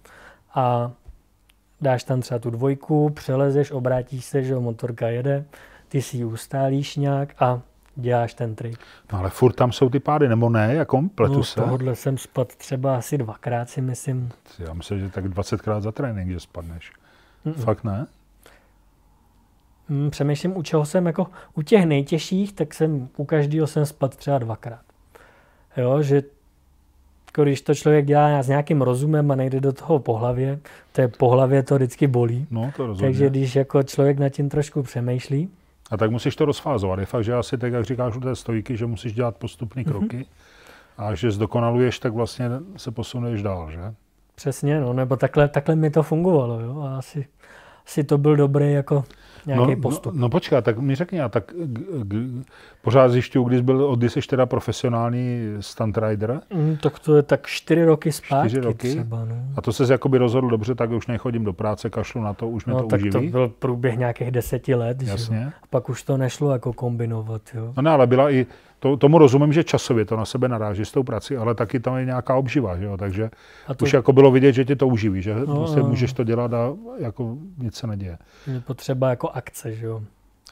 A 0.55 0.93
dáš 1.81 2.05
tam 2.05 2.21
třeba 2.21 2.39
tu 2.39 2.51
dvojku, 2.51 3.11
přelezeš, 3.11 3.71
obrátíš 3.71 4.25
se, 4.25 4.43
že 4.43 4.53
jo, 4.53 4.61
motorka 4.61 5.09
jede, 5.09 5.45
ty 5.89 6.03
si 6.03 6.17
ji 6.17 6.25
ustálíš 6.25 6.97
nějak 6.97 7.43
a 7.43 7.61
děláš 7.97 8.35
ten 8.35 8.55
trik. 8.55 8.79
No 9.13 9.19
ale 9.19 9.31
furt 9.31 9.53
tam 9.53 9.73
jsou 9.73 9.89
ty 9.89 10.01
pády, 10.01 10.29
nebo 10.29 10.51
ne? 10.51 10.75
Jako 10.75 11.03
pletu 11.15 11.35
no, 11.35 11.45
se? 11.45 11.61
tohohle 11.61 11.97
jsem 11.97 12.19
spadl 12.19 12.51
třeba 12.57 12.97
asi 12.97 13.19
dvakrát 13.19 13.71
si 13.71 13.81
myslím. 13.81 14.31
Já 14.59 14.73
myslím, 14.73 15.01
že 15.01 15.09
tak 15.09 15.25
20krát 15.25 15.81
za 15.81 15.93
trénink, 15.93 16.31
že 16.31 16.41
spadneš. 16.41 16.93
Mm-mm. 17.47 17.55
Fakt 17.55 17.85
ne? 17.85 18.07
Hmm, 19.89 20.11
přemýšlím, 20.11 20.57
u 20.57 20.63
čeho 20.63 20.87
jsem 20.87 21.07
jako, 21.07 21.27
u 21.55 21.63
těch 21.63 21.85
nejtěžších, 21.85 22.53
tak 22.53 22.75
jsem 22.75 23.09
u 23.17 23.25
každého 23.25 23.67
jsem 23.67 23.87
spadl 23.87 24.17
třeba 24.17 24.39
dvakrát. 24.39 24.81
Jo, 25.77 26.03
že 26.03 26.23
jako 27.27 27.43
když 27.45 27.61
to 27.61 27.75
člověk 27.75 28.07
dělá 28.07 28.43
s 28.43 28.49
nějakým 28.49 28.83
rozumem 28.83 29.31
a 29.31 29.35
nejde 29.35 29.61
do 29.61 29.73
toho 29.73 29.99
po 29.99 30.17
hlavě, 30.17 30.59
to 30.93 31.01
je 31.01 31.09
po 31.09 31.29
hlavě 31.29 31.63
to 31.63 31.75
vždycky 31.75 32.07
bolí. 32.07 32.47
No, 32.51 32.73
to 32.77 32.87
rozumím. 32.87 33.13
Takže 33.13 33.31
když 33.31 33.57
jako 33.57 33.83
člověk 33.83 34.19
nad 34.19 34.29
tím 34.29 34.49
trošku 34.49 34.83
přemýšlí. 34.83 35.49
A 35.91 35.97
tak 35.97 36.11
musíš 36.11 36.37
to 36.37 36.45
rozfázovat. 36.45 36.99
Je 36.99 37.07
fakt, 37.07 37.25
že 37.25 37.35
asi 37.35 37.59
tak, 37.59 37.73
jak 37.73 37.85
říkáš 37.85 38.17
u 38.17 38.21
té 38.21 38.37
stojky, 38.37 38.77
že 38.77 38.87
musíš 38.87 39.13
dělat 39.13 39.37
postupné 39.37 39.83
mhm. 39.83 39.91
kroky 39.91 40.17
mm-hmm. 40.17 41.07
a 41.07 41.15
že 41.15 41.31
zdokonaluješ, 41.31 41.99
tak 41.99 42.13
vlastně 42.13 42.51
se 42.77 42.91
posunuješ 42.91 43.43
dál, 43.43 43.71
že? 43.71 43.95
Přesně, 44.35 44.81
no, 44.81 44.93
nebo 44.93 45.17
takhle, 45.17 45.49
takhle 45.49 45.77
mi 45.77 45.91
to 45.91 46.03
fungovalo, 46.03 46.61
jo, 46.61 46.81
a 46.81 46.99
asi, 46.99 47.27
asi 47.87 48.05
to 48.05 48.19
byl 48.19 48.37
dobrý 48.37 48.73
jako 48.73 49.05
nějaký 49.47 49.75
no, 49.75 49.81
postup. 49.81 50.15
No, 50.15 50.21
no 50.21 50.29
počkej, 50.29 50.63
tak 50.63 50.79
mi 50.79 50.95
řekni, 50.95 51.21
a 51.21 51.29
tak 51.29 51.53
g, 51.57 51.83
g, 52.03 52.45
pořád 52.83 53.09
zjišťuju, 53.09 53.45
když 53.45 53.61
byl, 53.61 53.97
kdy 53.97 54.11
jsi 54.11 54.21
teda 54.21 54.47
profesionální 54.47 55.57
stunt 55.61 55.99
rider? 55.99 56.41
Mm, 56.55 56.77
tak 56.77 56.99
to 56.99 57.17
je 57.17 57.23
tak 57.23 57.47
čtyři 57.47 57.85
roky 57.85 58.13
zpátky 58.13 58.49
čtyři 58.49 58.61
roky? 58.67 58.89
třeba. 58.89 59.25
No. 59.25 59.35
A 59.57 59.63
to 59.63 59.73
se 59.73 59.93
jakoby 59.93 60.19
rozhodl 60.19 60.51
dobře, 60.51 60.75
tak 60.75 60.91
už 60.91 61.07
nechodím 61.07 61.45
do 61.45 61.53
práce, 61.53 61.91
kašlu 61.91 62.23
na 62.23 62.35
to, 62.35 62.49
už 62.49 62.67
mě 62.67 62.75
no, 62.75 62.81
to 62.81 62.87
tak 62.87 63.01
uživí. 63.01 63.13
to 63.13 63.21
byl 63.21 63.49
průběh 63.49 63.99
nějakých 63.99 64.31
deseti 64.31 64.75
let. 64.75 65.03
Jasně. 65.03 65.37
Že? 65.37 65.53
A 65.63 65.67
pak 65.71 65.89
už 65.89 66.03
to 66.03 66.17
nešlo 66.17 66.53
jako 66.53 66.73
kombinovat. 66.73 67.43
Jo. 67.55 67.73
No 67.77 67.83
ne, 67.83 67.91
ale 67.91 68.07
byla 68.07 68.31
i, 68.31 68.47
to, 68.79 68.97
tomu 68.97 69.19
rozumím, 69.19 69.53
že 69.53 69.65
časově 69.65 70.05
to 70.05 70.17
na 70.17 70.25
sebe 70.25 70.49
naráží 70.49 70.85
s 70.85 70.93
tou 70.93 71.03
prací, 71.03 71.37
ale 71.37 71.55
taky 71.55 71.81
tam 71.81 71.97
je 71.97 72.05
nějaká 72.05 72.35
obživa, 72.35 72.77
že 72.77 72.85
jo? 72.85 72.97
takže 72.97 73.31
a 73.67 73.75
to... 73.75 73.85
už 73.85 73.93
jako 73.93 74.13
bylo 74.13 74.31
vidět, 74.31 74.53
že 74.53 74.65
tě 74.65 74.77
to 74.77 74.89
uživí, 74.89 75.23
že 75.23 75.35
no, 75.35 75.57
prostě 75.57 75.81
no. 75.81 75.89
můžeš 75.89 76.13
to 76.13 76.25
dělat 76.25 76.55
a 76.55 76.75
jako 76.99 77.37
nic 77.59 77.75
se 77.75 77.87
neděje. 77.87 78.19
Je 78.47 78.61
potřeba 78.61 79.11
jako 79.11 79.29
akce, 79.29 79.75
že 79.75 79.87
jo. 79.87 80.03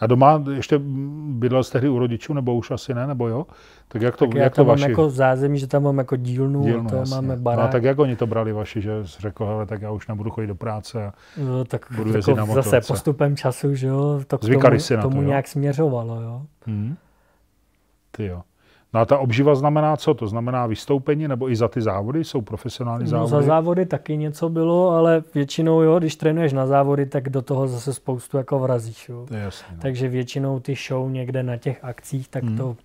A 0.01 0.07
doma 0.07 0.45
ještě 0.55 0.81
bydlel 1.29 1.63
jsi 1.63 1.73
tehdy 1.73 1.89
u 1.89 1.99
rodičů, 1.99 2.35
nebo 2.35 2.55
už 2.55 2.71
asi 2.71 2.95
ne, 2.95 3.07
nebo 3.07 3.29
jo? 3.29 3.47
Tak 3.89 4.03
jak 4.03 4.17
to, 4.17 4.27
tak 4.27 4.35
jak 4.35 4.55
to 4.55 4.65
vaši... 4.65 4.81
mám 4.81 4.91
jako 4.91 5.11
zázemí, 5.11 5.59
že 5.59 5.67
tam 5.67 5.83
mám 5.83 5.99
jako 5.99 6.17
dílnu, 6.17 6.63
dílnu 6.63 6.91
to 6.91 6.97
jasně. 6.97 7.15
máme 7.15 7.37
barák. 7.37 7.59
No 7.59 7.69
a 7.69 7.73
tak 7.73 7.83
jak 7.83 7.99
oni 7.99 8.17
to 8.17 8.27
brali 8.27 8.53
vaši, 8.53 8.81
že 8.81 8.93
řekl, 9.05 9.47
hele, 9.47 9.67
tak 9.67 9.83
já 9.83 9.91
už 9.91 10.09
nebudu 10.09 10.31
chodit 10.31 10.47
do 10.47 10.55
práce 10.55 11.07
a 11.07 11.13
no, 11.37 11.65
tak 11.65 11.87
budu 11.97 12.17
jako 12.17 12.35
na 12.35 12.45
motorce. 12.45 12.71
Zase 12.71 12.93
postupem 12.93 13.37
času, 13.37 13.75
že 13.75 13.87
jo, 13.87 14.21
to 14.27 14.39
k 14.39 14.41
tomu, 14.41 14.79
si 14.79 14.97
na 14.97 15.03
tomu 15.03 15.17
to, 15.17 15.23
jo? 15.23 15.29
nějak 15.29 15.49
směřovalo, 15.49 16.21
jo. 16.21 16.43
Hmm. 16.67 16.97
Ty 18.17 18.27
jo. 18.27 18.43
No 18.95 19.01
a 19.01 19.05
ta 19.05 19.19
obživa 19.19 19.55
znamená 19.55 19.97
co? 19.97 20.15
To 20.15 20.29
znamená 20.29 20.67
vystoupení 20.67 21.29
nebo 21.29 21.51
i 21.51 21.57
za 21.57 21.69
ty 21.69 21.83
závody? 21.83 22.25
Jsou 22.25 22.41
profesionální 22.41 23.07
závody? 23.07 23.33
No 23.33 23.41
za 23.41 23.47
závody 23.47 23.87
taky 23.87 24.17
něco 24.17 24.49
bylo, 24.49 24.91
ale 24.91 25.23
většinou 25.35 25.81
jo, 25.81 25.99
když 25.99 26.17
trénuješ 26.17 26.53
na 26.53 26.67
závody, 26.67 27.07
tak 27.07 27.29
do 27.29 27.43
toho 27.43 27.69
zase 27.69 27.95
spoustu 27.95 28.37
jako 28.37 28.59
vrazíš. 28.59 29.09
Jo. 29.09 29.25
To 29.29 29.35
je 29.35 29.41
jasný, 29.41 29.69
no. 29.77 29.83
Takže 29.83 30.09
většinou 30.09 30.61
ty 30.61 30.75
show 30.89 31.11
někde 31.11 31.43
na 31.43 31.57
těch 31.57 31.85
akcích, 31.85 32.29
tak 32.29 32.45
hmm. 32.45 32.57
to, 32.57 32.77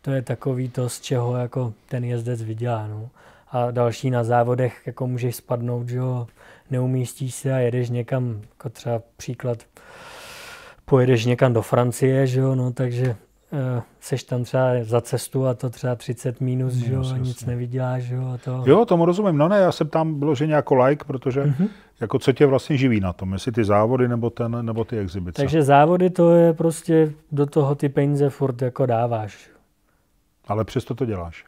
to 0.00 0.10
je 0.10 0.22
takový 0.22 0.68
to, 0.68 0.88
z 0.88 1.00
čeho 1.00 1.36
jako 1.36 1.72
ten 1.88 2.04
jezdec 2.04 2.42
vydělá. 2.42 2.86
No. 2.86 3.08
a 3.50 3.70
další 3.70 4.10
na 4.10 4.24
závodech 4.24 4.82
jako 4.86 5.06
můžeš 5.06 5.36
spadnout, 5.36 5.88
že 5.88 5.96
jo, 5.96 6.26
neumístíš 6.70 7.34
se 7.34 7.54
a 7.54 7.58
jedeš 7.58 7.90
někam, 7.90 8.40
jako 8.50 8.68
třeba 8.68 9.02
příklad, 9.16 9.58
pojedeš 10.84 11.24
někam 11.24 11.52
do 11.52 11.62
Francie, 11.62 12.26
že 12.26 12.40
jo, 12.40 12.54
no 12.54 12.72
takže 12.72 13.16
seš 14.00 14.22
tam 14.24 14.44
třeba 14.44 14.64
za 14.82 15.00
cestu 15.00 15.46
a 15.46 15.54
to 15.54 15.70
třeba 15.70 15.94
30 15.94 16.40
minus, 16.40 16.74
že 16.74 16.92
jo, 16.92 17.04
a 17.14 17.18
nic 17.18 17.44
nevyděláš, 17.44 18.02
že 18.02 18.14
jo, 18.14 18.28
a 18.34 18.38
to... 18.38 18.62
Jo, 18.66 18.84
tomu 18.84 19.04
rozumím, 19.04 19.36
no 19.36 19.48
ne, 19.48 19.58
já 19.58 19.72
jsem 19.72 19.88
tam 19.88 20.18
bylo, 20.18 20.34
že 20.34 20.46
jako 20.46 20.74
like, 20.74 21.04
protože 21.04 21.44
mm-hmm. 21.44 21.68
jako 22.00 22.18
co 22.18 22.32
tě 22.32 22.46
vlastně 22.46 22.76
živí 22.76 23.00
na 23.00 23.12
tom, 23.12 23.32
jestli 23.32 23.52
ty 23.52 23.64
závody 23.64 24.08
nebo, 24.08 24.30
ten, 24.30 24.66
nebo 24.66 24.84
ty 24.84 24.98
exibice. 24.98 25.42
Takže 25.42 25.62
závody 25.62 26.10
to 26.10 26.34
je 26.34 26.52
prostě, 26.52 27.12
do 27.32 27.46
toho 27.46 27.74
ty 27.74 27.88
peníze 27.88 28.30
furt 28.30 28.62
jako 28.62 28.86
dáváš. 28.86 29.50
Ale 30.46 30.64
přesto 30.64 30.94
to 30.94 31.04
děláš. 31.04 31.44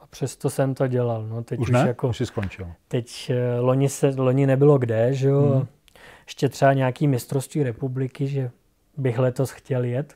A 0.00 0.06
přesto 0.10 0.50
jsem 0.50 0.74
to 0.74 0.86
dělal, 0.86 1.26
no 1.26 1.42
teď 1.42 1.58
už, 1.58 1.68
už 1.68 1.72
ne? 1.72 1.84
jako... 1.86 2.08
Už 2.08 2.16
jsi 2.16 2.26
skončil. 2.26 2.66
Teď 2.88 3.30
uh, 3.30 3.64
loni, 3.64 3.88
se, 3.88 4.14
loni 4.16 4.46
nebylo 4.46 4.78
kde, 4.78 5.14
že 5.14 5.28
jo, 5.28 5.54
mm. 5.60 5.66
ještě 6.26 6.48
třeba 6.48 6.72
nějaký 6.72 7.08
mistrovství 7.08 7.62
republiky, 7.62 8.26
že 8.26 8.50
bych 8.96 9.18
letos 9.18 9.50
chtěl 9.50 9.84
jet, 9.84 10.14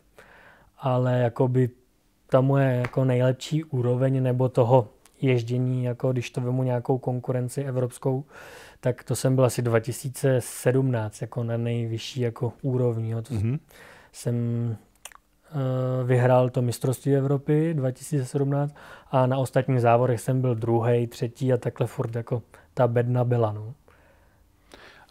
ale 0.83 1.19
jakoby 1.19 1.71
ta 2.27 2.41
moje 2.41 2.77
jako 2.77 3.05
nejlepší 3.05 3.65
úroveň 3.65 4.23
nebo 4.23 4.49
toho 4.49 4.89
ježdění, 5.21 5.85
jako 5.85 6.13
když 6.13 6.31
to 6.31 6.41
vemu 6.41 6.63
nějakou 6.63 6.99
konkurenci 6.99 7.63
evropskou, 7.63 8.25
tak 8.81 9.05
to 9.05 9.17
jsem 9.17 9.35
byl 9.35 9.45
asi 9.45 9.63
2017 9.63 11.21
jako 11.21 11.45
na 11.45 11.57
nejvyšší 11.57 12.21
jako 12.21 12.53
úrovni. 12.63 13.11
Jo. 13.11 13.23
To 13.23 13.35
mm-hmm. 13.35 13.59
Jsem 14.13 14.37
uh, 15.55 16.09
vyhrál 16.09 16.51
to 16.51 16.63
mistrovství 16.63 17.17
Evropy 17.17 17.75
2017 17.75 18.75
a 19.11 19.27
na 19.27 19.39
ostatních 19.39 19.81
závodech 19.81 20.21
jsem 20.21 20.41
byl 20.41 20.55
druhý, 20.55 21.07
třetí 21.07 21.53
a 21.53 21.57
takhle 21.57 21.87
furt 21.87 22.15
jako 22.15 22.43
ta 22.75 22.89
bedna 22.89 23.25
byla. 23.25 23.53
No. 23.53 23.75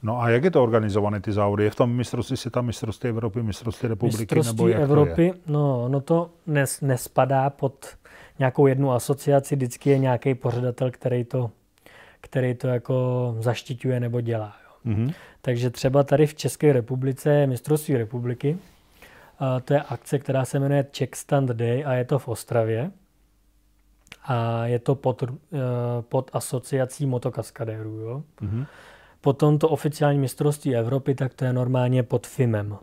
No 0.04 0.22
a 0.22 0.30
jak 0.30 0.44
je 0.44 0.52
to 0.52 0.64
organizované, 0.64 1.22
ty 1.22 1.32
závody? 1.32 1.64
Je 1.64 1.70
v 1.70 1.76
tom 1.76 1.92
mistrovství 1.96 2.38
světa, 2.38 2.62
mistrovství 2.62 3.10
Evropy, 3.10 3.44
mistrovství 3.44 3.90
republiky? 3.90 4.22
Mistrovství 4.22 4.56
nebo 4.56 4.68
jak 4.68 4.82
Evropy, 4.82 5.16
to 5.16 5.22
je? 5.22 5.34
no, 5.48 5.90
no 5.90 6.02
to 6.02 6.30
nes, 6.48 6.82
nespadá 6.82 7.50
pod 7.50 7.86
nějakou 8.40 8.68
jednu 8.68 8.92
asociaci, 8.92 9.56
vždycky 9.56 9.90
je 9.90 9.98
nějaký 9.98 10.36
pořadatel, 10.36 10.92
který 10.92 11.24
to, 11.24 11.52
který 12.22 12.54
to 12.54 12.68
jako 12.68 13.36
zaštiťuje 13.40 14.00
nebo 14.00 14.22
dělá. 14.22 14.56
Jo. 14.66 14.92
Mm-hmm. 14.94 15.14
Takže 15.42 15.70
třeba 15.70 16.04
tady 16.04 16.28
v 16.28 16.36
České 16.36 16.74
republice 16.74 17.30
je 17.34 17.48
mistrovství 17.48 17.98
republiky. 17.98 18.58
A 19.40 19.60
to 19.60 19.74
je 19.74 19.82
akce, 19.82 20.20
která 20.20 20.46
se 20.46 20.60
jmenuje 20.60 20.86
Czech 20.92 21.10
Stand 21.14 21.50
Day 21.50 21.84
a 21.86 21.94
je 21.94 22.06
to 22.06 22.20
v 22.20 22.28
Ostravě. 22.28 22.92
A 24.24 24.66
je 24.66 24.80
to 24.80 24.96
pod, 24.96 25.24
eh, 25.24 25.58
pod 26.02 26.32
asociací 26.34 27.06
motokaskadérů. 27.06 28.00
Jo. 28.00 28.24
Mm-hmm. 28.42 28.66
Potom 29.22 29.60
to 29.60 29.70
oficiální 29.70 30.20
mistrovství 30.20 30.76
Evropy, 30.76 31.16
tak 31.16 31.34
to 31.34 31.46
je 31.46 31.54
normálně 31.54 32.04
pod 32.04 32.28
FIMem. 32.28 32.78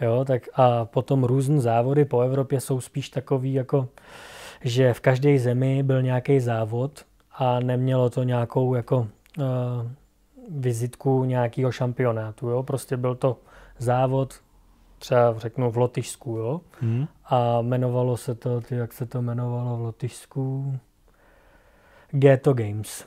Jo, 0.00 0.24
tak 0.24 0.42
a 0.54 0.84
potom 0.84 1.24
různé 1.24 1.60
závody 1.60 2.04
po 2.04 2.20
Evropě 2.20 2.60
jsou 2.60 2.80
spíš 2.80 3.08
takový, 3.08 3.54
jako, 3.54 3.88
že 4.64 4.94
v 4.94 5.00
každé 5.00 5.38
zemi 5.38 5.82
byl 5.82 6.02
nějaký 6.02 6.40
závod 6.40 7.04
a 7.32 7.60
nemělo 7.60 8.10
to 8.10 8.22
nějakou 8.22 8.74
jako 8.74 8.96
uh, 8.96 9.44
vizitku 10.48 11.24
nějakého 11.24 11.72
šampionátu. 11.72 12.48
Jo? 12.48 12.62
Prostě 12.62 12.96
byl 12.96 13.14
to 13.14 13.38
závod, 13.78 14.34
třeba 14.98 15.38
řeknu 15.38 15.70
v 15.70 15.76
Lotyšsku, 15.76 16.30
jo? 16.30 16.60
Hmm. 16.80 17.06
a 17.24 17.58
jmenovalo 17.60 18.16
se 18.16 18.34
to, 18.34 18.62
jak 18.70 18.92
se 18.92 19.06
to 19.06 19.18
jmenovalo 19.18 19.76
v 19.76 19.80
Lotyšsku, 19.80 20.78
Ghetto 22.10 22.54
Games. 22.54 23.06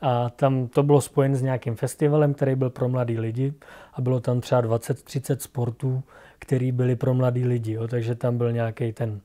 A 0.00 0.30
tam 0.30 0.68
to 0.68 0.82
bylo 0.82 1.00
spojen 1.00 1.36
s 1.36 1.42
nějakým 1.42 1.74
festivalem, 1.74 2.34
který 2.34 2.54
byl 2.54 2.70
pro 2.70 2.88
mladý 2.88 3.18
lidi 3.18 3.54
a 3.94 4.00
bylo 4.00 4.20
tam 4.20 4.40
třeba 4.40 4.62
20-30 4.62 5.36
sportů, 5.36 6.02
který 6.38 6.72
byly 6.72 6.96
pro 6.96 7.14
mladý 7.14 7.44
lidi. 7.44 7.72
Jo. 7.72 7.88
Takže 7.88 8.14
tam 8.14 8.38
byl 8.38 8.52
nějaký 8.52 8.92
ten 8.92 9.20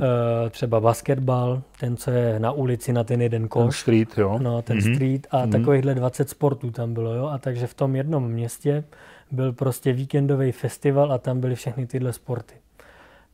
Uh, 0.00 0.50
třeba 0.50 0.80
basketbal, 0.80 1.62
ten, 1.80 1.96
co 1.96 2.10
je 2.10 2.40
na 2.40 2.52
ulici 2.52 2.92
na 2.92 3.04
ten 3.04 3.22
jeden 3.22 3.48
koš. 3.48 3.62
Ten 3.62 3.72
street, 3.72 4.18
jo. 4.18 4.38
No, 4.42 4.62
ten 4.62 4.78
mm-hmm. 4.78 4.94
street 4.94 5.26
a 5.30 5.36
mm-hmm. 5.36 5.50
takovýchhle 5.50 5.94
20 5.94 6.28
sportů 6.30 6.70
tam 6.70 6.94
bylo, 6.94 7.14
jo. 7.14 7.26
A 7.26 7.38
takže 7.38 7.66
v 7.66 7.74
tom 7.74 7.96
jednom 7.96 8.28
městě 8.28 8.84
byl 9.30 9.52
prostě 9.52 9.92
víkendový 9.92 10.52
festival 10.52 11.12
a 11.12 11.18
tam 11.18 11.40
byly 11.40 11.54
všechny 11.54 11.86
tyhle 11.86 12.12
sporty. 12.12 12.54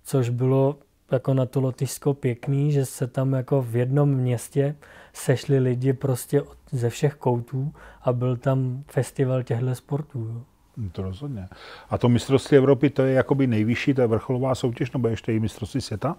Což 0.04 0.28
bylo 0.28 0.76
jako 1.10 1.34
na 1.34 1.46
to 1.46 1.60
lotyšsko 1.60 2.14
pěkný, 2.14 2.72
že 2.72 2.86
se 2.86 3.06
tam 3.06 3.32
jako 3.32 3.62
v 3.62 3.76
jednom 3.76 4.08
městě 4.08 4.76
sešli 5.12 5.58
lidi 5.58 5.92
prostě 5.92 6.42
ze 6.72 6.90
všech 6.90 7.14
koutů 7.14 7.72
a 8.02 8.12
byl 8.12 8.36
tam 8.36 8.84
festival 8.86 9.42
těchto 9.42 9.74
sportů. 9.74 10.18
Jo. 10.18 10.42
No, 10.76 10.90
to 10.92 11.02
rozhodně. 11.02 11.48
A 11.90 11.98
to 11.98 12.08
mistrovství 12.08 12.56
Evropy, 12.56 12.90
to 12.90 13.02
je 13.02 13.14
jakoby 13.14 13.46
nejvyšší, 13.46 13.94
to 13.94 14.00
je 14.00 14.06
vrcholová 14.06 14.54
soutěž, 14.54 14.92
nebo 14.92 15.08
ještě 15.08 15.32
i 15.32 15.40
mistrovství 15.40 15.80
světa? 15.80 16.16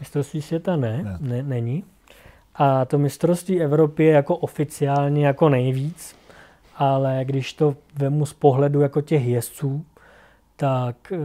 Mistrovství 0.00 0.42
světa 0.42 0.76
ne, 0.76 1.02
ne. 1.02 1.18
ne 1.20 1.42
není. 1.42 1.84
A 2.54 2.84
to 2.84 2.98
mistrovství 2.98 3.60
Evropy 3.60 4.04
je 4.04 4.12
jako 4.12 4.36
oficiálně 4.36 5.26
jako 5.26 5.48
nejvíc, 5.48 6.16
ale 6.76 7.20
když 7.24 7.52
to 7.52 7.76
vemu 7.96 8.26
z 8.26 8.32
pohledu 8.32 8.80
jako 8.80 9.00
těch 9.00 9.26
jezdců, 9.26 9.84
tak 10.56 11.12
e, 11.12 11.18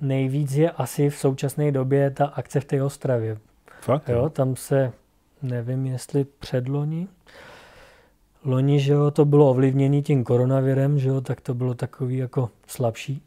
nejvíc 0.00 0.52
je 0.52 0.70
asi 0.70 1.10
v 1.10 1.16
současné 1.18 1.72
době 1.72 2.10
ta 2.10 2.26
akce 2.26 2.60
v 2.60 2.64
té 2.64 2.82
Ostravě. 2.82 3.38
Fakt? 3.80 4.08
Jo, 4.08 4.30
tam 4.30 4.56
se 4.56 4.92
nevím, 5.42 5.86
jestli 5.86 6.24
předloni. 6.24 7.08
Loni, 8.44 8.80
že 8.80 8.92
jo, 8.92 9.10
to 9.10 9.24
bylo 9.24 9.50
ovlivněné 9.50 10.02
tím 10.02 10.24
koronavirem, 10.24 10.98
že 10.98 11.08
jo, 11.08 11.20
tak 11.20 11.40
to 11.40 11.54
bylo 11.54 11.74
takový 11.74 12.16
jako 12.16 12.50
slabší. 12.66 13.22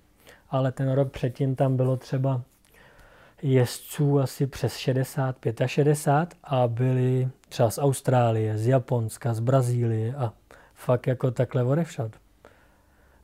Ale 0.50 0.72
ten 0.72 0.92
rok 0.92 1.12
předtím 1.12 1.56
tam 1.56 1.78
bylo 1.78 1.98
třeba 1.98 2.42
jezdců 3.42 4.20
asi 4.20 4.48
přes 4.48 4.78
60, 4.78 5.36
65 5.66 6.38
a 6.44 6.68
byli 6.68 7.30
třeba 7.50 7.70
z 7.70 7.78
Austrálie, 7.78 8.58
z 8.58 8.68
Japonska, 8.68 9.34
z 9.34 9.40
Brazílie 9.40 10.16
a 10.16 10.34
fakt 10.74 11.08
jako 11.08 11.32
takhle 11.32 11.64
odevšad. 11.64 12.12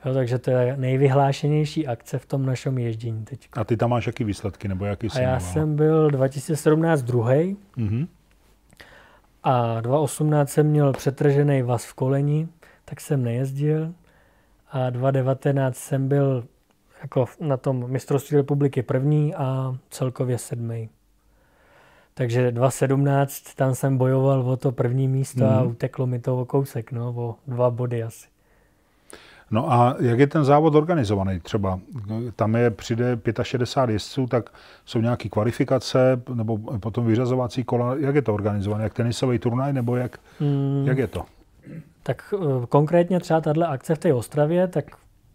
Jo, 0.06 0.14
takže 0.14 0.40
to 0.40 0.52
je 0.52 0.78
nejvyhlášenější 0.78 1.88
akce 1.88 2.20
v 2.20 2.26
tom 2.26 2.46
našem 2.46 2.78
ježdění 2.78 3.26
teď. 3.26 3.50
A 3.54 3.64
ty 3.64 3.78
tam 3.78 3.90
máš 3.90 4.08
jaký 4.08 4.24
výsledky, 4.24 4.68
nebo 4.68 4.86
jaký 4.86 5.08
A 5.10 5.20
já 5.20 5.40
jsem 5.40 5.76
byl 5.76 6.10
2017 6.10 7.02
druhý. 7.02 7.58
Mm-hmm. 7.78 8.08
A 9.44 9.82
2018 9.82 10.50
jsem 10.50 10.68
měl 10.68 10.94
přetržený 10.94 11.62
vás 11.62 11.86
v 11.86 11.94
koleni, 11.94 12.48
tak 12.86 13.02
jsem 13.02 13.24
nejezdil. 13.24 13.94
A 14.72 14.90
2019 14.90 15.78
jsem 15.78 16.08
byl 16.08 16.44
jako 17.02 17.26
na 17.40 17.58
tom 17.58 17.92
mistrovství 17.92 18.38
republiky 18.38 18.84
první 18.84 19.36
a 19.36 19.78
celkově 19.90 20.38
sedmý. 20.38 20.90
Takže 22.14 22.52
2017 22.52 23.54
tam 23.56 23.76
jsem 23.76 23.98
bojoval 23.98 24.42
o 24.42 24.58
to 24.58 24.72
první 24.72 25.08
místo 25.08 25.44
mm. 25.44 25.50
a 25.50 25.62
mhm. 25.62 25.72
uteklo 25.72 26.08
mi 26.08 26.20
to 26.20 26.42
o 26.42 26.46
kousek, 26.46 26.92
no, 26.92 27.14
o 27.18 27.36
dva 27.48 27.70
body 27.70 28.04
asi. 28.04 28.35
No 29.52 29.72
a 29.74 29.96
jak 30.00 30.20
je 30.20 30.28
ten 30.28 30.46
závod 30.46 30.76
organizovaný 30.76 31.40
třeba? 31.40 31.80
Tam 32.36 32.56
je 32.56 32.70
přijde 32.70 33.18
65 33.42 33.94
jezdců, 33.94 34.28
tak 34.28 34.50
jsou 34.86 35.02
nějaké 35.02 35.30
kvalifikace 35.30 36.22
nebo 36.34 36.58
potom 36.58 37.06
vyřazovací 37.06 37.64
kola. 37.64 37.96
Jak 37.96 38.16
je 38.16 38.22
to 38.22 38.34
organizované? 38.34 38.84
Jak 38.84 38.94
tenisový 38.94 39.40
turnaj 39.40 39.74
nebo 39.74 39.96
jak, 39.96 40.18
hmm. 40.40 40.84
jak 40.88 40.98
je 40.98 41.08
to? 41.08 41.26
Tak 42.04 42.34
uh, 42.38 42.66
konkrétně 42.66 43.20
třeba 43.20 43.42
tahle 43.42 43.68
akce 43.68 43.96
v 43.96 44.00
té 44.00 44.14
Ostravě, 44.14 44.68
tak 44.68 44.86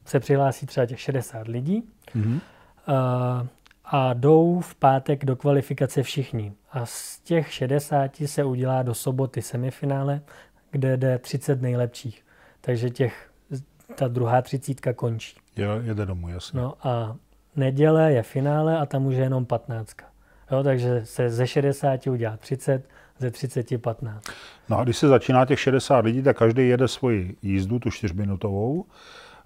se 0.05 0.21
přihlásí 0.21 0.67
třeba 0.67 0.87
těch 0.87 1.01
60 1.01 1.49
lidí 1.49 1.85
mm-hmm. 2.17 2.41
uh, 2.89 3.47
a 3.85 4.15
jdou 4.15 4.61
v 4.61 4.75
pátek 4.75 5.25
do 5.25 5.37
kvalifikace 5.37 6.03
všichni. 6.03 6.53
A 6.73 6.87
z 6.87 7.21
těch 7.21 7.53
60 7.53 8.17
se 8.27 8.45
udělá 8.45 8.83
do 8.83 8.95
soboty 8.95 9.43
semifinále, 9.43 10.21
kde 10.71 10.97
jde 10.97 11.19
30 11.19 11.63
nejlepších. 11.63 12.25
Takže 12.61 12.91
těch 12.91 13.30
ta 13.95 14.09
druhá 14.09 14.43
třicítka 14.43 14.93
končí. 14.93 15.37
Je, 15.57 15.67
jede 15.83 16.07
domů, 16.07 16.29
jasně. 16.29 16.61
No 16.61 16.75
a 16.83 17.17
neděle 17.57 18.13
je 18.13 18.23
finále 18.23 18.79
a 18.79 18.87
tam 18.87 19.07
už 19.07 19.15
je 19.15 19.21
jenom 19.21 19.47
patnáctka. 19.47 20.05
Jo, 20.51 20.63
takže 20.63 21.01
se 21.05 21.31
ze 21.31 21.47
60 21.47 22.07
udělá 22.07 22.37
30, 22.37 22.85
ze 23.19 23.31
30 23.31 23.83
15. 23.83 24.25
No 24.69 24.79
a 24.79 24.85
když 24.85 24.97
se 24.97 25.09
začíná 25.09 25.47
těch 25.47 25.61
60 25.61 26.05
lidí, 26.05 26.23
tak 26.23 26.37
každý 26.39 26.69
jede 26.69 26.89
svoji 26.89 27.37
jízdu, 27.43 27.79
tu 27.79 27.91
čtyřminutovou, 27.91 28.85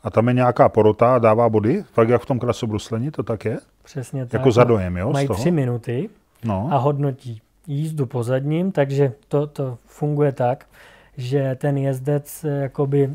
a 0.02 0.10
tam 0.10 0.28
je 0.28 0.34
nějaká 0.34 0.68
porota 0.68 1.14
a 1.14 1.18
dává 1.18 1.48
body, 1.48 1.84
tak 1.94 2.08
jak 2.08 2.22
v 2.22 2.26
tom 2.26 2.38
krasobruslení, 2.38 3.10
to 3.10 3.22
tak 3.22 3.44
je? 3.44 3.58
Přesně 3.84 4.20
jako 4.20 4.30
tak. 4.30 4.40
Jako 4.40 4.52
za 4.52 4.64
dojem, 4.64 4.96
jo? 4.96 5.10
Mají 5.12 5.28
tři 5.28 5.50
minuty 5.50 6.10
no. 6.44 6.68
a 6.70 6.76
hodnotí 6.76 7.40
jízdu 7.66 8.06
po 8.06 8.22
zadním, 8.22 8.72
takže 8.72 9.12
to, 9.28 9.46
to 9.46 9.78
funguje 9.86 10.32
tak, 10.32 10.66
že 11.16 11.56
ten 11.60 11.78
jezdec 11.78 12.44
jakoby 12.44 13.14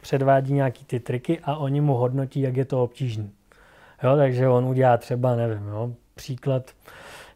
předvádí 0.00 0.52
nějaký 0.52 0.84
ty 0.84 1.00
triky 1.00 1.40
a 1.44 1.56
oni 1.56 1.80
mu 1.80 1.94
hodnotí, 1.94 2.40
jak 2.40 2.56
je 2.56 2.64
to 2.64 2.82
obtížný. 2.82 3.30
Jo, 4.02 4.16
takže 4.16 4.48
on 4.48 4.64
udělá 4.64 4.96
třeba, 4.96 5.36
nevím, 5.36 5.68
jo, 5.68 5.90
příklad, 6.14 6.70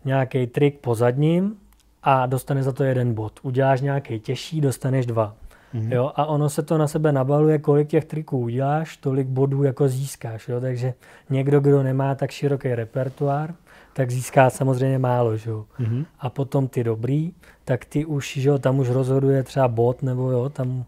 nějaký 0.04 0.46
trik 0.46 0.78
po 0.78 0.94
zadním 0.94 1.56
a 2.02 2.26
dostaneš 2.26 2.64
za 2.64 2.72
to 2.72 2.84
jeden 2.84 3.14
bod. 3.14 3.40
Uděláš 3.42 3.80
nějaký 3.80 4.20
těžší, 4.20 4.60
dostaneš 4.60 5.06
dva. 5.06 5.34
Mm-hmm. 5.74 5.92
Jo, 5.92 6.12
a 6.16 6.26
ono 6.26 6.48
se 6.48 6.62
to 6.62 6.78
na 6.78 6.88
sebe 6.88 7.12
nabaluje, 7.12 7.58
kolik 7.58 7.88
těch 7.88 8.04
triků 8.04 8.38
uděláš, 8.38 8.96
tolik 8.96 9.26
bodů 9.26 9.62
jako 9.62 9.88
získáš. 9.88 10.48
Jo? 10.48 10.60
Takže 10.60 10.94
někdo, 11.30 11.60
kdo 11.60 11.82
nemá 11.82 12.14
tak 12.14 12.30
široký 12.30 12.74
repertoár, 12.74 13.54
tak 13.92 14.10
získá 14.10 14.50
samozřejmě 14.50 14.98
málo. 14.98 15.36
Že 15.36 15.50
jo? 15.50 15.64
Mm-hmm. 15.80 16.04
A 16.20 16.30
potom 16.30 16.68
ty 16.68 16.84
dobrý, 16.84 17.32
tak 17.64 17.84
ty 17.84 18.04
už, 18.04 18.36
že 18.36 18.48
jo, 18.48 18.58
tam 18.58 18.78
už 18.78 18.90
rozhoduje 18.90 19.42
třeba 19.42 19.68
bod, 19.68 20.02
nebo 20.02 20.30
jo, 20.30 20.48
tam 20.48 20.84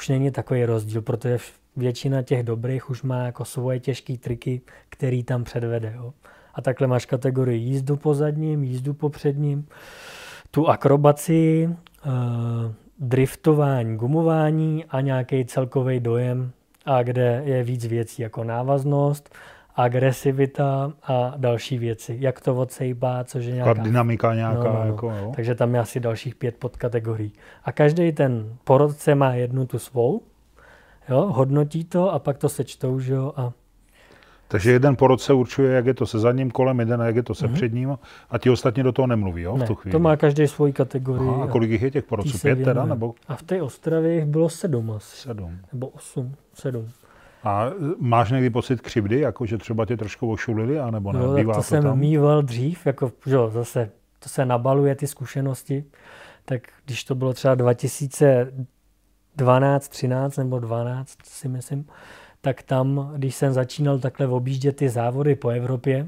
už 0.00 0.08
není 0.08 0.30
takový 0.30 0.64
rozdíl, 0.64 1.02
protože 1.02 1.38
většina 1.76 2.22
těch 2.22 2.42
dobrých 2.42 2.90
už 2.90 3.02
má 3.02 3.24
jako 3.24 3.44
svoje 3.44 3.80
těžké 3.80 4.16
triky, 4.16 4.60
který 4.88 5.24
tam 5.24 5.44
předvede. 5.44 5.92
Jo? 5.96 6.12
A 6.54 6.62
takhle 6.62 6.86
máš 6.86 7.06
kategorii 7.06 7.60
jízdu 7.60 7.96
po 7.96 8.14
zadním, 8.14 8.64
jízdu 8.64 8.94
po 8.94 9.08
předním, 9.08 9.68
tu 10.50 10.68
akrobaci, 10.68 11.68
uh, 11.68 12.12
driftování, 12.98 13.96
gumování 13.96 14.84
a 14.84 15.00
nějaký 15.00 15.44
celkový 15.44 16.00
dojem, 16.00 16.50
a 16.86 17.02
kde 17.02 17.42
je 17.44 17.62
víc 17.62 17.84
věcí 17.86 18.22
jako 18.22 18.44
návaznost, 18.44 19.34
agresivita 19.76 20.92
a 21.02 21.34
další 21.36 21.78
věci. 21.78 22.16
Jak 22.20 22.40
to 22.40 22.56
odsejbá, 22.56 23.24
což 23.24 23.44
je 23.44 23.52
nějaká... 23.54 23.82
Dynamika 23.82 24.34
nějaká. 24.34 24.64
No, 24.64 24.72
no, 24.72 24.80
no. 24.80 24.86
Jako, 24.86 25.10
jo. 25.10 25.32
Takže 25.36 25.54
tam 25.54 25.74
je 25.74 25.80
asi 25.80 26.00
dalších 26.00 26.34
pět 26.34 26.56
podkategorií. 26.56 27.32
A 27.64 27.72
každý 27.72 28.12
ten 28.12 28.56
porodce 28.64 29.14
má 29.14 29.34
jednu 29.34 29.66
tu 29.66 29.78
svou, 29.78 30.22
jo, 31.08 31.26
hodnotí 31.26 31.84
to 31.84 32.12
a 32.12 32.18
pak 32.18 32.38
to 32.38 32.48
sečtou, 32.48 33.00
že 33.00 33.14
jo, 33.14 33.32
a 33.36 33.52
takže 34.50 34.72
jeden 34.72 34.96
porod 34.96 35.20
se 35.20 35.32
určuje, 35.32 35.72
jak 35.72 35.86
je 35.86 35.94
to 35.94 36.06
se 36.06 36.18
zadním 36.18 36.50
kolem, 36.50 36.80
jeden 36.80 37.00
jak 37.00 37.16
je 37.16 37.22
to 37.22 37.34
se 37.34 37.46
mm-hmm. 37.46 37.52
předním 37.52 37.98
a 38.30 38.38
ti 38.38 38.50
ostatní 38.50 38.82
do 38.82 38.92
toho 38.92 39.06
nemluví, 39.06 39.42
jo, 39.42 39.56
ne, 39.56 39.64
v 39.64 39.68
tu 39.68 39.74
chvíli. 39.74 39.92
to 39.92 39.98
má 39.98 40.16
každý 40.16 40.46
svoji 40.46 40.72
kategorii. 40.72 41.28
Aha, 41.28 41.44
a 41.44 41.46
kolik 41.46 41.70
jich 41.70 41.82
je 41.82 41.90
těch 41.90 42.04
porodců? 42.04 42.38
Pět 42.38 42.64
teda? 42.64 42.84
Nebo? 42.84 43.14
A 43.28 43.36
v 43.36 43.42
té 43.42 43.62
Ostravě 43.62 44.14
jich 44.14 44.24
bylo 44.24 44.48
sedm 44.48 44.90
asi. 44.90 45.16
Sedm. 45.16 45.58
Nebo 45.72 45.86
osm, 45.86 46.34
sedm. 46.54 46.88
A 47.44 47.66
e, 47.66 47.70
máš 47.98 48.30
někdy 48.30 48.50
pocit 48.50 48.80
křivdy, 48.80 49.20
jako 49.20 49.46
že 49.46 49.58
třeba 49.58 49.86
tě 49.86 49.96
trošku 49.96 50.32
ošulili, 50.32 50.80
anebo 50.80 51.12
ne? 51.12 51.18
No, 51.18 51.34
Bývá 51.34 51.54
to, 51.54 51.58
to 51.58 51.64
jsem 51.64 51.82
tam? 51.82 51.98
mýval 51.98 52.42
dřív, 52.42 52.86
jako, 52.86 53.12
že 53.26 53.36
zase 53.48 53.90
to 54.18 54.28
se 54.28 54.46
nabaluje 54.46 54.94
ty 54.94 55.06
zkušenosti, 55.06 55.84
tak 56.44 56.62
když 56.84 57.04
to 57.04 57.14
bylo 57.14 57.32
třeba 57.32 57.54
2012, 57.54 59.88
13 59.88 60.36
nebo 60.36 60.58
12, 60.58 61.18
si 61.24 61.48
myslím, 61.48 61.86
tak 62.40 62.62
tam, 62.62 63.12
když 63.16 63.34
jsem 63.34 63.52
začínal 63.52 63.98
takhle 63.98 64.26
objíždět 64.26 64.76
ty 64.76 64.88
závody 64.88 65.34
po 65.34 65.48
Evropě, 65.48 66.06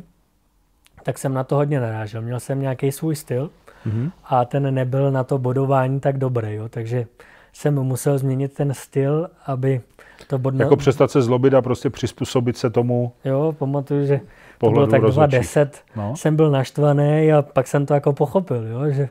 tak 1.03 1.19
jsem 1.19 1.35
na 1.35 1.45
to 1.45 1.55
hodně 1.55 1.81
narážel. 1.81 2.23
Měl 2.23 2.41
jsem 2.41 2.61
nějaký 2.61 2.93
svůj 2.93 3.17
styl 3.17 3.51
mm-hmm. 3.87 4.11
a 4.25 4.45
ten 4.45 4.75
nebyl 4.75 5.11
na 5.11 5.25
to 5.25 5.39
bodování 5.39 6.01
tak 6.01 6.19
dobrý, 6.19 6.55
jo. 6.55 6.69
takže 6.69 7.07
jsem 7.53 7.75
musel 7.75 8.19
změnit 8.19 8.55
ten 8.55 8.75
styl, 8.75 9.31
aby 9.47 9.81
to 10.27 10.39
bodno... 10.39 10.65
Jako 10.65 10.77
přestat 10.77 11.11
se 11.11 11.23
zlobit 11.23 11.55
a 11.55 11.63
prostě 11.63 11.91
přizpůsobit 11.91 12.57
se 12.57 12.71
tomu 12.71 13.13
Jo, 13.25 13.55
pamatuju, 13.59 14.07
že 14.07 14.21
to 14.59 14.71
bylo 14.71 14.87
tak 14.87 15.01
2010, 15.01 15.83
no. 15.97 16.17
jsem 16.17 16.37
byl 16.37 16.51
naštvaný 16.51 17.33
a 17.33 17.43
pak 17.43 17.67
jsem 17.67 17.87
to 17.87 17.95
jako 17.95 18.13
pochopil, 18.13 18.67
jo, 18.67 18.91
že 18.91 19.09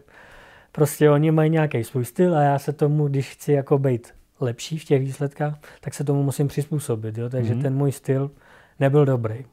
prostě 0.72 1.09
oni 1.09 1.32
mají 1.32 1.49
nějaký 1.49 1.84
svůj 1.84 2.05
styl 2.05 2.38
a 2.38 2.41
já 2.41 2.59
se 2.59 2.74
tomu, 2.74 3.07
když 3.07 3.30
chci 3.32 3.53
jako 3.53 3.78
být 3.78 4.14
lepší 4.39 4.78
v 4.78 4.86
těch 4.86 5.01
výsledkách, 5.01 5.59
tak 5.82 5.93
se 5.93 6.03
tomu 6.03 6.24
musím 6.24 6.47
přizpůsobit. 6.47 7.18
Jo? 7.18 7.30
Takže 7.30 7.55
mm-hmm. 7.55 7.62
ten 7.62 7.76
můj 7.76 7.91
styl 7.91 8.32
nebyl 8.80 9.05
dobrý. 9.05 9.45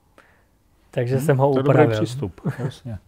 Takže 0.91 1.15
mm, 1.15 1.21
jsem 1.21 1.39
ho 1.39 1.55
to 1.55 1.61
upravil. 1.61 1.87
To 1.87 1.93
je 1.93 1.97
přístup, 1.97 2.41
jasně. 2.59 2.99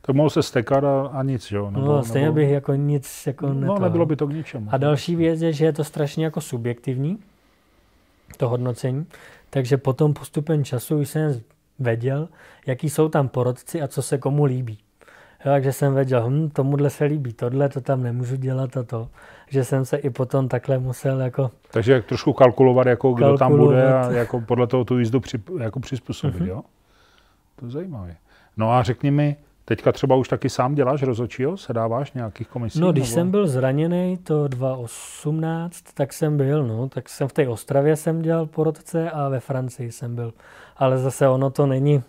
Tak 0.00 0.16
mohl 0.16 0.30
se 0.30 0.42
stekat 0.42 0.84
a, 0.84 1.06
a 1.06 1.22
nic, 1.22 1.50
jo? 1.50 1.70
Nebo, 1.70 1.86
no, 1.86 2.04
stejně 2.04 2.26
nebo... 2.26 2.34
bych 2.34 2.50
jako 2.50 2.74
nic 2.74 3.26
jako 3.26 3.52
No, 3.52 3.78
nebylo 3.78 4.06
by 4.06 4.16
to 4.16 4.26
k 4.26 4.32
ničemu. 4.32 4.68
A 4.70 4.76
další 4.76 5.16
věc 5.16 5.42
je, 5.42 5.52
že 5.52 5.64
je 5.64 5.72
to 5.72 5.84
strašně 5.84 6.24
jako 6.24 6.40
subjektivní, 6.40 7.18
to 8.36 8.48
hodnocení. 8.48 9.06
Takže 9.50 9.76
potom 9.76 10.14
postupem 10.14 10.64
času 10.64 10.98
už 10.98 11.08
jsem 11.08 11.40
věděl, 11.78 12.28
jaký 12.66 12.90
jsou 12.90 13.08
tam 13.08 13.28
porodci 13.28 13.82
a 13.82 13.88
co 13.88 14.02
se 14.02 14.18
komu 14.18 14.44
líbí. 14.44 14.78
Jo, 15.44 15.52
takže 15.52 15.72
jsem 15.72 15.94
věděl, 15.94 16.30
hm, 16.30 16.50
tomuhle 16.50 16.90
se 16.90 17.04
líbí 17.04 17.32
tohle, 17.32 17.68
to 17.68 17.80
tam 17.80 18.02
nemůžu 18.02 18.36
dělat 18.36 18.76
a 18.76 18.82
to 18.82 19.08
že 19.50 19.64
jsem 19.64 19.84
se 19.84 19.96
i 19.96 20.10
potom 20.10 20.48
takhle 20.48 20.78
musel 20.78 21.20
jako... 21.20 21.50
Takže 21.70 21.92
jak 21.92 22.04
trošku 22.04 22.32
kalkulovat, 22.32 22.86
jako 22.86 23.12
kdo 23.12 23.26
kalkulovat. 23.26 23.38
tam 23.38 23.58
bude 23.58 23.94
a 23.94 24.10
jako 24.10 24.40
podle 24.40 24.66
toho 24.66 24.84
tu 24.84 24.98
jízdu 24.98 25.20
při, 25.20 25.42
jako 25.60 25.80
přizpůsobit, 25.80 26.42
uh-huh. 26.42 26.48
jo? 26.48 26.62
To 27.56 27.66
je 27.66 27.70
zajímavé. 27.70 28.16
No 28.56 28.72
a 28.72 28.82
řekni 28.82 29.10
mi, 29.10 29.36
teďka 29.64 29.92
třeba 29.92 30.16
už 30.16 30.28
taky 30.28 30.50
sám 30.50 30.74
děláš 30.74 31.02
rozhodčího? 31.02 31.56
Sedáváš 31.56 32.12
nějakých 32.12 32.48
komisí? 32.48 32.80
No, 32.80 32.92
když 32.92 33.04
nebo? 33.04 33.14
jsem 33.14 33.30
byl 33.30 33.46
zraněný, 33.46 34.16
to 34.16 34.48
2018, 34.48 35.82
tak 35.94 36.12
jsem 36.12 36.36
byl, 36.36 36.66
no, 36.66 36.88
tak 36.88 37.08
jsem 37.08 37.28
v 37.28 37.32
té 37.32 37.48
Ostravě 37.48 37.96
jsem 37.96 38.22
dělal 38.22 38.46
porodce 38.46 39.10
a 39.10 39.28
ve 39.28 39.40
Francii 39.40 39.92
jsem 39.92 40.14
byl. 40.14 40.32
Ale 40.76 40.98
zase 40.98 41.28
ono 41.28 41.50
to 41.50 41.66
není 41.66 42.02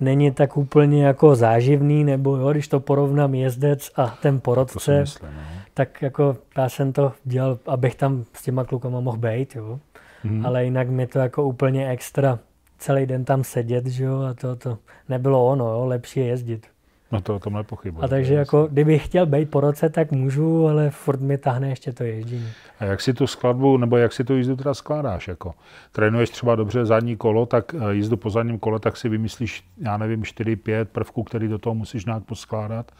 není 0.00 0.30
tak 0.30 0.56
úplně 0.56 1.06
jako 1.06 1.34
záživný, 1.34 2.04
nebo 2.04 2.36
jo, 2.36 2.50
když 2.52 2.68
to 2.68 2.80
porovnám 2.80 3.34
jezdec 3.34 3.90
a 3.96 4.18
ten 4.22 4.40
porodce, 4.40 5.00
myslím, 5.00 5.30
no. 5.34 5.40
tak 5.74 6.02
jako 6.02 6.36
já 6.56 6.68
jsem 6.68 6.92
to 6.92 7.12
dělal, 7.24 7.58
abych 7.66 7.94
tam 7.94 8.24
s 8.32 8.42
těma 8.42 8.64
klukama 8.64 9.00
mohl 9.00 9.18
být, 9.18 9.56
jo. 9.56 9.80
Hmm. 10.22 10.46
Ale 10.46 10.64
jinak 10.64 10.88
mi 10.88 11.06
to 11.06 11.18
jako 11.18 11.44
úplně 11.44 11.88
extra 11.88 12.38
celý 12.82 13.06
den 13.06 13.24
tam 13.24 13.44
sedět, 13.44 13.86
že 13.86 14.04
jo, 14.04 14.20
a 14.20 14.34
to, 14.34 14.56
to 14.56 14.78
nebylo 15.08 15.46
ono, 15.46 15.64
jo, 15.64 15.86
lepší 15.86 16.20
je 16.20 16.26
jezdit. 16.26 16.66
No 17.12 17.20
to 17.20 17.36
o 17.36 17.38
tom 17.38 17.52
nepochybuji. 17.52 18.04
A 18.04 18.08
takže 18.08 18.34
jako, 18.34 18.66
kdybych 18.66 19.04
chtěl 19.04 19.26
být 19.26 19.50
po 19.50 19.60
roce, 19.60 19.88
tak 19.88 20.12
můžu, 20.12 20.68
ale 20.68 20.90
furt 20.90 21.20
mi 21.20 21.38
tahne 21.38 21.68
ještě 21.68 21.92
to 21.92 22.04
ježdění. 22.04 22.48
A 22.80 22.84
jak 22.84 23.00
si 23.00 23.14
tu 23.14 23.26
skladbu, 23.26 23.76
nebo 23.76 23.96
jak 23.96 24.12
si 24.12 24.24
tu 24.24 24.36
jízdu 24.36 24.56
teda 24.56 24.74
skládáš? 24.74 25.28
Jako? 25.28 25.54
Trénuješ 25.92 26.30
třeba 26.30 26.56
dobře 26.56 26.86
zadní 26.86 27.16
kolo, 27.16 27.46
tak 27.46 27.74
eh, 27.74 27.94
jízdu 27.94 28.16
po 28.16 28.30
zadním 28.30 28.58
kole, 28.58 28.80
tak 28.80 28.96
si 28.96 29.08
vymyslíš, 29.08 29.64
já 29.78 29.96
nevím, 29.96 30.22
4-5 30.22 30.84
prvků, 30.84 31.22
který 31.22 31.48
do 31.48 31.58
toho 31.58 31.74
musíš 31.74 32.04
nějak 32.04 32.24
poskládat. 32.24 32.92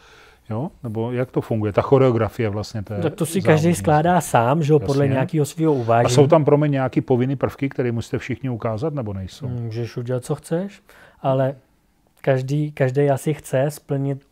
Jo? 0.50 0.70
Nebo 0.82 1.12
jak 1.12 1.30
to 1.30 1.40
funguje? 1.40 1.72
Ta 1.72 1.82
choreografie 1.82 2.48
vlastně 2.48 2.82
té 2.82 3.00
Tak 3.00 3.14
to 3.14 3.26
si 3.26 3.42
každý 3.42 3.74
skládá 3.74 4.20
sám, 4.20 4.62
že 4.62 4.72
jo, 4.72 4.78
podle 4.78 5.08
nějakého 5.08 5.44
svého 5.44 5.72
uvážení. 5.72 6.06
A 6.06 6.08
jsou 6.08 6.26
tam 6.26 6.44
pro 6.44 6.58
mě 6.58 6.68
nějaké 6.68 7.00
povinné 7.00 7.36
prvky, 7.36 7.68
které 7.68 7.92
musíte 7.92 8.18
všichni 8.18 8.50
ukázat, 8.50 8.94
nebo 8.94 9.12
nejsou? 9.12 9.48
Můžeš 9.48 9.96
udělat, 9.96 10.24
co 10.24 10.34
chceš, 10.34 10.82
ale 11.22 11.54
každý, 12.20 12.72
každý 12.72 13.10
asi 13.10 13.34
chce 13.34 13.70
splnit 13.70 14.22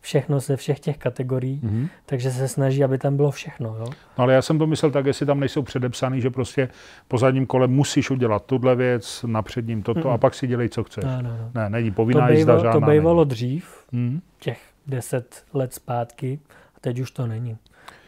všechno 0.00 0.40
ze 0.40 0.56
všech 0.56 0.80
těch 0.80 0.98
kategorií, 0.98 1.60
mm-hmm. 1.64 1.88
takže 2.06 2.30
se 2.30 2.48
snaží, 2.48 2.84
aby 2.84 2.98
tam 2.98 3.16
bylo 3.16 3.30
všechno. 3.30 3.76
Jo? 3.78 3.84
No 4.18 4.24
ale 4.24 4.34
já 4.34 4.42
jsem 4.42 4.58
to 4.58 4.66
myslel 4.66 4.90
tak, 4.90 5.06
jestli 5.06 5.26
tam 5.26 5.40
nejsou 5.40 5.62
předepsaný, 5.62 6.20
že 6.20 6.30
prostě 6.30 6.68
po 7.08 7.18
zadním 7.18 7.46
kole 7.46 7.66
musíš 7.66 8.10
udělat 8.10 8.46
tuhle 8.46 8.76
věc, 8.76 9.24
na 9.28 9.42
předním 9.42 9.82
toto 9.82 10.00
mm-hmm. 10.00 10.12
a 10.12 10.18
pak 10.18 10.34
si 10.34 10.46
dělej, 10.46 10.68
co 10.68 10.84
chceš. 10.84 11.04
No, 11.04 11.22
no, 11.22 11.30
no. 11.30 11.50
Ne, 11.54 11.70
není 11.70 11.90
povinná 11.90 12.26
to 12.26 12.32
jízda 12.32 12.58
žádná. 12.58 12.86
To 12.86 12.92
bývalo 12.92 13.24
dřív, 13.24 13.84
mm-hmm. 13.92 14.20
těch 14.38 14.60
deset 14.90 15.44
let 15.54 15.74
zpátky, 15.74 16.40
a 16.76 16.80
teď 16.80 17.00
už 17.00 17.10
to 17.10 17.26
není. 17.26 17.56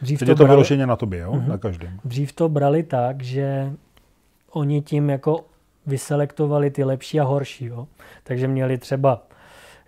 Dřív 0.01 0.19
teď 0.19 0.25
to 0.25 0.31
je 0.31 0.35
to 0.35 0.43
brali... 0.43 0.55
vyloženě 0.55 0.87
na 0.87 0.95
tobě, 0.95 1.19
jo? 1.19 1.31
Mm-hmm. 1.31 1.47
na 1.47 1.57
každém. 1.57 1.99
Dřív 2.05 2.33
to 2.33 2.49
brali 2.49 2.83
tak, 2.83 3.23
že 3.23 3.71
oni 4.51 4.81
tím 4.81 5.09
jako 5.09 5.45
vyselektovali 5.85 6.71
ty 6.71 6.83
lepší 6.83 7.19
a 7.19 7.23
horší. 7.23 7.65
Jo? 7.65 7.87
Takže 8.23 8.47
měli 8.47 8.77
třeba 8.77 9.21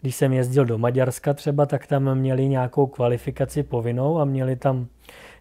když 0.05 0.15
jsem 0.15 0.33
jezdil 0.33 0.65
do 0.65 0.77
Maďarska 0.77 1.33
třeba, 1.33 1.65
tak 1.65 1.87
tam 1.87 2.15
měli 2.15 2.47
nějakou 2.47 2.87
kvalifikaci 2.87 3.63
povinnou 3.63 4.19
a 4.19 4.25
měli 4.25 4.55
tam, 4.55 4.87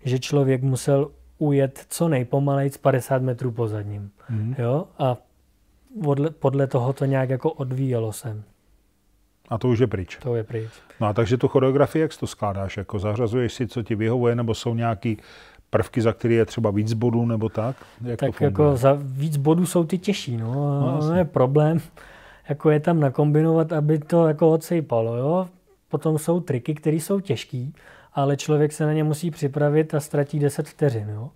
že 0.05 0.19
člověk 0.19 0.63
musel 0.63 1.11
ujet 1.39 1.87
co 1.89 2.09
nejpomalejc 2.09 2.77
50 2.77 3.23
metrů 3.23 3.53
po 3.53 3.69
zadním. 3.69 4.11
Mm. 4.31 4.55
Jo? 4.59 4.87
A 4.99 5.17
podle, 6.03 6.31
podle 6.31 6.67
toho 6.67 6.93
to 6.93 7.05
nějak 7.05 7.31
jako 7.31 7.53
odvíjelo 7.53 8.13
sem. 8.13 8.43
A 9.55 9.59
to 9.59 9.69
už 9.69 9.79
je 9.79 9.87
pryč. 9.87 10.19
To 10.23 10.37
je 10.37 10.45
pryč. 10.45 10.71
No 11.01 11.07
a 11.07 11.13
takže 11.13 11.37
tu 11.37 11.49
choreografii, 11.49 12.03
jak 12.03 12.17
to 12.17 12.27
skládáš? 12.27 12.77
Jako 12.77 12.99
zařazuješ 12.99 13.53
si, 13.55 13.67
co 13.67 13.83
ti 13.83 13.95
vyhovuje, 13.95 14.35
nebo 14.35 14.55
jsou 14.55 14.75
nějaký 14.75 15.19
prvky, 15.71 16.01
za 16.03 16.13
které 16.13 16.35
je 16.35 16.45
třeba 16.45 16.71
víc 16.71 16.93
bodů, 16.93 17.27
nebo 17.27 17.49
tak? 17.49 17.77
Jak 18.05 18.21
tak 18.21 18.39
to 18.39 18.45
jako 18.45 18.77
za 18.77 18.99
víc 19.01 19.37
bodů 19.37 19.67
jsou 19.67 19.85
ty 19.85 19.99
těžší, 19.99 20.37
no. 20.37 20.81
no 21.01 21.15
je 21.15 21.25
problém 21.25 21.81
jako 22.49 22.71
je 22.71 22.81
tam 22.81 23.01
nakombinovat, 23.01 23.73
aby 23.73 23.99
to 23.99 24.29
jako 24.29 24.51
odsejpalo. 24.51 25.17
Jo? 25.17 25.49
Potom 25.89 26.19
jsou 26.19 26.41
triky, 26.41 26.75
které 26.75 26.97
jsou 26.97 27.21
těžké, 27.21 27.67
ale 28.15 28.37
člověk 28.37 28.73
se 28.73 28.87
na 28.87 28.93
ně 28.93 29.05
musí 29.05 29.31
připravit 29.31 29.95
a 29.95 30.01
ztratí 30.01 30.39
10 30.39 30.69
vteřin. 30.69 31.09
Jo? 31.09 31.31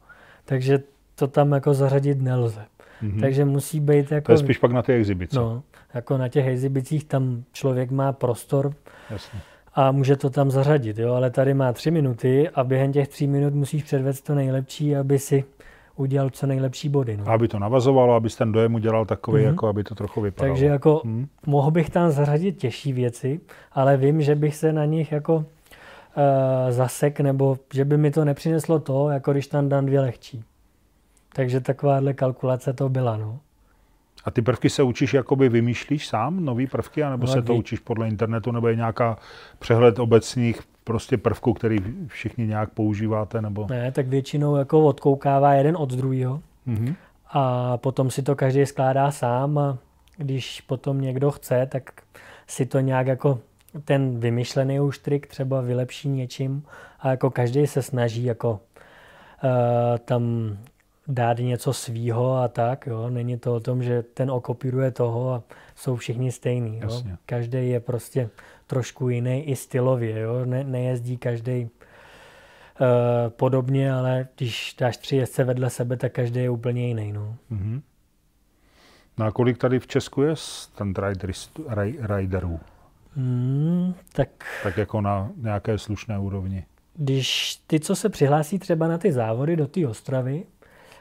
Takže 0.44 0.82
to 1.14 1.26
tam 1.26 1.52
jako 1.52 1.74
zařadit 1.74 2.22
nelze. 2.22 2.64
Mm-hmm. 3.02 3.20
Takže 3.20 3.44
musí 3.44 3.80
být 3.80 4.12
jako... 4.12 4.26
To 4.26 4.32
je 4.32 4.38
spíš 4.38 4.58
pak 4.58 4.72
na 4.72 4.82
těch 4.82 5.00
exhibicích. 5.00 5.38
No, 5.38 5.62
jako 5.94 6.18
na 6.18 6.28
těch 6.28 6.46
exhibicích 6.46 7.04
tam 7.04 7.44
člověk 7.52 7.90
má 7.90 8.12
prostor 8.12 8.74
Jasně. 9.10 9.40
a 9.74 9.92
může 9.92 10.16
to 10.16 10.30
tam 10.30 10.50
zařadit, 10.50 10.98
jo? 10.98 11.14
ale 11.14 11.30
tady 11.30 11.54
má 11.54 11.72
tři 11.72 11.90
minuty 11.90 12.48
a 12.48 12.64
během 12.64 12.92
těch 12.92 13.08
tří 13.08 13.26
minut 13.26 13.54
musíš 13.54 13.82
předvést 13.82 14.20
to 14.20 14.34
nejlepší, 14.34 14.96
aby 14.96 15.18
si 15.18 15.44
udělal 15.96 16.30
co 16.30 16.46
nejlepší 16.46 16.88
body. 16.88 17.16
No. 17.16 17.28
Aby 17.28 17.48
to 17.48 17.58
navazovalo, 17.58 18.14
aby 18.14 18.28
ten 18.28 18.52
dojem 18.52 18.74
udělal 18.74 19.04
takový, 19.04 19.42
mm-hmm. 19.42 19.46
jako 19.46 19.68
aby 19.68 19.84
to 19.84 19.94
trochu 19.94 20.20
vypadalo. 20.20 20.54
Takže 20.54 20.66
jako 20.66 21.00
mm. 21.04 21.28
mohl 21.46 21.70
bych 21.70 21.90
tam 21.90 22.10
zařadit 22.10 22.52
těžší 22.58 22.92
věci, 22.92 23.40
ale 23.72 23.96
vím, 23.96 24.22
že 24.22 24.34
bych 24.34 24.56
se 24.56 24.72
na 24.72 24.84
nich 24.84 25.12
jako 25.12 25.44
zasek, 26.70 27.20
nebo 27.20 27.58
že 27.74 27.84
by 27.84 27.96
mi 27.96 28.10
to 28.10 28.24
nepřineslo 28.24 28.78
to, 28.78 29.08
jako 29.08 29.32
když 29.32 29.46
tam 29.46 29.68
dám 29.68 29.86
dvě 29.86 30.00
lehčí. 30.00 30.44
Takže 31.32 31.60
takováhle 31.60 32.14
kalkulace 32.14 32.72
to 32.72 32.88
byla. 32.88 33.16
No. 33.16 33.40
A 34.28 34.30
ty 34.30 34.42
prvky 34.42 34.70
se 34.70 34.82
učíš, 34.82 35.14
jakoby 35.14 35.48
vymýšlíš 35.48 36.08
sám, 36.08 36.44
nový 36.44 36.66
prvky, 36.66 37.02
anebo 37.02 37.26
no, 37.26 37.32
se 37.32 37.42
to 37.42 37.54
učíš 37.54 37.78
podle 37.78 38.08
internetu, 38.08 38.52
nebo 38.52 38.68
je 38.68 38.76
nějaká 38.76 39.16
přehled 39.58 39.98
obecných 39.98 40.60
prostě 40.84 41.16
prvků, 41.16 41.52
který 41.52 41.78
všichni 42.06 42.46
nějak 42.46 42.70
používáte? 42.70 43.42
Nebo... 43.42 43.66
Ne, 43.70 43.92
tak 43.92 44.06
většinou 44.06 44.56
jako 44.56 44.84
odkoukává 44.84 45.54
jeden 45.54 45.76
od 45.76 45.92
druhého. 45.92 46.42
Mm-hmm. 46.66 46.94
A 47.32 47.76
potom 47.76 48.10
si 48.10 48.22
to 48.22 48.36
každý 48.36 48.66
skládá 48.66 49.10
sám 49.10 49.58
a 49.58 49.78
když 50.16 50.60
potom 50.60 51.00
někdo 51.00 51.30
chce, 51.30 51.66
tak 51.66 51.90
si 52.46 52.66
to 52.66 52.80
nějak 52.80 53.06
jako 53.06 53.38
ten 53.84 54.20
vymyšlený 54.20 54.80
už 54.80 54.98
trik 54.98 55.26
třeba 55.26 55.60
vylepší 55.60 56.08
něčím 56.08 56.62
a 57.00 57.10
jako 57.10 57.30
každý 57.30 57.66
se 57.66 57.82
snaží 57.82 58.24
jako 58.24 58.50
uh, 58.50 59.98
tam 59.98 60.22
dát 61.08 61.38
něco 61.38 61.72
svýho 61.72 62.36
a 62.36 62.48
tak, 62.48 62.86
jo. 62.86 63.10
Není 63.10 63.38
to 63.38 63.54
o 63.54 63.60
tom, 63.60 63.82
že 63.82 64.02
ten 64.02 64.30
okopíruje 64.30 64.90
toho 64.90 65.32
a 65.32 65.42
jsou 65.76 65.96
všichni 65.96 66.32
stejný, 66.32 66.80
jo. 66.82 67.02
Každý 67.26 67.68
je 67.68 67.80
prostě 67.80 68.30
trošku 68.66 69.08
jiný 69.08 69.48
i 69.48 69.56
stylově, 69.56 70.20
jo. 70.20 70.44
Ne, 70.44 70.64
nejezdí 70.64 71.16
každý 71.16 71.64
uh, 71.64 71.68
podobně, 73.28 73.92
ale 73.92 74.28
když 74.36 74.76
dáš 74.78 74.96
tři 74.96 75.16
jezdce 75.16 75.44
vedle 75.44 75.70
sebe, 75.70 75.96
tak 75.96 76.12
každý 76.12 76.40
je 76.40 76.50
úplně 76.50 76.86
jiný, 76.86 77.12
no. 77.12 77.36
Mm-hmm. 77.52 77.82
No 79.18 79.26
a 79.26 79.30
kolik 79.30 79.58
tady 79.58 79.78
v 79.78 79.86
Česku 79.86 80.22
je 80.22 80.36
stand 80.36 80.98
riderů? 82.00 82.60
Mm, 83.16 83.94
tak... 84.12 84.28
tak 84.62 84.76
jako 84.76 85.00
na 85.00 85.30
nějaké 85.36 85.78
slušné 85.78 86.18
úrovni. 86.18 86.64
Když 86.94 87.60
ty, 87.66 87.80
co 87.80 87.96
se 87.96 88.08
přihlásí 88.08 88.58
třeba 88.58 88.88
na 88.88 88.98
ty 88.98 89.12
závody 89.12 89.56
do 89.56 89.66
té 89.66 89.86
Ostravy, 89.86 90.44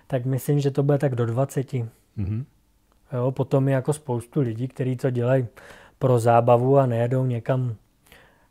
tak 0.07 0.25
myslím, 0.25 0.59
že 0.59 0.71
to 0.71 0.83
bude 0.83 0.97
tak 0.97 1.15
do 1.15 1.25
20. 1.25 1.71
Mm-hmm. 1.71 2.45
Jo, 3.13 3.31
potom 3.31 3.67
je 3.67 3.73
jako 3.73 3.93
spoustu 3.93 4.41
lidí, 4.41 4.67
kteří 4.67 4.95
to 4.95 5.09
dělají 5.09 5.47
pro 5.99 6.19
zábavu 6.19 6.77
a 6.77 6.85
nejedou 6.85 7.25
někam, 7.25 7.75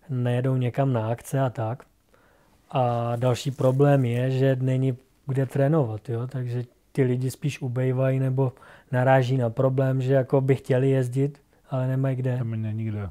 nejedou 0.09 0.57
někam 0.57 0.93
na 0.93 1.09
akce 1.09 1.41
a 1.41 1.51
tak. 1.51 1.85
A 2.71 3.13
další 3.17 3.51
problém 3.51 4.05
je, 4.05 4.31
že 4.31 4.57
není 4.61 4.97
kde 5.27 5.47
trénovat, 5.47 6.09
jo? 6.09 6.27
takže 6.27 6.65
ty 6.93 7.03
lidi 7.03 7.31
spíš 7.31 7.61
ubejvají 7.61 8.19
nebo 8.19 8.53
naráží 8.93 9.37
na 9.37 9.51
problém, 9.51 10.03
že 10.03 10.13
jako 10.15 10.41
by 10.41 10.55
chtěli 10.55 10.91
jezdit, 10.91 11.41
ale 11.71 11.89
nemají 11.89 12.17
kde. 12.17 12.39
Tam 12.39 12.63
není 12.63 12.85
kde 12.85 13.09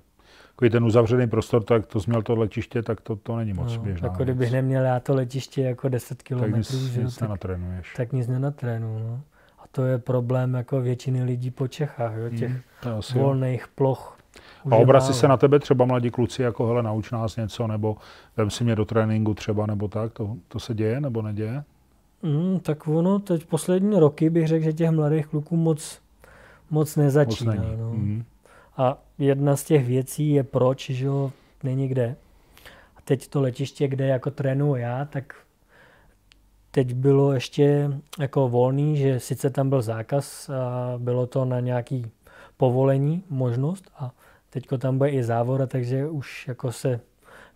takový 0.55 0.69
ten 0.69 0.83
uzavřený 0.83 1.27
prostor, 1.27 1.63
tak 1.63 1.85
to 1.85 1.99
měl 2.07 2.21
to 2.21 2.35
letiště, 2.35 2.81
tak 2.81 3.01
to, 3.01 3.15
to 3.15 3.37
není 3.37 3.53
moc 3.53 3.75
no, 3.77 3.83
běžná 3.83 4.07
Jako 4.07 4.23
kdybych 4.23 4.51
neměl 4.51 4.83
já 4.83 4.99
to 4.99 5.15
letiště 5.15 5.61
jako 5.61 5.89
10 5.89 6.23
km, 6.23 6.39
tak 6.39 6.55
nic, 6.55 6.73
že, 6.73 7.03
nic 7.03 7.15
tak, 7.15 7.21
nenatrénuješ. 7.21 7.93
Tak 7.97 8.13
nic 8.13 8.27
nenatrénu. 8.27 8.99
No. 8.99 9.21
A 9.59 9.63
to 9.71 9.85
je 9.85 9.97
problém 9.97 10.53
jako 10.53 10.81
většiny 10.81 11.23
lidí 11.23 11.51
po 11.51 11.67
Čechách, 11.67 12.13
jo, 12.15 12.29
těch 12.29 12.51
hmm, 12.51 13.01
volných 13.13 13.67
ploch. 13.67 14.17
A 14.71 14.75
obrací 14.75 15.13
se 15.13 15.27
na 15.27 15.37
tebe 15.37 15.59
třeba 15.59 15.85
mladí 15.85 16.11
kluci, 16.11 16.41
jako 16.41 16.67
hele, 16.67 16.83
nauč 16.83 17.11
nás 17.11 17.35
něco, 17.35 17.67
nebo 17.67 17.97
vem 18.37 18.49
si 18.49 18.63
mě 18.63 18.75
do 18.75 18.85
tréninku 18.85 19.33
třeba, 19.33 19.65
nebo 19.65 19.87
tak, 19.87 20.13
to, 20.13 20.35
to 20.47 20.59
se 20.59 20.73
děje, 20.73 21.01
nebo 21.01 21.21
neděje? 21.21 21.63
Mm, 22.23 22.59
tak 22.59 22.87
ono, 22.87 23.19
teď 23.19 23.45
poslední 23.45 23.99
roky 23.99 24.29
bych 24.29 24.47
řekl, 24.47 24.63
že 24.63 24.73
těch 24.73 24.91
mladých 24.91 25.27
kluků 25.27 25.57
moc, 25.57 25.99
moc 26.69 26.95
nezačíná. 26.95 27.53
Moc 27.53 27.63
není. 27.63 27.77
No. 27.77 27.89
Mm. 27.93 28.23
A 28.77 28.97
jedna 29.17 29.55
z 29.55 29.63
těch 29.63 29.85
věcí 29.85 30.29
je 30.31 30.43
proč, 30.43 30.89
že 30.89 31.05
jo, 31.05 31.31
není 31.63 31.87
kde. 31.87 32.15
A 32.97 33.01
teď 33.03 33.27
to 33.27 33.41
letiště, 33.41 33.87
kde 33.87 34.07
jako 34.07 34.31
trénuji 34.31 34.81
já, 34.81 35.05
tak 35.05 35.35
teď 36.71 36.93
bylo 36.93 37.33
ještě 37.33 37.91
jako 38.19 38.49
volný, 38.49 38.97
že 38.97 39.19
sice 39.19 39.49
tam 39.49 39.69
byl 39.69 39.81
zákaz 39.81 40.49
a 40.49 40.93
bylo 40.97 41.27
to 41.27 41.45
na 41.45 41.59
nějaký 41.59 42.11
povolení, 42.57 43.23
možnost 43.29 43.91
a 43.97 44.11
teďko 44.49 44.77
tam 44.77 44.97
bude 44.97 45.09
i 45.09 45.23
závora, 45.23 45.67
takže 45.67 46.07
už 46.07 46.47
jako 46.47 46.71
se 46.71 46.99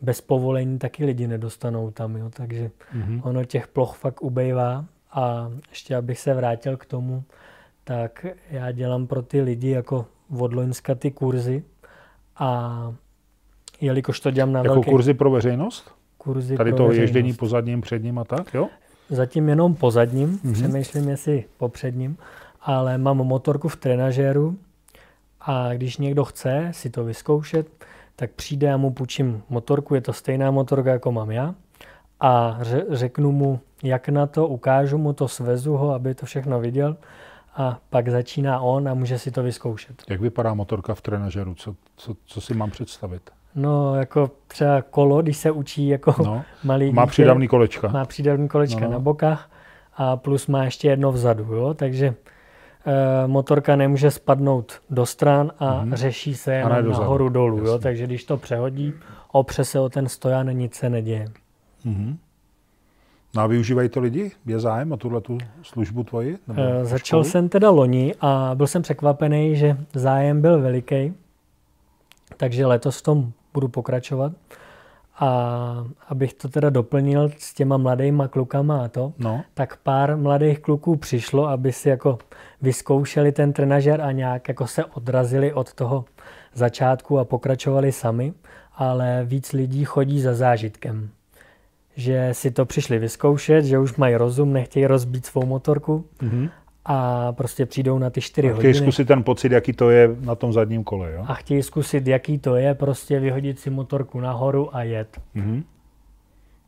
bez 0.02 0.22
povolení 0.22 0.80
taky 0.80 1.06
lidi 1.06 1.28
nedostanou 1.28 1.92
tam, 1.92 2.16
jo, 2.16 2.30
takže 2.30 2.72
mm-hmm. 2.98 3.22
ono 3.24 3.46
těch 3.46 3.68
ploch 3.68 3.98
fakt 3.98 4.22
ubejvá 4.22 4.86
a 5.12 5.52
ještě 5.70 5.96
abych 5.96 6.20
se 6.20 6.34
vrátil 6.34 6.78
k 6.78 6.86
tomu, 6.86 7.24
tak 7.84 8.26
já 8.50 8.72
dělám 8.72 9.08
pro 9.08 9.22
ty 9.22 9.42
lidi 9.42 9.70
jako 9.70 10.06
od 10.38 10.54
Loňska 10.54 10.96
ty 10.96 11.12
kurzy 11.12 11.64
a 12.40 12.94
jelikož 13.82 14.20
to 14.20 14.32
dělám 14.32 14.52
na 14.52 14.60
Jako 14.60 14.74
velký... 14.74 14.90
kurzy 14.90 15.14
pro 15.14 15.32
veřejnost? 15.32 15.92
Kurzy 16.18 16.58
Tady 16.58 16.72
pro 16.72 16.78
to 16.78 16.84
veřejnost. 16.88 17.02
ježdění 17.02 17.34
po 17.34 17.48
zadním, 17.48 17.82
předním 17.82 18.20
a 18.20 18.24
tak, 18.24 18.54
jo? 18.54 18.68
Zatím 19.10 19.50
jenom 19.50 19.76
po 19.76 19.92
zadním, 19.92 20.38
mm-hmm. 20.38 20.54
přemýšlím 20.54 21.10
jestli 21.10 21.46
po 21.58 21.70
předním, 21.70 22.18
ale 22.62 22.98
mám 22.98 23.18
motorku 23.18 23.68
v 23.68 23.76
trenažéru 23.76 24.58
a 25.42 25.74
když 25.74 25.98
někdo 25.98 26.26
chce 26.26 26.68
si 26.72 26.90
to 26.90 27.04
vyzkoušet, 27.04 27.68
tak 28.16 28.32
přijde, 28.32 28.68
já 28.68 28.78
mu 28.78 28.92
půjčím 28.92 29.44
motorku, 29.50 29.96
je 29.96 30.02
to 30.02 30.14
stejná 30.14 30.52
motorka, 30.52 30.92
jako 30.92 31.12
mám 31.12 31.32
já, 31.32 31.56
a 32.20 32.60
řeknu 32.90 33.32
mu, 33.32 33.60
jak 33.84 34.10
na 34.10 34.28
to, 34.28 34.48
ukážu 34.48 34.98
mu 34.98 35.14
to, 35.14 35.28
svezu 35.28 35.74
ho, 35.74 35.94
aby 35.94 36.16
to 36.16 36.26
všechno 36.26 36.60
viděl 36.60 36.98
a 37.56 37.80
pak 37.90 38.10
začíná 38.10 38.60
on 38.60 38.90
a 38.90 38.94
může 38.94 39.20
si 39.20 39.32
to 39.32 39.44
vyzkoušet. 39.44 40.04
Jak 40.10 40.22
vypadá 40.22 40.54
motorka 40.54 40.96
v 40.96 41.02
trenažeru? 41.02 41.56
Co, 41.56 41.76
co, 41.96 42.16
co 42.26 42.42
si 42.42 42.54
mám 42.54 42.72
představit? 42.72 43.30
No, 43.56 43.96
jako 43.96 44.32
třeba 44.48 44.82
kolo, 44.82 45.22
když 45.22 45.38
se 45.38 45.52
učí 45.52 45.88
jako 45.88 46.16
no, 46.24 46.44
malý 46.64 46.92
Má 46.92 47.06
přidavný 47.06 47.48
kolečka. 47.48 47.88
Má 47.88 48.06
přidavný 48.06 48.48
kolečka 48.48 48.80
no, 48.80 48.86
no. 48.86 48.92
na 48.92 49.00
bokách 49.00 49.50
a 49.98 50.18
plus 50.18 50.48
má 50.48 50.64
ještě 50.64 50.88
jedno 50.88 51.12
vzadu, 51.12 51.44
jo? 51.44 51.74
takže 51.74 52.16
e, 52.86 53.28
motorka 53.28 53.76
nemůže 53.76 54.12
spadnout 54.12 54.82
do 54.90 55.06
stran 55.06 55.52
a 55.60 55.66
mm-hmm. 55.66 55.94
řeší 55.94 56.36
se 56.36 56.54
jenom 56.54 56.90
nahoru 56.90 57.30
dolů, 57.30 57.58
jo? 57.58 57.80
takže 57.80 58.04
když 58.04 58.24
to 58.24 58.38
přehodí, 58.38 58.94
opře 59.32 59.66
se 59.66 59.80
o 59.80 59.90
ten 59.90 60.10
stojan, 60.10 60.50
nic 60.50 60.76
se 60.76 60.90
neděje. 60.90 61.26
Mm-hmm. 61.86 62.18
No 63.36 63.42
a 63.42 63.48
využívají 63.48 63.90
to 63.90 64.00
lidi? 64.00 64.32
Je 64.46 64.60
zájem 64.60 64.92
o 64.92 64.98
tuhle 64.98 65.22
tu 65.22 65.38
službu 65.62 66.04
tvoji? 66.04 66.38
Nebo 66.48 66.62
e, 66.62 66.86
začal 66.86 67.24
jsem 67.24 67.50
teda 67.50 67.70
loni 67.70 68.16
a 68.22 68.52
byl 68.56 68.68
jsem 68.68 68.82
překvapený, 68.82 69.56
že 69.56 69.78
zájem 69.94 70.42
byl 70.42 70.62
veliký, 70.62 71.14
takže 72.38 72.66
letos 72.66 73.00
v 73.00 73.02
tom 73.02 73.32
budu 73.54 73.68
pokračovat. 73.68 74.32
A 75.20 75.86
abych 76.08 76.34
to 76.34 76.50
teda 76.50 76.70
doplnil 76.70 77.30
s 77.38 77.54
těma 77.54 77.78
mladýma 77.78 78.28
klukama 78.28 78.84
a 78.84 78.88
to, 78.88 79.14
no. 79.18 79.42
tak 79.54 79.78
pár 79.78 80.18
mladých 80.18 80.60
kluků 80.60 80.96
přišlo, 80.96 81.48
aby 81.48 81.72
si 81.72 81.90
jako 81.90 82.18
vyzkoušeli 82.62 83.32
ten 83.32 83.54
trenažer 83.54 84.02
a 84.02 84.12
nějak 84.12 84.48
jako 84.48 84.68
se 84.68 84.86
odrazili 84.86 85.54
od 85.54 85.74
toho 85.74 86.06
začátku 86.54 87.20
a 87.20 87.26
pokračovali 87.26 87.92
sami, 87.92 88.34
ale 88.76 89.22
víc 89.26 89.54
lidí 89.54 89.86
chodí 89.86 90.22
za 90.22 90.34
zážitkem 90.34 91.10
že 92.00 92.30
si 92.32 92.52
to 92.52 92.66
přišli 92.66 93.00
vyzkoušet, 93.00 93.66
že 93.66 93.80
už 93.80 93.96
mají 93.96 94.16
rozum, 94.16 94.54
nechtějí 94.54 94.86
rozbít 94.86 95.26
svou 95.26 95.46
motorku 95.46 96.06
mm-hmm. 96.22 96.50
a 96.86 97.32
prostě 97.32 97.66
přijdou 97.66 98.00
na 98.00 98.10
ty 98.10 98.22
čtyři 98.22 98.48
hodiny. 98.48 98.74
Chtějí 98.74 98.84
zkusit 98.84 99.08
ten 99.08 99.24
pocit, 99.24 99.52
jaký 99.52 99.74
to 99.74 99.90
je 99.90 100.16
na 100.22 100.36
tom 100.36 100.54
zadním 100.54 100.84
kole, 100.84 101.14
jo? 101.14 101.26
A 101.28 101.34
chtějí 101.34 101.64
zkusit, 101.64 102.08
jaký 102.08 102.38
to 102.38 102.56
je, 102.56 102.74
prostě 102.74 103.20
vyhodit 103.20 103.60
si 103.60 103.70
motorku 103.70 104.20
nahoru 104.20 104.76
a 104.76 104.84
jet. 104.84 105.22
Mm-hmm. 105.36 105.64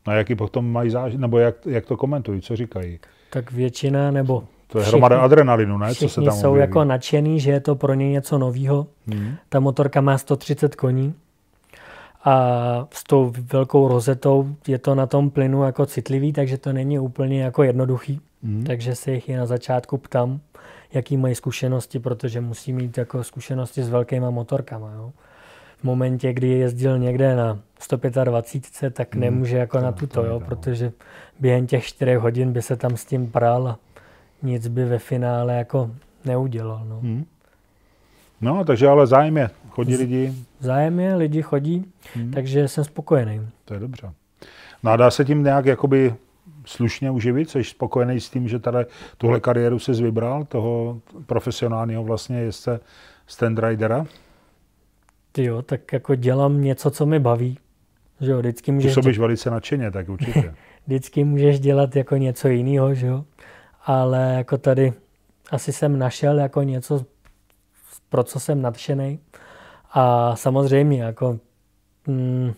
A 0.06 0.14
jaký 0.14 0.36
potom 0.36 0.72
mají 0.72 0.90
zážit, 0.90 1.18
nebo 1.18 1.40
jak, 1.40 1.56
jak 1.66 1.86
to 1.86 1.98
komentují, 1.98 2.42
co 2.42 2.56
říkají? 2.56 3.00
Tak 3.30 3.52
většina, 3.52 4.12
nebo 4.12 4.44
to 4.68 4.80
je 4.80 4.86
hromada 4.86 5.20
adrenalinu, 5.20 5.78
ne? 5.78 5.96
Co 5.96 6.10
se 6.10 6.22
tam 6.22 6.34
jsou 6.34 6.50
objeví. 6.50 6.60
jako 6.60 6.84
nadšený, 6.84 7.40
že 7.40 7.52
je 7.52 7.60
to 7.60 7.76
pro 7.76 7.94
ně 7.94 8.10
něco 8.10 8.38
nového. 8.38 8.88
Mm-hmm. 9.08 9.36
Ta 9.50 9.60
motorka 9.60 10.02
má 10.02 10.18
130 10.18 10.76
koní 10.76 11.14
a 12.24 12.88
s 12.94 13.04
tou 13.04 13.34
velkou 13.54 13.88
rozetou 13.88 14.56
je 14.68 14.78
to 14.78 14.96
na 14.96 15.06
tom 15.06 15.30
plynu 15.30 15.64
jako 15.64 15.86
citlivý, 15.86 16.34
takže 16.34 16.58
to 16.58 16.74
není 16.74 17.00
úplně 17.00 17.44
jako 17.44 17.64
jednoduchý. 17.64 18.22
Mm. 18.44 18.64
Takže 18.64 18.96
se 18.96 19.12
jich 19.12 19.30
i 19.30 19.36
na 19.36 19.46
začátku 19.46 19.98
ptám, 19.98 20.40
jaký 20.94 21.18
mají 21.18 21.36
zkušenosti, 21.36 22.00
protože 22.00 22.42
musí 22.42 22.74
mít 22.74 22.98
jako 22.98 23.24
zkušenosti 23.24 23.84
s 23.84 23.90
velkýma 23.90 24.30
motorkama. 24.30 24.92
Jo. 24.94 25.12
V 25.78 25.84
momentě, 25.84 26.34
kdy 26.34 26.48
jezdil 26.48 27.00
někde 27.00 27.36
na 27.36 27.60
125, 27.80 28.94
tak 28.94 29.16
mm. 29.16 29.22
nemůže 29.22 29.58
jako 29.58 29.78
to, 29.78 29.84
na 29.84 29.92
tuto, 29.92 30.26
jo, 30.26 30.40
protože 30.40 30.92
během 31.40 31.68
těch 31.68 31.86
4 31.86 32.16
hodin 32.16 32.54
by 32.54 32.62
se 32.62 32.76
tam 32.76 32.98
s 32.98 33.06
tím 33.06 33.32
pral 33.32 33.68
a 33.68 33.80
nic 34.44 34.68
by 34.68 34.86
ve 34.86 35.00
finále 35.00 35.54
jako 35.54 35.92
neudělal. 36.26 36.86
No. 36.90 37.00
Mm. 37.02 37.26
No, 38.42 38.66
takže 38.66 38.88
ale 38.88 39.08
zájem 39.08 39.38
je. 39.38 39.50
Chodí 39.72 39.96
lidi? 39.96 40.34
Zájem 40.60 41.00
je, 41.00 41.16
lidi 41.16 41.42
chodí, 41.42 41.86
hmm. 42.14 42.32
takže 42.32 42.68
jsem 42.68 42.84
spokojený. 42.84 43.42
To 43.66 43.74
je 43.74 43.80
dobře. 43.80 44.12
No 44.84 44.92
a 44.92 44.96
dá 44.96 45.12
se 45.12 45.26
tím 45.26 45.44
nějak 45.44 45.66
jakoby 45.66 46.16
slušně 46.66 47.12
uživit? 47.12 47.50
Jsi 47.50 47.64
spokojený 47.64 48.20
s 48.20 48.30
tím, 48.30 48.48
že 48.48 48.60
tady 48.60 48.86
tuhle 49.18 49.40
kariéru 49.40 49.80
se 49.80 49.92
vybral, 49.92 50.46
toho 50.46 51.02
profesionálního 51.26 52.04
vlastně 52.04 52.40
jezdce 52.40 52.80
stand 53.28 53.60
ridera? 53.60 54.06
Ty 55.32 55.44
jo, 55.44 55.62
tak 55.62 55.94
jako 55.94 56.16
dělám 56.16 56.62
něco, 56.62 56.92
co 56.92 57.06
mi 57.06 57.20
baví. 57.20 57.58
Že 58.22 58.32
jo, 58.32 58.40
vždycky 58.40 58.72
můžeš, 58.72 58.94
soběš 58.94 59.20
velice 59.20 59.50
nadšeně, 59.50 59.92
tak 59.92 60.10
určitě. 60.10 60.56
vždycky 60.86 61.24
můžeš 61.24 61.60
dělat 61.60 61.96
jako 61.96 62.16
něco 62.16 62.48
jiného, 62.48 62.94
že 62.94 63.08
jo. 63.08 63.26
Ale 63.86 64.34
jako 64.38 64.58
tady 64.58 64.94
asi 65.52 65.74
jsem 65.74 66.00
našel 66.00 66.40
jako 66.40 66.64
něco, 66.64 67.06
pro 68.10 68.24
co 68.24 68.40
jsem 68.40 68.62
nadšený. 68.62 69.20
A 69.94 70.36
samozřejmě 70.36 71.04
jako 71.04 71.40
mm, 72.08 72.54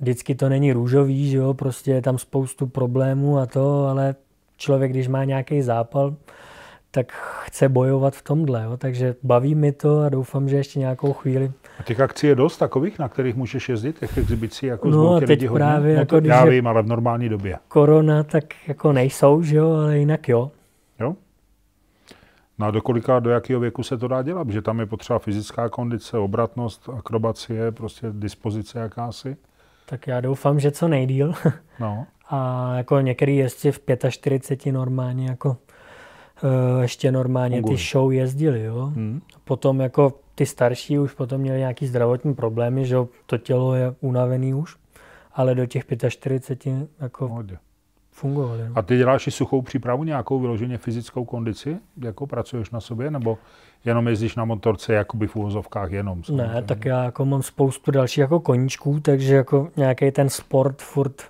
vždycky 0.00 0.34
to 0.34 0.48
není 0.48 0.72
růžový, 0.72 1.30
že 1.30 1.36
jo, 1.36 1.54
prostě 1.54 1.90
je 1.90 2.02
tam 2.02 2.18
spoustu 2.18 2.66
problémů 2.66 3.38
a 3.38 3.46
to, 3.46 3.86
ale 3.86 4.14
člověk, 4.56 4.90
když 4.90 5.08
má 5.08 5.24
nějaký 5.24 5.62
zápal, 5.62 6.14
tak 6.90 7.12
chce 7.44 7.68
bojovat 7.68 8.14
v 8.14 8.22
tomhle, 8.22 8.62
jo. 8.64 8.76
takže 8.76 9.14
baví 9.22 9.54
mi 9.54 9.72
to 9.72 10.00
a 10.00 10.08
doufám, 10.08 10.48
že 10.48 10.56
ještě 10.56 10.78
nějakou 10.78 11.12
chvíli. 11.12 11.52
A 11.78 11.82
těch 11.82 12.00
akcí 12.00 12.26
je 12.26 12.34
dost 12.34 12.56
takových, 12.58 12.98
na 12.98 13.08
kterých 13.08 13.34
můžeš 13.36 13.68
jezdit, 13.68 13.98
těch 13.98 14.18
exibicí, 14.18 14.66
jako 14.66 14.90
No 14.90 15.14
a 15.14 15.20
teď 15.20 15.28
lidi 15.28 15.46
hodně? 15.46 15.58
právě 15.58 15.94
no 15.94 16.00
jako 16.00 16.08
to, 16.14 16.20
když 16.20 16.28
já 16.30 16.44
vím, 16.44 16.66
ale 16.66 16.82
v 16.82 16.86
normální 16.86 17.28
době. 17.28 17.58
Korona 17.68 18.22
tak 18.22 18.44
jako 18.66 18.92
nejsou, 18.92 19.42
že 19.42 19.56
jo, 19.56 19.70
ale 19.72 19.98
jinak 19.98 20.28
jo. 20.28 20.50
Jo? 21.00 21.14
No 22.58 22.66
a 22.66 22.70
do 22.70 22.82
kolika, 22.82 23.20
do 23.20 23.30
jakého 23.30 23.60
věku 23.60 23.82
se 23.82 23.98
to 23.98 24.08
dá 24.08 24.22
dělat? 24.22 24.44
Protože 24.44 24.62
tam 24.62 24.80
je 24.80 24.86
potřeba 24.86 25.18
fyzická 25.18 25.68
kondice, 25.68 26.18
obratnost, 26.18 26.88
akrobacie, 26.88 27.72
prostě 27.72 28.06
dispozice 28.10 28.78
jakási. 28.78 29.36
Tak 29.86 30.06
já 30.06 30.20
doufám, 30.20 30.60
že 30.60 30.70
co 30.70 30.88
nejdíl. 30.88 31.34
No, 31.80 32.06
A 32.34 32.72
jako 32.76 33.00
některý 33.00 33.36
jezdci 33.36 33.72
v 33.72 33.80
45 34.10 34.72
normálně 34.72 35.26
jako 35.26 35.56
eh, 36.44 36.82
ještě 36.82 37.12
normálně 37.12 37.56
ty 37.56 37.62
Fungují. 37.62 37.86
show 37.92 38.12
jezdili, 38.12 38.62
jo. 38.62 38.92
hm. 38.94 39.20
Potom 39.44 39.80
jako 39.80 40.12
ty 40.34 40.46
starší 40.46 40.98
už 40.98 41.12
potom 41.12 41.40
měli 41.40 41.58
nějaký 41.58 41.86
zdravotní 41.86 42.34
problémy, 42.34 42.86
že 42.86 42.96
to 43.26 43.38
tělo 43.38 43.74
je 43.74 43.94
unavený 44.00 44.54
už, 44.54 44.76
ale 45.34 45.54
do 45.54 45.66
těch 45.66 45.84
45 46.08 46.88
jako 47.00 47.28
pohodě. 47.28 47.58
Fungovali. 48.12 48.68
No. 48.68 48.72
A 48.74 48.82
ty 48.82 48.96
děláš 48.96 49.26
i 49.26 49.30
suchou 49.30 49.62
přípravu, 49.62 50.04
nějakou 50.04 50.40
vyloženě 50.40 50.78
fyzickou 50.78 51.24
kondici? 51.24 51.78
Jako 52.04 52.26
pracuješ 52.26 52.70
na 52.70 52.80
sobě? 52.80 53.10
Nebo 53.10 53.38
jenom 53.84 54.08
jezdíš 54.08 54.36
na 54.36 54.44
motorce, 54.44 54.94
jakoby 54.94 55.26
v 55.26 55.36
úvozovkách 55.36 55.90
jenom? 55.92 56.18
Ne, 56.18 56.24
samozřejmě? 56.24 56.62
tak 56.62 56.84
já 56.84 57.04
jako 57.04 57.24
mám 57.24 57.42
spoustu 57.42 57.90
dalších 57.90 58.18
jako 58.18 58.40
koníčků, 58.40 59.00
takže 59.00 59.34
jako 59.34 59.68
nějaký 59.76 60.10
ten 60.10 60.28
sport 60.28 60.82
furt, 60.82 61.22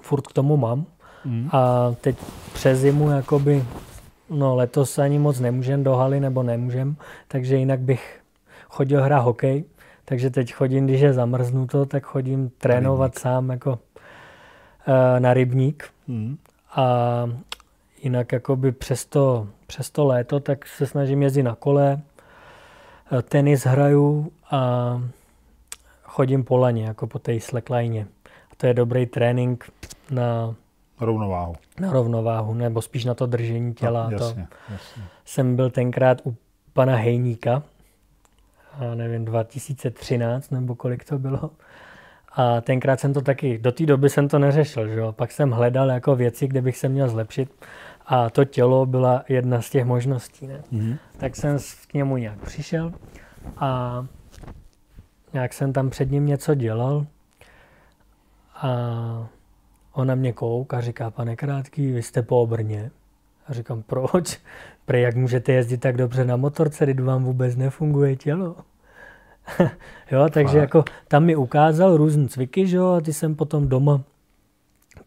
furt 0.00 0.26
k 0.26 0.32
tomu 0.32 0.56
mám. 0.56 0.86
Hm. 1.24 1.48
A 1.52 1.90
teď 2.00 2.16
přes 2.52 2.78
zimu 2.78 3.10
jakoby, 3.10 3.64
no 4.30 4.56
letos 4.56 4.98
ani 4.98 5.18
moc 5.18 5.40
nemůžem 5.40 5.84
do 5.84 5.94
haly, 5.94 6.20
nebo 6.20 6.42
nemůžem, 6.42 6.96
takže 7.28 7.56
jinak 7.56 7.80
bych 7.80 8.20
chodil 8.68 9.02
hrát 9.02 9.20
hokej, 9.20 9.64
takže 10.04 10.30
teď 10.30 10.54
chodím, 10.54 10.86
když 10.86 11.00
je 11.00 11.12
zamrznuto, 11.12 11.86
tak 11.86 12.04
chodím 12.04 12.50
trénovat 12.58 13.10
rybník. 13.10 13.22
sám 13.22 13.50
jako 13.50 13.78
na 15.18 15.34
rybník. 15.34 15.84
Hm. 16.08 16.36
A 16.76 16.86
jinak 18.02 18.32
jakoby 18.32 18.72
přes 18.72 19.04
to, 19.04 19.48
přes 19.66 19.90
to 19.90 20.04
léto, 20.04 20.40
tak 20.40 20.66
se 20.66 20.86
snažím 20.86 21.22
jezdit 21.22 21.42
na 21.42 21.54
kole, 21.54 22.00
eh, 23.12 23.22
tenis 23.22 23.66
hraju 23.66 24.32
a 24.50 25.02
chodím 26.02 26.44
po 26.44 26.56
laně, 26.56 26.84
jako 26.84 27.06
po 27.06 27.18
té 27.18 27.40
slackline. 27.40 28.06
A 28.52 28.54
to 28.56 28.66
je 28.66 28.74
dobrý 28.74 29.06
trénink 29.06 29.70
na, 30.10 30.54
Rovnováhu. 31.00 31.54
na 31.80 31.92
rovnováhu, 31.92 32.54
nebo 32.54 32.82
spíš 32.82 33.04
na 33.04 33.14
to 33.14 33.26
držení 33.26 33.74
těla. 33.74 34.10
No, 34.10 34.18
to. 34.18 34.24
jasně, 34.24 34.48
jasně. 34.70 35.02
Jsem 35.24 35.56
byl 35.56 35.70
tenkrát 35.70 36.20
u 36.26 36.36
pana 36.72 36.96
Hejníka, 36.96 37.62
a 38.72 38.94
nevím, 38.94 39.24
2013 39.24 40.50
nebo 40.50 40.74
kolik 40.74 41.04
to 41.04 41.18
bylo. 41.18 41.50
A 42.36 42.60
tenkrát 42.60 43.00
jsem 43.00 43.12
to 43.12 43.20
taky, 43.20 43.58
do 43.58 43.72
té 43.72 43.86
doby 43.86 44.10
jsem 44.10 44.28
to 44.28 44.38
neřešil, 44.38 44.88
že 44.88 45.00
jo. 45.00 45.12
Pak 45.12 45.32
jsem 45.32 45.50
hledal 45.50 45.88
jako 45.90 46.16
věci, 46.16 46.48
kde 46.48 46.62
bych 46.62 46.76
se 46.76 46.88
měl 46.88 47.08
zlepšit. 47.08 47.50
A 48.06 48.30
to 48.30 48.44
tělo 48.44 48.86
byla 48.86 49.24
jedna 49.28 49.62
z 49.62 49.70
těch 49.70 49.84
možností, 49.84 50.46
ne? 50.46 50.62
Mhm. 50.70 50.96
Tak 51.18 51.36
jsem 51.36 51.58
k 51.88 51.94
němu 51.94 52.16
nějak 52.16 52.38
přišel 52.38 52.92
a 53.56 54.06
nějak 55.32 55.52
jsem 55.52 55.72
tam 55.72 55.90
před 55.90 56.10
ním 56.10 56.26
něco 56.26 56.54
dělal 56.54 57.06
a 58.54 59.28
on 59.92 60.06
na 60.06 60.14
mě 60.14 60.32
kouk 60.32 60.74
a 60.74 60.80
říká, 60.80 61.10
pane 61.10 61.36
Krátký, 61.36 61.92
vy 61.92 62.02
jste 62.02 62.22
po 62.22 62.42
obrně. 62.42 62.90
A 63.46 63.52
říkám, 63.52 63.82
proč? 63.82 64.40
Pre, 64.84 65.00
jak 65.00 65.16
můžete 65.16 65.52
jezdit 65.52 65.78
tak 65.78 65.96
dobře 65.96 66.24
na 66.24 66.36
motorce, 66.36 66.84
když 66.84 67.00
vám 67.00 67.24
vůbec 67.24 67.56
nefunguje 67.56 68.16
tělo? 68.16 68.56
jo, 70.10 70.28
takže 70.32 70.52
Fakt? 70.52 70.60
jako 70.62 70.84
tam 71.08 71.24
mi 71.24 71.36
ukázal 71.36 71.96
různé 71.96 72.28
cviky, 72.28 72.66
že 72.66 72.76
jo, 72.76 72.86
a 72.88 73.00
ty 73.00 73.12
jsem 73.12 73.34
potom 73.34 73.68
doma 73.68 74.00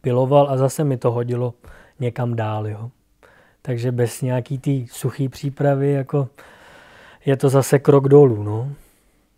piloval 0.02 0.50
a 0.50 0.58
zase 0.58 0.84
mi 0.84 0.98
to 0.98 1.12
hodilo 1.12 1.54
někam 2.00 2.36
dál, 2.36 2.68
jo. 2.68 2.92
Takže 3.62 3.92
bez 3.92 4.22
nějaký 4.22 4.58
té 4.58 4.72
suché 4.92 5.30
přípravy, 5.30 5.92
jako 5.92 6.30
je 7.26 7.38
to 7.38 7.50
zase 7.50 7.80
krok 7.80 8.08
dolů, 8.10 8.44
no. 8.44 8.70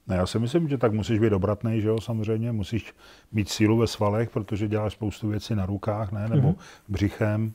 Ne, 0.08 0.16
já 0.16 0.26
si 0.26 0.40
myslím, 0.40 0.68
že 0.68 0.78
tak 0.78 0.94
musíš 0.94 1.20
být 1.20 1.34
obratný, 1.34 1.82
že 1.82 1.88
jo, 1.88 2.02
samozřejmě, 2.02 2.52
musíš 2.52 2.94
mít 3.32 3.50
sílu 3.50 3.78
ve 3.78 3.88
svalech, 3.88 4.30
protože 4.30 4.68
děláš 4.68 4.94
spoustu 4.94 5.28
věcí 5.28 5.56
na 5.56 5.66
rukách, 5.66 6.12
ne, 6.12 6.28
nebo 6.30 6.48
Mhm. 6.48 6.56
břichem, 6.88 7.54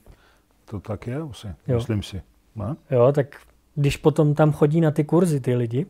to 0.65 0.81
tak 0.81 1.07
je 1.07 1.17
asi, 1.31 1.47
Jo. 1.67 1.77
myslím 1.77 2.03
si. 2.03 2.23
Ne? 2.57 2.77
Jo, 2.91 3.13
tak 3.13 3.27
když 3.75 3.97
potom 3.97 4.35
tam 4.35 4.53
chodí 4.53 4.81
na 4.81 4.91
ty 4.91 5.05
kurzy 5.05 5.41
ty 5.41 5.55
lidi, 5.55 5.87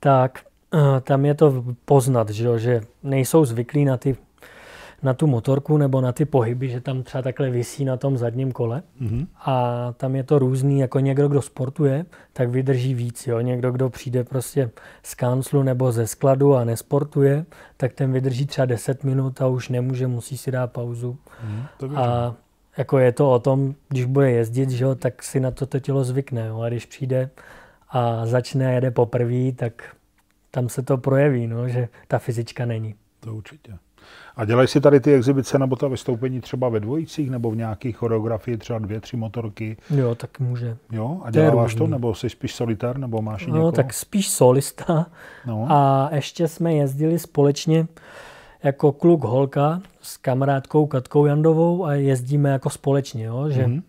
tak 0.00 0.40
tam 1.00 1.24
je 1.24 1.34
to 1.34 1.64
poznat, 1.84 2.30
že, 2.30 2.46
jo, 2.46 2.58
že 2.58 2.80
nejsou 3.02 3.44
zvyklí 3.44 3.84
na, 3.84 3.96
ty, 3.96 4.16
na 5.02 5.14
tu 5.14 5.26
motorku 5.26 5.76
nebo 5.76 6.00
na 6.00 6.12
ty 6.12 6.24
pohyby, 6.24 6.68
že 6.68 6.80
tam 6.80 7.02
třeba 7.02 7.22
takhle 7.22 7.50
visí 7.50 7.84
na 7.84 7.96
tom 7.96 8.18
zadním 8.18 8.52
kole. 8.52 8.82
Mhm. 9.00 9.26
A 9.44 9.86
tam 9.96 10.16
je 10.16 10.22
to 10.22 10.38
různý, 10.38 10.80
jako 10.80 11.00
někdo, 11.00 11.28
kdo 11.28 11.42
sportuje, 11.42 12.06
tak 12.32 12.48
vydrží 12.48 12.94
víc. 12.94 13.26
Jo? 13.26 13.40
Někdo, 13.40 13.72
kdo 13.72 13.90
přijde 13.90 14.24
prostě 14.24 14.70
z 15.02 15.14
kanclu 15.14 15.62
nebo 15.62 15.92
ze 15.92 16.06
skladu 16.06 16.54
a 16.54 16.64
nesportuje, 16.64 17.44
tak 17.76 17.92
ten 17.92 18.12
vydrží 18.12 18.46
třeba 18.46 18.64
10 18.64 19.04
minut 19.04 19.42
a 19.42 19.46
už 19.46 19.68
nemůže, 19.68 20.06
musí 20.06 20.38
si 20.38 20.50
dát 20.50 20.72
pauzu. 20.72 21.16
Mhm. 21.44 21.66
Věřím. 21.80 21.98
A 21.98 22.34
jako 22.78 22.98
je 22.98 23.12
to 23.12 23.32
o 23.32 23.38
tom, 23.38 23.74
když 23.88 24.04
bude 24.04 24.30
jezdit, 24.30 24.70
že 24.70 24.84
jo, 24.84 24.94
tak 24.94 25.22
si 25.22 25.40
na 25.40 25.50
to 25.50 25.66
to 25.66 25.80
tělo 25.80 26.04
zvykne. 26.04 26.46
Jo? 26.46 26.60
A 26.60 26.68
když 26.68 26.86
přijde 26.86 27.30
a 27.90 28.26
začne 28.26 28.66
a 28.66 28.70
jede 28.70 28.90
poprvé, 28.90 29.52
tak 29.56 29.82
tam 30.50 30.68
se 30.68 30.82
to 30.82 30.98
projeví, 30.98 31.46
no, 31.46 31.68
že 31.68 31.88
ta 32.08 32.18
fyzička 32.18 32.66
není. 32.66 32.94
To 33.20 33.34
určitě. 33.34 33.72
A 34.36 34.44
dělají 34.44 34.68
si 34.68 34.80
tady 34.80 35.00
ty 35.00 35.14
exibice 35.14 35.58
nebo 35.58 35.76
ta 35.76 35.88
vystoupení 35.88 36.40
třeba 36.40 36.68
ve 36.68 36.80
dvojicích 36.80 37.30
nebo 37.30 37.50
v 37.50 37.56
nějakých 37.56 37.96
choreografii, 37.96 38.56
třeba 38.56 38.78
dvě, 38.78 39.00
tři 39.00 39.16
motorky, 39.16 39.76
Jo, 39.90 40.14
tak 40.14 40.40
může. 40.40 40.76
jo? 40.92 41.20
A 41.22 41.24
To 41.24 41.30
děláváš 41.30 41.74
to, 41.74 41.78
různý. 41.78 41.90
nebo 41.92 42.14
jsi 42.14 42.30
spíš 42.30 42.54
solitár, 42.54 42.98
nebo 42.98 43.22
máš 43.22 43.42
i 43.46 43.50
No, 43.50 43.56
někoho? 43.56 43.72
tak 43.72 43.94
spíš 43.94 44.30
solista. 44.30 45.06
no. 45.46 45.66
A 45.70 46.08
ještě 46.14 46.48
jsme 46.48 46.74
jezdili 46.74 47.18
společně 47.18 47.86
jako 48.62 48.92
kluk 48.92 49.24
holka 49.24 49.80
s 50.02 50.16
kamarádkou 50.16 50.86
Katkou 50.86 51.26
Jandovou 51.26 51.84
a 51.84 51.94
jezdíme 51.94 52.50
jako 52.50 52.70
společně, 52.70 53.24
jo? 53.24 53.50
Že, 53.50 53.66
Mhm. 53.66 53.82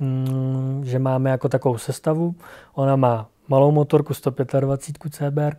mm, 0.00 0.82
že 0.84 0.98
máme 0.98 1.30
jako 1.30 1.48
takovou 1.48 1.78
sestavu. 1.78 2.34
Ona 2.74 2.96
má 2.96 3.28
malou 3.50 3.70
motorku 3.72 4.14
125 4.14 5.14
CBR 5.14 5.54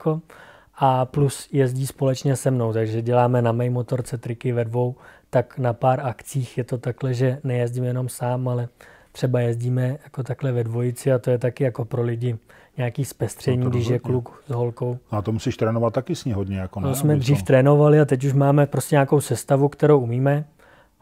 a 0.76 1.06
plus 1.06 1.50
jezdí 1.52 1.88
společně 1.88 2.36
se 2.36 2.52
mnou, 2.52 2.74
takže 2.74 3.02
děláme 3.02 3.42
na 3.42 3.52
mé 3.52 3.70
motorce 3.70 4.18
triky 4.18 4.52
ve 4.52 4.66
dvou, 4.66 4.96
tak 5.30 5.58
na 5.58 5.74
pár 5.74 6.00
akcích 6.00 6.58
je 6.58 6.64
to 6.64 6.78
takhle, 6.78 7.14
že 7.14 7.40
nejezdím 7.44 7.84
jenom 7.84 8.10
sám, 8.10 8.48
ale 8.48 8.68
třeba 9.12 9.40
jezdíme 9.40 9.98
jako 10.04 10.24
takhle 10.24 10.52
ve 10.52 10.64
dvojici 10.64 11.12
a 11.12 11.20
to 11.20 11.30
je 11.32 11.38
taky 11.38 11.64
jako 11.64 11.86
pro 11.86 12.02
lidi 12.04 12.38
nějaký 12.78 13.06
zpestření, 13.06 13.64
No 13.64 13.70
když 13.70 13.88
je 13.88 14.00
kluk 14.00 14.44
s 14.48 14.52
holkou. 14.52 14.98
No 15.12 15.18
a 15.18 15.22
to 15.22 15.32
musíš 15.32 15.58
trénovat 15.58 15.94
taky 15.94 16.16
s 16.16 16.26
ní 16.26 16.34
hodně, 16.34 16.58
jako 16.60 16.80
ne? 16.80 16.88
No, 16.88 16.96
jsme 16.96 17.16
dřív 17.16 17.40
to- 17.40 17.46
trénovali 17.46 18.00
a 18.00 18.06
teď 18.06 18.24
už 18.24 18.34
máme 18.34 18.66
prostě 18.66 18.96
nějakou 18.96 19.22
sestavu, 19.22 19.70
kterou 19.70 20.00
umíme. 20.00 20.46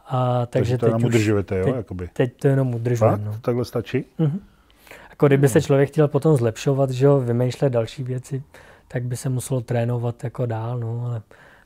A 0.07 0.45
takže, 0.45 0.49
Takže 0.49 0.77
to 0.77 0.85
teď, 0.85 0.89
jenom 0.89 1.01
už, 1.01 1.05
udržujete, 1.15 1.57
jo? 1.57 1.65
teď- 1.65 1.75
jakoby. 1.75 2.09
teď 2.13 2.33
to 2.41 2.47
jenom 2.47 2.75
udržujeme. 2.75 3.25
No. 3.25 3.35
Takhle 3.41 3.65
stačí? 3.65 4.05
Jako 5.19 5.27
kdyby 5.27 5.49
se 5.49 5.61
člověk 5.61 5.89
chtěl 5.89 6.07
potom 6.07 6.37
zlepšovat, 6.37 6.89
že 6.89 7.05
jo, 7.05 7.19
vymýšlet 7.19 7.69
další 7.69 8.03
věci, 8.03 8.43
tak 8.87 9.03
by 9.03 9.17
se 9.17 9.29
muselo 9.29 9.61
trénovat 9.61 10.23
jako 10.23 10.45
dál, 10.45 10.79
no, 10.79 11.05
ale 11.05 11.21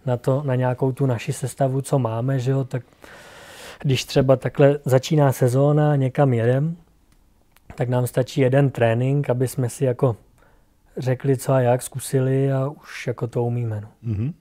na 0.05 0.17
to, 0.17 0.43
na 0.43 0.55
nějakou 0.55 0.91
tu 0.91 1.05
naši 1.05 1.33
sestavu, 1.33 1.81
co 1.81 1.99
máme, 1.99 2.39
že 2.39 2.51
jo, 2.51 2.63
tak 2.63 2.83
když 3.81 4.05
třeba 4.05 4.35
takhle 4.35 4.79
začíná 4.85 5.31
sezóna, 5.31 5.95
někam 5.95 6.33
jedem, 6.33 6.77
tak 7.75 7.89
nám 7.89 8.07
stačí 8.07 8.41
jeden 8.41 8.69
trénink, 8.69 9.29
aby 9.29 9.47
jsme 9.47 9.69
si 9.69 9.85
jako 9.85 10.15
řekli, 10.97 11.37
co 11.37 11.53
a 11.53 11.61
jak, 11.61 11.81
zkusili 11.81 12.51
a 12.51 12.67
už 12.67 13.07
jako 13.07 13.27
to 13.27 13.43
umíme. 13.43 13.81
No. 13.81 13.87
Mhm. 14.01 14.33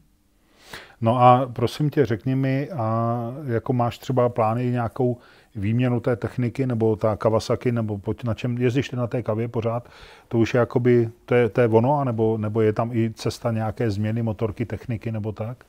No 1.01 1.23
a 1.23 1.51
prosím 1.53 1.91
tě, 1.91 2.07
řekni 2.07 2.35
mi, 2.35 2.71
a 2.71 3.19
jako 3.45 3.73
máš 3.73 3.99
třeba 3.99 4.29
plány 4.29 4.71
nějakou 4.71 5.19
výměnu 5.55 6.01
té 6.01 6.17
techniky, 6.17 6.67
nebo 6.67 6.97
ta 6.97 7.17
Kawasaki, 7.17 7.73
nebo 7.73 7.99
pojď 7.99 8.25
na 8.25 8.35
čem 8.35 8.59
jezdíš 8.59 8.89
ty 8.89 8.97
na 8.97 9.07
té 9.07 9.23
kavě 9.23 9.49
pořád, 9.49 9.89
to 10.29 10.39
už 10.39 10.55
je 10.55 10.59
jakoby, 10.61 11.09
to 11.25 11.35
je, 11.35 11.49
to 11.49 11.61
je 11.61 11.69
ono, 11.69 11.99
anebo, 11.99 12.39
nebo 12.39 12.61
je 12.61 12.73
tam 12.73 12.91
i 12.93 13.11
cesta 13.15 13.51
nějaké 13.51 13.91
změny 13.91 14.23
motorky, 14.23 14.67
techniky, 14.67 15.13
nebo 15.13 15.33
tak? 15.33 15.65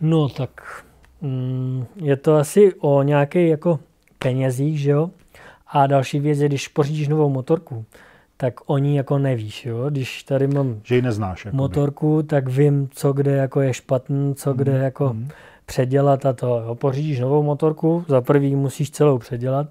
No 0.00 0.28
tak 0.28 0.84
mm, 1.20 1.84
je 1.96 2.16
to 2.16 2.36
asi 2.36 2.74
o 2.74 3.02
nějaké 3.02 3.46
jako 3.46 3.80
penězích, 4.18 4.80
že 4.80 4.90
jo? 4.90 5.10
A 5.66 5.86
další 5.86 6.20
věc 6.20 6.38
je, 6.38 6.48
když 6.48 6.68
pořídíš 6.68 7.08
novou 7.08 7.28
motorku, 7.28 7.84
tak 8.36 8.54
o 8.66 8.78
ní 8.78 8.96
jako 8.96 9.18
nevíš, 9.18 9.66
jo? 9.66 9.90
Když 9.90 10.22
tady 10.22 10.46
mám 10.46 10.80
Že 10.84 10.94
ji 10.94 11.02
neznáš. 11.02 11.44
Jakoby. 11.44 11.56
motorku, 11.56 12.22
tak 12.22 12.48
vím, 12.48 12.88
co 12.92 13.12
kde 13.12 13.32
jako 13.32 13.60
je 13.60 13.74
špatný, 13.74 14.34
co 14.34 14.52
kde 14.52 14.72
Mhm, 14.72 14.82
jako 14.82 15.16
předělat 15.68 16.26
a 16.26 16.32
to. 16.32 16.62
Jo? 16.66 16.74
Pořídíš 16.74 17.20
novou 17.20 17.42
motorku, 17.42 18.04
za 18.08 18.20
prvý 18.20 18.56
musíš 18.56 18.90
celou 18.90 19.18
předělat 19.18 19.66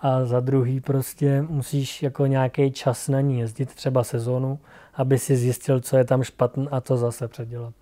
a 0.00 0.24
za 0.24 0.40
druhý 0.40 0.80
prostě 0.80 1.42
musíš 1.42 2.02
jako 2.02 2.26
nějaký 2.26 2.72
čas 2.72 3.08
na 3.08 3.20
ní 3.20 3.38
jezdit, 3.40 3.74
třeba 3.74 4.04
sezónu, 4.04 4.58
aby 4.94 5.18
si 5.18 5.36
zjistil, 5.36 5.80
co 5.80 5.96
je 5.96 6.04
tam 6.04 6.22
špatný 6.22 6.68
a 6.70 6.80
to 6.80 6.96
zase 6.96 7.28
předělat. 7.28 7.74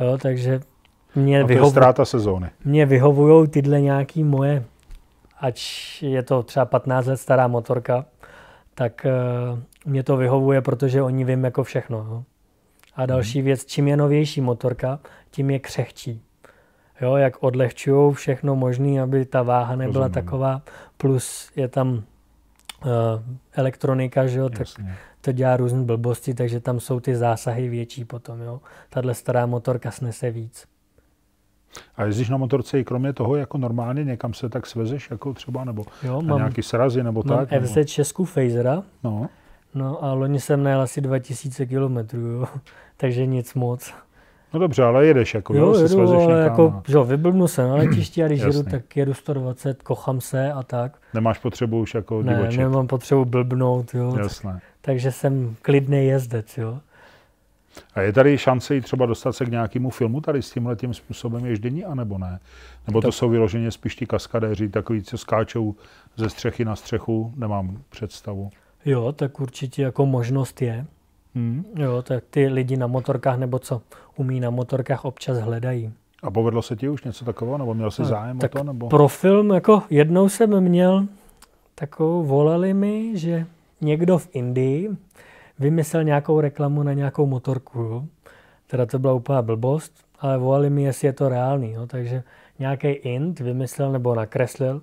Jo, 0.00 0.18
takže 0.18 0.60
mě, 1.14 1.36
je 1.36 1.44
vyhovu, 1.44 1.70
ztráta 1.70 2.04
sezóny. 2.04 2.50
mě 2.64 2.86
vyhovují 2.86 3.48
tyhle 3.48 3.80
nějaký 3.80 4.24
moje, 4.24 4.64
ať 5.40 5.62
je 6.02 6.22
to 6.22 6.42
třeba 6.42 6.64
15 6.64 7.06
let 7.06 7.16
stará 7.16 7.46
motorka, 7.46 8.04
tak 8.74 9.06
uh, 9.52 9.58
mě 9.86 10.02
to 10.02 10.16
vyhovuje, 10.16 10.60
protože 10.60 11.02
oni 11.02 11.24
vím 11.24 11.44
jako 11.44 11.64
všechno. 11.64 11.98
Jo. 11.98 12.22
A 12.96 13.06
další 13.06 13.42
věc, 13.42 13.64
čím 13.64 13.88
je 13.88 13.96
novější 13.96 14.40
motorka, 14.40 15.00
tím 15.30 15.50
je 15.50 15.58
křehčí. 15.58 16.22
Jo, 17.02 17.16
jak 17.16 17.42
odlehčují 17.42 18.12
všechno 18.14 18.56
možné, 18.56 19.02
aby 19.02 19.24
ta 19.24 19.42
váha 19.42 19.76
nebyla 19.76 20.06
Rozumím. 20.06 20.24
taková, 20.24 20.62
plus 20.96 21.50
je 21.56 21.68
tam 21.68 21.88
uh, 21.88 22.02
elektronika, 23.52 24.26
že 24.26 24.38
jo, 24.38 24.48
tak 24.48 24.66
to 25.20 25.32
dělá 25.32 25.56
různé 25.56 25.82
blbosti, 25.82 26.34
takže 26.34 26.60
tam 26.60 26.80
jsou 26.80 27.00
ty 27.00 27.16
zásahy 27.16 27.68
větší 27.68 28.04
potom. 28.04 28.40
Jo. 28.40 28.60
Tahle 28.90 29.14
stará 29.14 29.46
motorka 29.46 29.90
snese 29.90 30.30
víc. 30.30 30.66
A 31.96 32.04
jezdíš 32.04 32.28
na 32.28 32.36
motorce 32.36 32.80
i 32.80 32.84
kromě 32.84 33.12
toho, 33.12 33.36
jako 33.36 33.58
normálně 33.58 34.04
někam 34.04 34.34
se 34.34 34.48
tak 34.48 34.66
svezeš, 34.66 35.10
jako 35.10 35.34
třeba, 35.34 35.64
nebo 35.64 35.84
Jo, 36.02 36.22
na 36.22 36.28
mám, 36.28 36.38
nějaký 36.38 36.62
srazy, 36.62 37.02
nebo 37.02 37.22
mám 37.26 37.38
tak? 37.38 37.50
Nebo, 37.50 37.66
FZ 37.66 37.78
Česku 37.84 38.24
Phasera, 38.24 38.82
no, 39.04 39.28
no 39.74 40.04
a 40.04 40.12
loni 40.12 40.40
jsem 40.40 40.62
najel 40.62 40.80
asi 40.80 41.00
2000 41.00 41.66
km, 41.66 41.96
jo. 42.12 42.46
takže 42.96 43.26
nic 43.26 43.54
moc. 43.54 43.94
No 44.54 44.60
dobře, 44.60 44.82
ale 44.82 45.06
jedeš, 45.06 45.34
jako, 45.34 45.54
Jo, 45.54 45.66
jo, 45.66 45.74
se 45.74 45.80
jedu, 45.80 45.88
svezeš 45.94 46.14
ale 46.16 46.26
někam 46.26 46.42
jako, 46.42 46.68
a 46.78 46.82
že 46.88 46.96
jo, 46.96 47.04
vyblbnu 47.04 47.48
se 47.48 47.62
na 47.68 47.74
letišti 47.74 48.24
a 48.24 48.26
když 48.26 48.40
jedu, 48.40 48.62
tak 48.62 48.96
jedu 48.96 49.14
120, 49.14 49.82
kochám 49.82 50.20
se 50.20 50.52
a 50.52 50.62
tak. 50.62 50.92
nemáš 51.14 51.38
potřebu 51.38 51.80
už 51.80 51.94
jako 51.94 52.22
Ne, 52.22 52.34
divočit. 52.34 52.58
nemám 52.60 52.86
potřebu 52.86 53.24
blbnout, 53.24 53.94
jo. 53.94 54.16
Jasné. 54.18 54.60
Takže 54.80 55.12
jsem 55.12 55.56
klidný 55.62 56.06
jezdec, 56.06 56.58
jo. 56.58 56.78
A 57.94 58.00
je 58.00 58.12
tady 58.12 58.38
šance 58.38 58.76
i 58.76 58.80
třeba 58.80 59.06
dostat 59.06 59.32
se 59.32 59.44
k 59.44 59.48
nějakému 59.50 59.90
filmu 59.90 60.20
tady 60.20 60.42
s 60.42 60.50
tímhle 60.50 60.76
tím 60.76 60.94
způsobem 60.94 61.46
ježdění, 61.46 61.84
anebo 61.84 62.18
ne? 62.18 62.40
Nebo 62.86 63.00
to 63.00 63.06
Tak- 63.08 63.14
jsou 63.14 63.28
vyloženě 63.28 63.70
spíš 63.70 63.96
ti 63.96 64.06
kaskadéři, 64.06 64.68
takový, 64.68 65.02
co 65.02 65.18
skáčou 65.18 65.74
ze 66.16 66.30
střechy 66.30 66.64
na 66.64 66.76
střechu, 66.76 67.32
nemám 67.36 67.78
představu. 67.90 68.50
Jo, 68.84 69.12
tak 69.12 69.40
určitě 69.40 69.82
jako 69.82 70.06
možnost 70.06 70.62
je. 70.62 70.86
Hmm. 71.34 71.64
Jo, 71.76 72.02
tak 72.02 72.24
ty 72.30 72.48
lidi 72.48 72.76
na 72.76 72.86
motorkách 72.86 73.38
nebo 73.38 73.58
co 73.58 73.82
umí 74.16 74.40
na 74.40 74.50
motorkách 74.50 75.04
občas 75.04 75.38
hledají. 75.38 75.92
A 76.22 76.30
povedlo 76.30 76.62
se 76.62 76.76
ti 76.76 76.88
už 76.88 77.04
něco 77.04 77.24
takového, 77.24 77.58
nebo 77.58 77.74
měl 77.74 77.90
jsi 77.90 78.04
zájem 78.04 78.38
tak 78.38 78.54
o 78.54 78.58
to? 78.58 78.64
Nebo? 78.64 78.88
Pro 78.88 79.08
film, 79.08 79.50
jako 79.50 79.82
jednou 79.90 80.28
jsem 80.28 80.60
měl 80.60 81.06
takovou, 81.74 82.22
volali 82.24 82.74
mi, 82.74 83.18
že 83.18 83.46
někdo 83.80 84.18
v 84.18 84.28
Indii 84.32 84.90
vymyslel 85.58 86.04
nějakou 86.04 86.40
reklamu 86.40 86.82
na 86.82 86.92
nějakou 86.92 87.26
motorku. 87.26 87.78
Jo. 87.78 88.04
Teda 88.66 88.86
to 88.86 88.98
byla 88.98 89.12
úplná 89.12 89.42
blbost, 89.42 89.92
ale 90.20 90.38
volali 90.38 90.70
mi, 90.70 90.82
jestli 90.82 91.06
je 91.08 91.12
to 91.12 91.28
reálný. 91.28 91.72
Jo. 91.72 91.86
Takže 91.86 92.22
nějaký 92.58 92.88
Ind 92.88 93.40
vymyslel 93.40 93.92
nebo 93.92 94.14
nakreslil, 94.14 94.82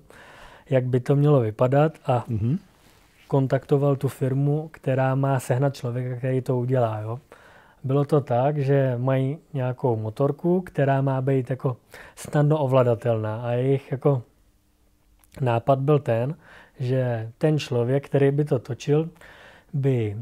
jak 0.70 0.84
by 0.84 1.00
to 1.00 1.16
mělo 1.16 1.40
vypadat 1.40 1.92
a 2.06 2.24
Mhm. 2.28 2.58
Kontaktoval 3.30 3.96
tu 3.96 4.08
firmu, 4.08 4.68
která 4.72 5.14
má 5.14 5.40
sehnat 5.40 5.74
člověka, 5.74 6.16
který 6.16 6.40
to 6.40 6.58
udělá. 6.58 6.98
Jo. 6.98 7.18
Bylo 7.84 8.04
to 8.04 8.20
tak, 8.20 8.58
že 8.58 8.94
mají 8.98 9.38
nějakou 9.54 9.96
motorku, 9.96 10.60
která 10.60 11.02
má 11.02 11.20
být 11.20 11.50
jako 11.50 11.76
snadno 12.16 12.58
ovladatelná 12.58 13.42
a 13.42 13.50
jejich 13.52 13.92
jako 13.92 14.22
nápad 15.40 15.78
byl 15.78 15.98
ten, 15.98 16.34
že 16.80 17.30
ten 17.38 17.58
člověk, 17.58 18.06
který 18.06 18.30
by 18.30 18.44
to 18.44 18.58
točil, 18.58 19.08
by 19.72 20.16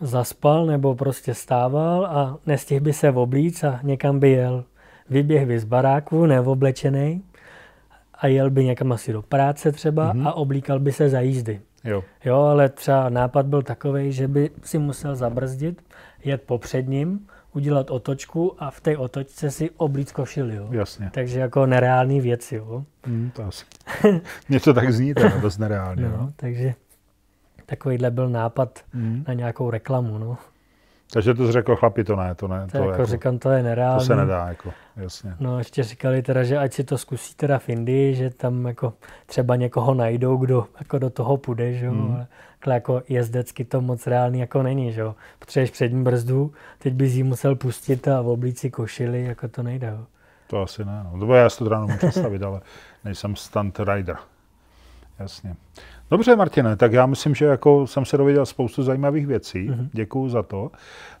zaspal 0.00 0.66
nebo 0.66 0.94
prostě 0.94 1.34
stával 1.34 2.06
a 2.06 2.38
nestihl 2.46 2.80
by 2.84 2.92
se 2.92 3.10
oblíc 3.10 3.64
a 3.64 3.80
někam 3.82 4.18
by 4.18 4.30
jel. 4.30 4.64
Vyběh 5.10 5.46
by 5.46 5.58
z 5.58 5.64
baráku, 5.64 6.26
neoblečený 6.26 7.22
a 8.14 8.26
jel 8.26 8.50
by 8.50 8.64
někam 8.64 8.92
asi 8.92 9.12
do 9.12 9.22
práce 9.22 9.72
třeba 9.72 10.12
Mhm. 10.12 10.26
a 10.26 10.32
oblíkal 10.32 10.78
by 10.78 10.92
se 10.92 11.08
za 11.08 11.20
jízdy. 11.20 11.60
Jo, 11.86 12.04
Jo, 12.24 12.36
ale 12.40 12.68
třeba 12.68 13.08
nápad 13.08 13.46
byl 13.46 13.62
takový, 13.62 14.12
že 14.12 14.28
by 14.28 14.50
si 14.62 14.78
musel 14.78 15.16
zabrzdit, 15.16 15.82
jet 16.24 16.42
po 16.42 16.58
předním, 16.58 17.26
udělat 17.52 17.90
otočku 17.90 18.54
a 18.62 18.70
v 18.70 18.80
té 18.80 18.96
otočce 18.96 19.50
si 19.50 19.70
oblíc 19.70 20.12
košili. 20.12 20.56
Jo. 20.56 20.68
jasně. 20.70 21.10
Takže 21.14 21.40
jako 21.40 21.66
nereální 21.66 22.20
věci. 22.20 22.56
Jo. 22.56 22.84
Hmm, 23.06 23.30
to 23.30 23.44
asi. 23.44 23.64
Mně 24.48 24.60
to 24.60 24.74
tak 24.74 24.92
zní, 24.92 25.14
teda 25.14 25.36
dost 25.38 25.58
nereálně. 25.58 26.02
No, 26.08 26.16
No. 26.16 26.32
takže 26.36 26.74
takovýhle 27.66 28.10
byl 28.10 28.28
nápad 28.28 28.80
Hmm. 28.92 29.24
na 29.28 29.34
nějakou 29.34 29.70
reklamu. 29.70 30.18
No. 30.18 30.38
Takže 31.16 31.34
to 31.34 31.52
řekl, 31.52 31.76
chlapi, 31.76 32.04
to 32.04 32.16
ne, 32.16 32.34
to 32.34 32.48
ne. 32.48 32.66
To, 32.66 32.70
To, 32.70 32.78
jako, 32.78 32.90
jako, 32.90 33.06
říkám, 33.06 33.38
to 33.38 33.50
je 33.50 33.58
to 33.58 33.64
nereální. 33.64 34.04
se 34.04 34.16
nedá, 34.16 34.48
jako, 34.48 34.72
jasně. 34.96 35.34
No 35.40 35.58
ještě 35.58 35.82
říkali 35.82 36.22
teda, 36.22 36.42
že 36.44 36.58
ať 36.58 36.72
si 36.72 36.84
to 36.84 36.98
zkusí 36.98 37.34
teda 37.34 37.58
v 37.58 37.68
Indii, 37.68 38.14
že 38.14 38.30
tam 38.30 38.66
jako 38.66 38.92
třeba 39.26 39.56
někoho 39.56 39.94
najdou, 39.94 40.36
kdo 40.36 40.66
jako 40.78 40.98
do 40.98 41.10
toho 41.10 41.36
půjde, 41.36 41.72
že 41.72 41.86
jo. 41.86 41.92
Hmm. 41.92 42.26
Ale 42.66 42.74
jako 42.74 43.02
jezdecky 43.08 43.64
to 43.64 43.80
moc 43.80 44.06
reálný 44.06 44.38
jako 44.40 44.62
není, 44.62 44.92
že 44.92 45.00
jo. 45.00 45.14
Potřebuješ 45.38 45.70
přední 45.70 46.04
brzdu, 46.04 46.52
teď 46.78 46.94
bys 46.94 47.14
ji 47.14 47.22
musel 47.22 47.56
pustit 47.56 48.08
a 48.08 48.22
v 48.22 48.28
oblíci 48.28 48.70
košili, 48.70 49.24
jako 49.24 49.48
to 49.48 49.62
nejde, 49.62 49.86
jo. 49.86 50.06
To 50.46 50.62
asi 50.62 50.84
ne. 50.84 51.06
No. 51.12 51.26
To 51.26 51.34
já 51.34 51.50
si 51.50 51.58
to 51.58 51.64
teda 51.64 51.80
nemůžu 51.80 51.98
představit, 51.98 52.42
ale 52.42 52.60
nejsem 53.04 53.36
stunt 53.36 53.80
rider. 53.94 54.16
Jasně. 55.18 55.56
Dobře, 56.10 56.36
Martine, 56.36 56.76
tak 56.76 56.92
já 56.92 57.06
myslím, 57.06 57.34
že 57.34 57.44
jako 57.44 57.86
jsem 57.86 58.04
se 58.04 58.16
dověděl 58.16 58.46
spoustu 58.46 58.82
zajímavých 58.82 59.26
věcí. 59.26 59.68
Mhm. 59.68 59.80
Mm-hmm. 59.80 59.88
Děkuju 59.92 60.28
za 60.28 60.42
to. 60.42 60.70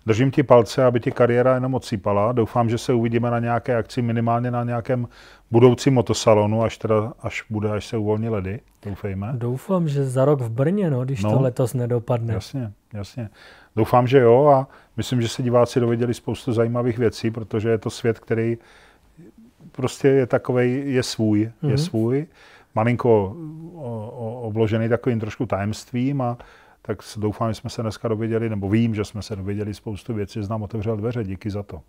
Držím 0.06 0.30
ti 0.30 0.42
palce, 0.42 0.84
aby 0.84 1.00
ti 1.00 1.12
kariéra 1.12 1.54
jenom 1.54 1.74
odsýpala. 1.74 2.32
Doufám, 2.32 2.68
že 2.70 2.78
se 2.78 2.92
uvidíme 2.92 3.30
na 3.30 3.38
nějaké 3.38 3.76
akci, 3.76 4.02
minimálně 4.02 4.50
na 4.50 4.64
nějakém 4.64 5.08
budoucím 5.50 5.94
motosalonu, 5.94 6.62
až, 6.62 6.78
teda, 6.78 7.12
až 7.20 7.44
bude, 7.50 7.70
až 7.70 7.86
se 7.86 7.96
uvolní 7.96 8.28
ledy. 8.28 8.60
Doufejme. 8.86 9.32
Doufám, 9.36 9.88
že 9.88 10.04
za 10.06 10.24
rok 10.24 10.40
v 10.40 10.48
Brně, 10.50 10.90
no, 10.90 11.04
když 11.04 11.22
No. 11.22 11.30
to 11.32 11.40
letos 11.42 11.74
nedopadne. 11.74 12.34
Jasně, 12.34 12.72
jasně. 12.92 13.28
Doufám, 13.76 14.06
že 14.06 14.18
jo 14.18 14.46
a 14.46 14.68
myslím, 14.96 15.22
že 15.22 15.28
se 15.28 15.42
diváci 15.42 15.80
dověděli 15.80 16.14
spoustu 16.14 16.52
zajímavých 16.52 16.98
věcí, 16.98 17.30
protože 17.30 17.68
je 17.68 17.78
to 17.78 17.90
svět, 17.90 18.18
který 18.18 18.58
prostě 19.72 20.08
je 20.08 20.26
takovej, 20.26 20.82
je 20.86 21.02
svůj, 21.02 21.40
mm-hmm. 21.40 21.66
je 21.68 21.68
Mhm. 21.68 21.78
svůj, 21.78 22.26
malinko 22.76 23.36
obložený 24.42 24.88
takovým 24.88 25.20
trošku 25.20 25.46
tajemstvím 25.46 26.22
a 26.22 26.38
tak 26.82 26.98
doufám, 27.16 27.50
že 27.50 27.54
jsme 27.54 27.70
se 27.70 27.82
dneska 27.82 28.08
dověděli, 28.08 28.50
nebo 28.50 28.68
vím, 28.68 28.94
že 28.94 29.04
jsme 29.04 29.22
se 29.22 29.36
dověděli 29.36 29.74
spoustu 29.74 30.14
věcí, 30.14 30.42
že 30.42 30.48
nám 30.48 30.62
otevřel 30.62 30.96
dveře, 30.96 31.24
díky 31.24 31.50
za 31.50 31.62
to. 31.62 31.82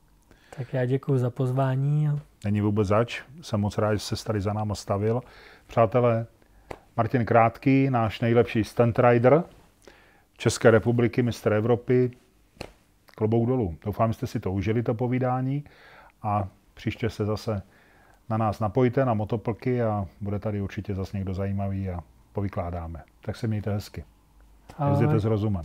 Tak 0.57 0.73
já 0.73 0.85
děkuji 0.85 1.17
za 1.17 1.29
pozvání. 1.29 2.09
Není 2.45 2.61
vůbec 2.61 2.88
zač, 2.88 3.21
jsem 3.41 3.59
moc 3.59 3.77
rád, 3.77 3.93
že 3.95 3.99
se 3.99 4.25
tady 4.25 4.41
za 4.41 4.53
náma 4.53 4.75
stavil. 4.75 5.21
Přátelé, 5.67 6.25
Martin 6.97 7.25
Krátký, 7.25 7.89
náš 7.89 8.21
nejlepší 8.21 8.63
stunt 8.63 8.99
rider 8.99 9.43
České 10.38 10.71
republiky, 10.71 11.23
mistr 11.23 11.53
Evropy, 11.53 12.11
klobouk 13.15 13.47
dolů. 13.47 13.75
Doufám, 13.85 14.09
že 14.09 14.13
jste 14.13 14.27
si 14.27 14.39
to 14.39 14.51
užili, 14.51 14.83
to 14.83 14.93
povídání 14.93 15.63
a 16.23 16.47
příště 16.73 17.09
se 17.09 17.25
zase 17.25 17.61
na 18.30 18.38
nás 18.38 18.59
napojte, 18.59 19.05
na 19.05 19.13
motoplky 19.13 19.82
a 19.82 20.05
bude 20.21 20.39
tady 20.39 20.61
určitě 20.61 20.95
zase 20.95 21.17
někdo 21.17 21.34
zajímavý 21.34 21.89
a 21.89 21.99
povykládáme. 22.34 23.03
Tak 23.21 23.36
se 23.36 23.47
mějte 23.47 23.73
hezky. 23.73 24.03
Jezděte 24.89 25.19
s 25.19 25.25
rozumem. 25.25 25.63